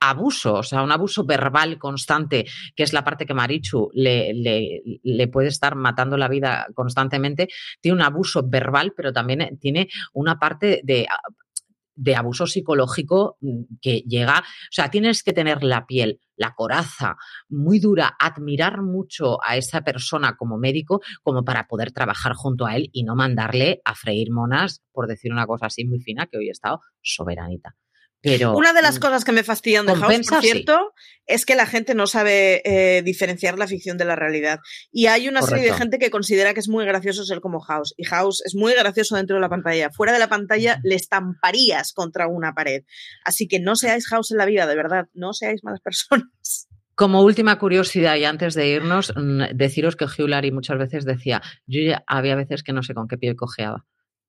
abuso, 0.09 0.55
o 0.55 0.63
sea, 0.63 0.83
un 0.83 0.91
abuso 0.91 1.23
verbal 1.23 1.77
constante, 1.77 2.45
que 2.75 2.83
es 2.83 2.93
la 2.93 3.03
parte 3.03 3.25
que 3.25 3.33
Marichu 3.33 3.89
le, 3.93 5.27
puede 5.31 5.47
estar 5.47 5.75
matando 5.75 6.17
la 6.17 6.27
vida 6.27 6.67
constantemente, 6.73 7.47
tiene 7.79 7.95
un 7.95 8.03
abuso 8.03 8.43
verbal, 8.45 8.93
pero 8.95 9.13
también 9.13 9.57
tiene 9.59 9.89
una 10.13 10.37
parte 10.37 10.81
de 10.83 11.07
de 11.95 12.15
abuso 12.15 12.47
psicológico 12.47 13.37
mm, 13.41 13.61
que 13.79 14.03
llega, 14.07 14.39
o 14.39 14.71
sea, 14.71 14.89
tienes 14.89 15.21
que 15.21 15.31
tener 15.31 15.63
la 15.63 15.85
piel, 15.85 16.19
la 16.35 16.55
coraza 16.55 17.17
muy 17.49 17.79
dura, 17.79 18.15
admirar 18.19 18.81
mucho 18.81 19.37
a 19.45 19.57
esa 19.57 19.81
persona 19.81 20.35
como 20.35 20.57
médico 20.57 21.01
como 21.21 21.45
para 21.45 21.67
poder 21.67 21.91
trabajar 21.91 22.33
junto 22.33 22.65
a 22.65 22.75
él 22.75 22.89
y 22.93 23.03
no 23.03 23.15
mandarle 23.15 23.81
a 23.85 23.93
freír 23.93 24.31
monas, 24.31 24.81
por 24.91 25.07
decir 25.07 25.31
una 25.31 25.45
cosa 25.45 25.67
así 25.67 25.85
muy 25.85 25.99
fina, 25.99 26.25
que 26.25 26.37
hoy 26.37 26.47
he 26.47 26.51
estado 26.51 26.81
soberanita. 27.03 27.75
Una 28.55 28.71
de 28.71 28.81
las 28.81 28.97
mm, 28.97 28.99
cosas 29.01 29.25
que 29.25 29.33
me 29.33 29.43
fastidian 29.43 29.85
de 29.85 29.95
House, 29.95 30.27
por 30.29 30.41
cierto, 30.41 30.93
es 31.25 31.45
que 31.45 31.55
la 31.55 31.65
gente 31.65 31.93
no 31.93 32.07
sabe 32.07 32.61
eh, 32.63 33.01
diferenciar 33.01 33.57
la 33.57 33.67
ficción 33.67 33.97
de 33.97 34.05
la 34.05 34.15
realidad. 34.15 34.59
Y 34.91 35.07
hay 35.07 35.27
una 35.27 35.41
serie 35.41 35.65
de 35.65 35.73
gente 35.73 35.99
que 35.99 36.09
considera 36.09 36.53
que 36.53 36.61
es 36.61 36.69
muy 36.69 36.85
gracioso 36.85 37.25
ser 37.25 37.41
como 37.41 37.59
House. 37.59 37.93
Y 37.97 38.05
House 38.05 38.41
es 38.45 38.55
muy 38.55 38.73
gracioso 38.73 39.17
dentro 39.17 39.35
de 39.35 39.41
la 39.41 39.49
pantalla. 39.49 39.89
Fuera 39.91 40.13
de 40.13 40.19
la 40.19 40.29
pantalla 40.29 40.79
le 40.83 40.95
estamparías 40.95 41.91
contra 41.91 42.27
una 42.27 42.53
pared. 42.53 42.83
Así 43.25 43.47
que 43.47 43.59
no 43.59 43.75
seáis 43.75 44.07
House 44.07 44.31
en 44.31 44.37
la 44.37 44.45
vida, 44.45 44.67
de 44.67 44.75
verdad. 44.75 45.07
No 45.13 45.33
seáis 45.33 45.61
malas 45.63 45.81
personas. 45.81 46.69
Como 46.95 47.23
última 47.23 47.57
curiosidad 47.57 48.15
y 48.17 48.23
antes 48.23 48.53
de 48.53 48.67
irnos, 48.67 49.11
mm, 49.15 49.55
deciros 49.55 49.95
que 49.95 50.05
Hugh 50.05 50.29
Larry 50.29 50.51
muchas 50.51 50.77
veces 50.77 51.05
decía, 51.05 51.41
yo 51.65 51.81
ya 51.81 52.03
había 52.07 52.35
veces 52.35 52.61
que 52.63 52.71
no 52.71 52.83
sé 52.83 52.93
con 52.93 53.07
qué 53.07 53.17
pie 53.17 53.35
cojeaba. 53.35 53.83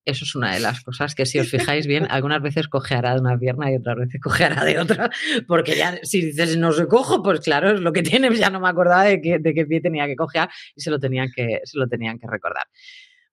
Eso 0.05 0.25
es 0.25 0.35
una 0.35 0.53
de 0.53 0.61
las 0.61 0.83
cosas 0.83 1.15
que 1.15 1.25
si 1.25 1.39
os 1.39 1.49
fijáis 1.49 1.87
bien, 1.87 2.07
algunas 2.11 2.43
veces 2.43 2.69
cojeará 2.69 3.15
de 3.15 3.21
una 3.21 3.39
pierna 3.39 3.73
y 3.73 3.77
otras 3.77 3.97
veces 3.97 4.21
cojeará 4.23 4.65
de 4.65 4.79
otra, 4.79 5.11
porque 5.49 5.77
ya 5.77 5.99
si 6.03 6.21
dices 6.21 6.57
no 6.59 6.73
se 6.73 6.87
cojo, 6.87 7.23
pues 7.23 7.41
claro, 7.41 7.71
es 7.71 7.81
lo 7.81 7.93
que 7.93 8.03
tiene, 8.03 8.35
ya 8.37 8.51
no 8.51 8.61
me 8.61 8.69
acordaba 8.69 9.05
de, 9.05 9.21
qué, 9.21 9.39
de 9.39 9.55
qué 9.55 9.65
pie 9.65 9.81
tenía 9.81 10.07
que 10.07 10.17
cojear 10.17 10.51
y 10.75 10.83
se 10.83 10.91
lo 10.91 10.99
tenían 10.99 11.31
que, 11.35 11.61
se 11.65 11.79
lo 11.79 11.89
tenían 11.89 12.19
que 12.19 12.27
recordar. 12.27 12.65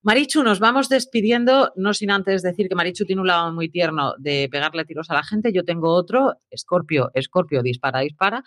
Marichu, 0.04 0.42
nos 0.42 0.60
vamos 0.60 0.90
despidiendo, 0.90 1.74
no 1.76 1.94
sin 1.94 2.10
antes 2.10 2.42
decir 2.42 2.68
que 2.68 2.74
Marichu 2.74 3.06
tiene 3.06 3.22
un 3.22 3.28
lado 3.28 3.54
muy 3.54 3.70
tierno 3.70 4.16
de 4.18 4.50
pegarle 4.50 4.84
tiros 4.84 5.12
a 5.12 5.14
la 5.14 5.24
gente, 5.24 5.54
yo 5.54 5.64
tengo 5.64 5.94
otro, 5.94 6.38
Escorpio, 6.50 7.12
Escorpio, 7.14 7.62
dispara, 7.62 8.00
dispara, 8.00 8.44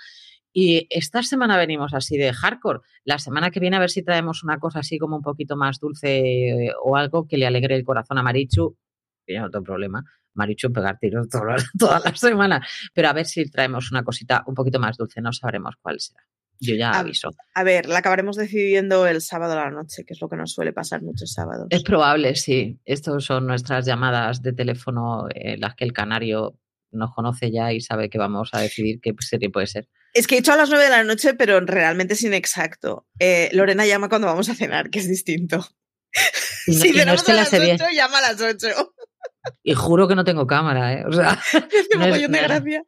y 0.56 0.86
esta 0.88 1.24
semana 1.24 1.56
venimos 1.56 1.94
así 1.94 2.16
de 2.16 2.32
hardcore. 2.32 2.78
La 3.04 3.18
semana 3.18 3.50
que 3.50 3.58
viene 3.58 3.76
a 3.76 3.80
ver 3.80 3.90
si 3.90 4.04
traemos 4.04 4.44
una 4.44 4.60
cosa 4.60 4.78
así 4.78 4.98
como 4.98 5.16
un 5.16 5.22
poquito 5.22 5.56
más 5.56 5.80
dulce 5.80 6.70
o 6.80 6.96
algo 6.96 7.26
que 7.26 7.36
le 7.36 7.46
alegre 7.46 7.74
el 7.74 7.84
corazón 7.84 8.18
a 8.18 8.22
Marichu. 8.22 8.78
Tiene 9.26 9.44
otro 9.44 9.64
problema. 9.64 10.04
Marichu 10.34 10.72
pegar 10.72 10.96
tiros 11.00 11.28
toda, 11.78 11.98
la 11.98 12.14
semana. 12.14 12.64
Pero 12.94 13.08
a 13.08 13.12
ver 13.12 13.26
si 13.26 13.50
traemos 13.50 13.90
una 13.90 14.04
cosita 14.04 14.44
un 14.46 14.54
poquito 14.54 14.78
más 14.78 14.96
dulce. 14.96 15.20
No 15.20 15.32
sabremos 15.32 15.74
cuál 15.82 15.98
será. 15.98 16.22
Yo 16.60 16.76
ya 16.76 16.92
aviso. 16.92 17.30
A 17.52 17.64
ver, 17.64 17.86
la 17.86 17.98
acabaremos 17.98 18.36
decidiendo 18.36 19.08
el 19.08 19.22
sábado 19.22 19.54
a 19.54 19.64
la 19.64 19.70
noche, 19.72 20.04
que 20.04 20.14
es 20.14 20.20
lo 20.20 20.28
que 20.28 20.36
nos 20.36 20.52
suele 20.52 20.72
pasar 20.72 21.02
muchos 21.02 21.32
sábados. 21.32 21.66
Es 21.68 21.82
probable, 21.82 22.36
sí. 22.36 22.78
Estos 22.84 23.24
son 23.24 23.48
nuestras 23.48 23.86
llamadas 23.86 24.40
de 24.40 24.52
teléfono 24.52 25.26
en 25.34 25.60
las 25.60 25.74
que 25.74 25.84
el 25.84 25.92
canario 25.92 26.60
nos 26.92 27.12
conoce 27.12 27.50
ya 27.50 27.72
y 27.72 27.80
sabe 27.80 28.08
que 28.08 28.18
vamos 28.18 28.50
a 28.52 28.60
decidir 28.60 29.00
qué 29.00 29.12
serie 29.18 29.50
puede 29.50 29.66
ser. 29.66 29.88
Es 30.14 30.28
que 30.28 30.36
he 30.36 30.38
hecho 30.38 30.52
a 30.52 30.56
las 30.56 30.70
nueve 30.70 30.84
de 30.84 30.90
la 30.90 31.02
noche, 31.02 31.34
pero 31.34 31.60
realmente 31.60 32.14
es 32.14 32.22
inexacto. 32.22 33.06
Eh, 33.18 33.50
Lorena 33.52 33.84
llama 33.84 34.08
cuando 34.08 34.28
vamos 34.28 34.48
a 34.48 34.54
cenar, 34.54 34.88
que 34.88 35.00
es 35.00 35.08
distinto. 35.08 35.68
Y 36.66 36.74
si 36.74 36.92
no, 36.92 37.12
es 37.12 37.22
que 37.24 37.32
a 37.32 37.34
las 37.34 37.48
serie... 37.48 37.76
llama 37.92 38.18
a 38.18 38.32
las 38.32 38.40
8. 38.40 38.94
Y 39.62 39.74
juro 39.74 40.08
que 40.08 40.14
no 40.14 40.24
tengo 40.24 40.46
cámara, 40.46 40.94
¿eh? 40.94 41.04
O 41.06 41.12
sea, 41.12 41.38
no, 41.98 42.06
es, 42.06 42.20
de 42.20 42.28
gracia. 42.28 42.84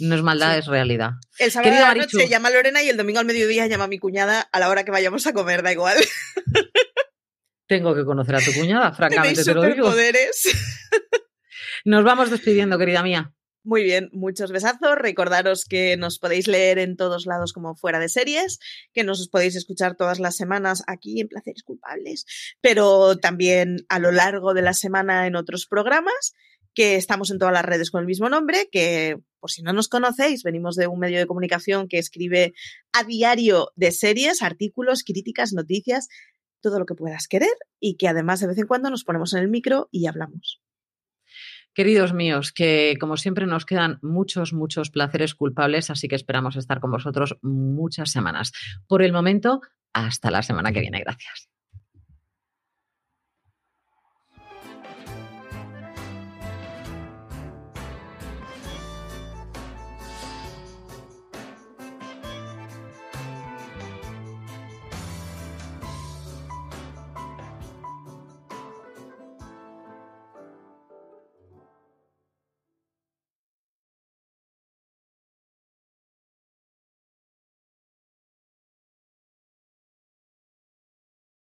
no 0.00 0.14
es 0.14 0.22
maldad, 0.22 0.56
es 0.56 0.66
realidad. 0.66 1.10
El 1.38 1.50
sábado 1.50 1.74
de 1.74 1.80
la 1.80 1.94
noche 1.94 2.28
llama 2.28 2.50
Lorena 2.50 2.82
y 2.82 2.88
el 2.88 2.96
domingo 2.96 3.18
al 3.18 3.26
mediodía 3.26 3.66
llama 3.66 3.84
a 3.84 3.88
mi 3.88 3.98
cuñada 3.98 4.40
a 4.40 4.60
la 4.60 4.68
hora 4.68 4.84
que 4.84 4.90
vayamos 4.90 5.26
a 5.26 5.32
comer, 5.32 5.62
da 5.62 5.72
igual. 5.72 5.96
Tengo 7.66 7.94
que 7.94 8.04
conocer 8.04 8.36
a 8.36 8.40
tu 8.40 8.52
cuñada, 8.54 8.92
francamente 8.92 9.44
te 9.44 9.52
lo 9.52 9.62
digo. 9.62 9.92
Nos 11.84 12.04
vamos 12.04 12.30
despidiendo, 12.30 12.78
querida 12.78 13.02
mía. 13.02 13.34
Muy 13.68 13.82
bien, 13.82 14.08
muchos 14.14 14.50
besazos. 14.50 14.96
Recordaros 14.96 15.66
que 15.66 15.98
nos 15.98 16.18
podéis 16.18 16.48
leer 16.48 16.78
en 16.78 16.96
todos 16.96 17.26
lados 17.26 17.52
como 17.52 17.76
fuera 17.76 17.98
de 17.98 18.08
series, 18.08 18.60
que 18.94 19.04
nos 19.04 19.28
podéis 19.28 19.56
escuchar 19.56 19.94
todas 19.94 20.20
las 20.20 20.36
semanas 20.36 20.82
aquí 20.86 21.20
en 21.20 21.28
Placeres 21.28 21.64
Culpables, 21.64 22.24
pero 22.62 23.18
también 23.18 23.84
a 23.90 23.98
lo 23.98 24.10
largo 24.10 24.54
de 24.54 24.62
la 24.62 24.72
semana 24.72 25.26
en 25.26 25.36
otros 25.36 25.66
programas, 25.66 26.32
que 26.72 26.96
estamos 26.96 27.30
en 27.30 27.38
todas 27.38 27.52
las 27.52 27.66
redes 27.66 27.90
con 27.90 28.00
el 28.00 28.06
mismo 28.06 28.30
nombre, 28.30 28.70
que 28.72 29.18
por 29.38 29.50
si 29.50 29.60
no 29.60 29.74
nos 29.74 29.88
conocéis, 29.88 30.44
venimos 30.44 30.74
de 30.74 30.86
un 30.86 30.98
medio 30.98 31.18
de 31.18 31.26
comunicación 31.26 31.88
que 31.88 31.98
escribe 31.98 32.54
a 32.94 33.04
diario 33.04 33.70
de 33.76 33.92
series, 33.92 34.40
artículos, 34.40 35.04
críticas, 35.04 35.52
noticias, 35.52 36.08
todo 36.62 36.78
lo 36.78 36.86
que 36.86 36.94
puedas 36.94 37.28
querer 37.28 37.52
y 37.78 37.98
que 37.98 38.08
además 38.08 38.40
de 38.40 38.46
vez 38.46 38.56
en 38.56 38.66
cuando 38.66 38.88
nos 38.88 39.04
ponemos 39.04 39.34
en 39.34 39.40
el 39.40 39.48
micro 39.48 39.90
y 39.92 40.06
hablamos. 40.06 40.62
Queridos 41.78 42.12
míos, 42.12 42.50
que 42.50 42.96
como 42.98 43.16
siempre 43.16 43.46
nos 43.46 43.64
quedan 43.64 44.00
muchos, 44.02 44.52
muchos 44.52 44.90
placeres 44.90 45.36
culpables, 45.36 45.90
así 45.90 46.08
que 46.08 46.16
esperamos 46.16 46.56
estar 46.56 46.80
con 46.80 46.90
vosotros 46.90 47.38
muchas 47.40 48.10
semanas. 48.10 48.50
Por 48.88 49.00
el 49.00 49.12
momento, 49.12 49.60
hasta 49.92 50.32
la 50.32 50.42
semana 50.42 50.72
que 50.72 50.80
viene. 50.80 50.98
Gracias. 50.98 51.48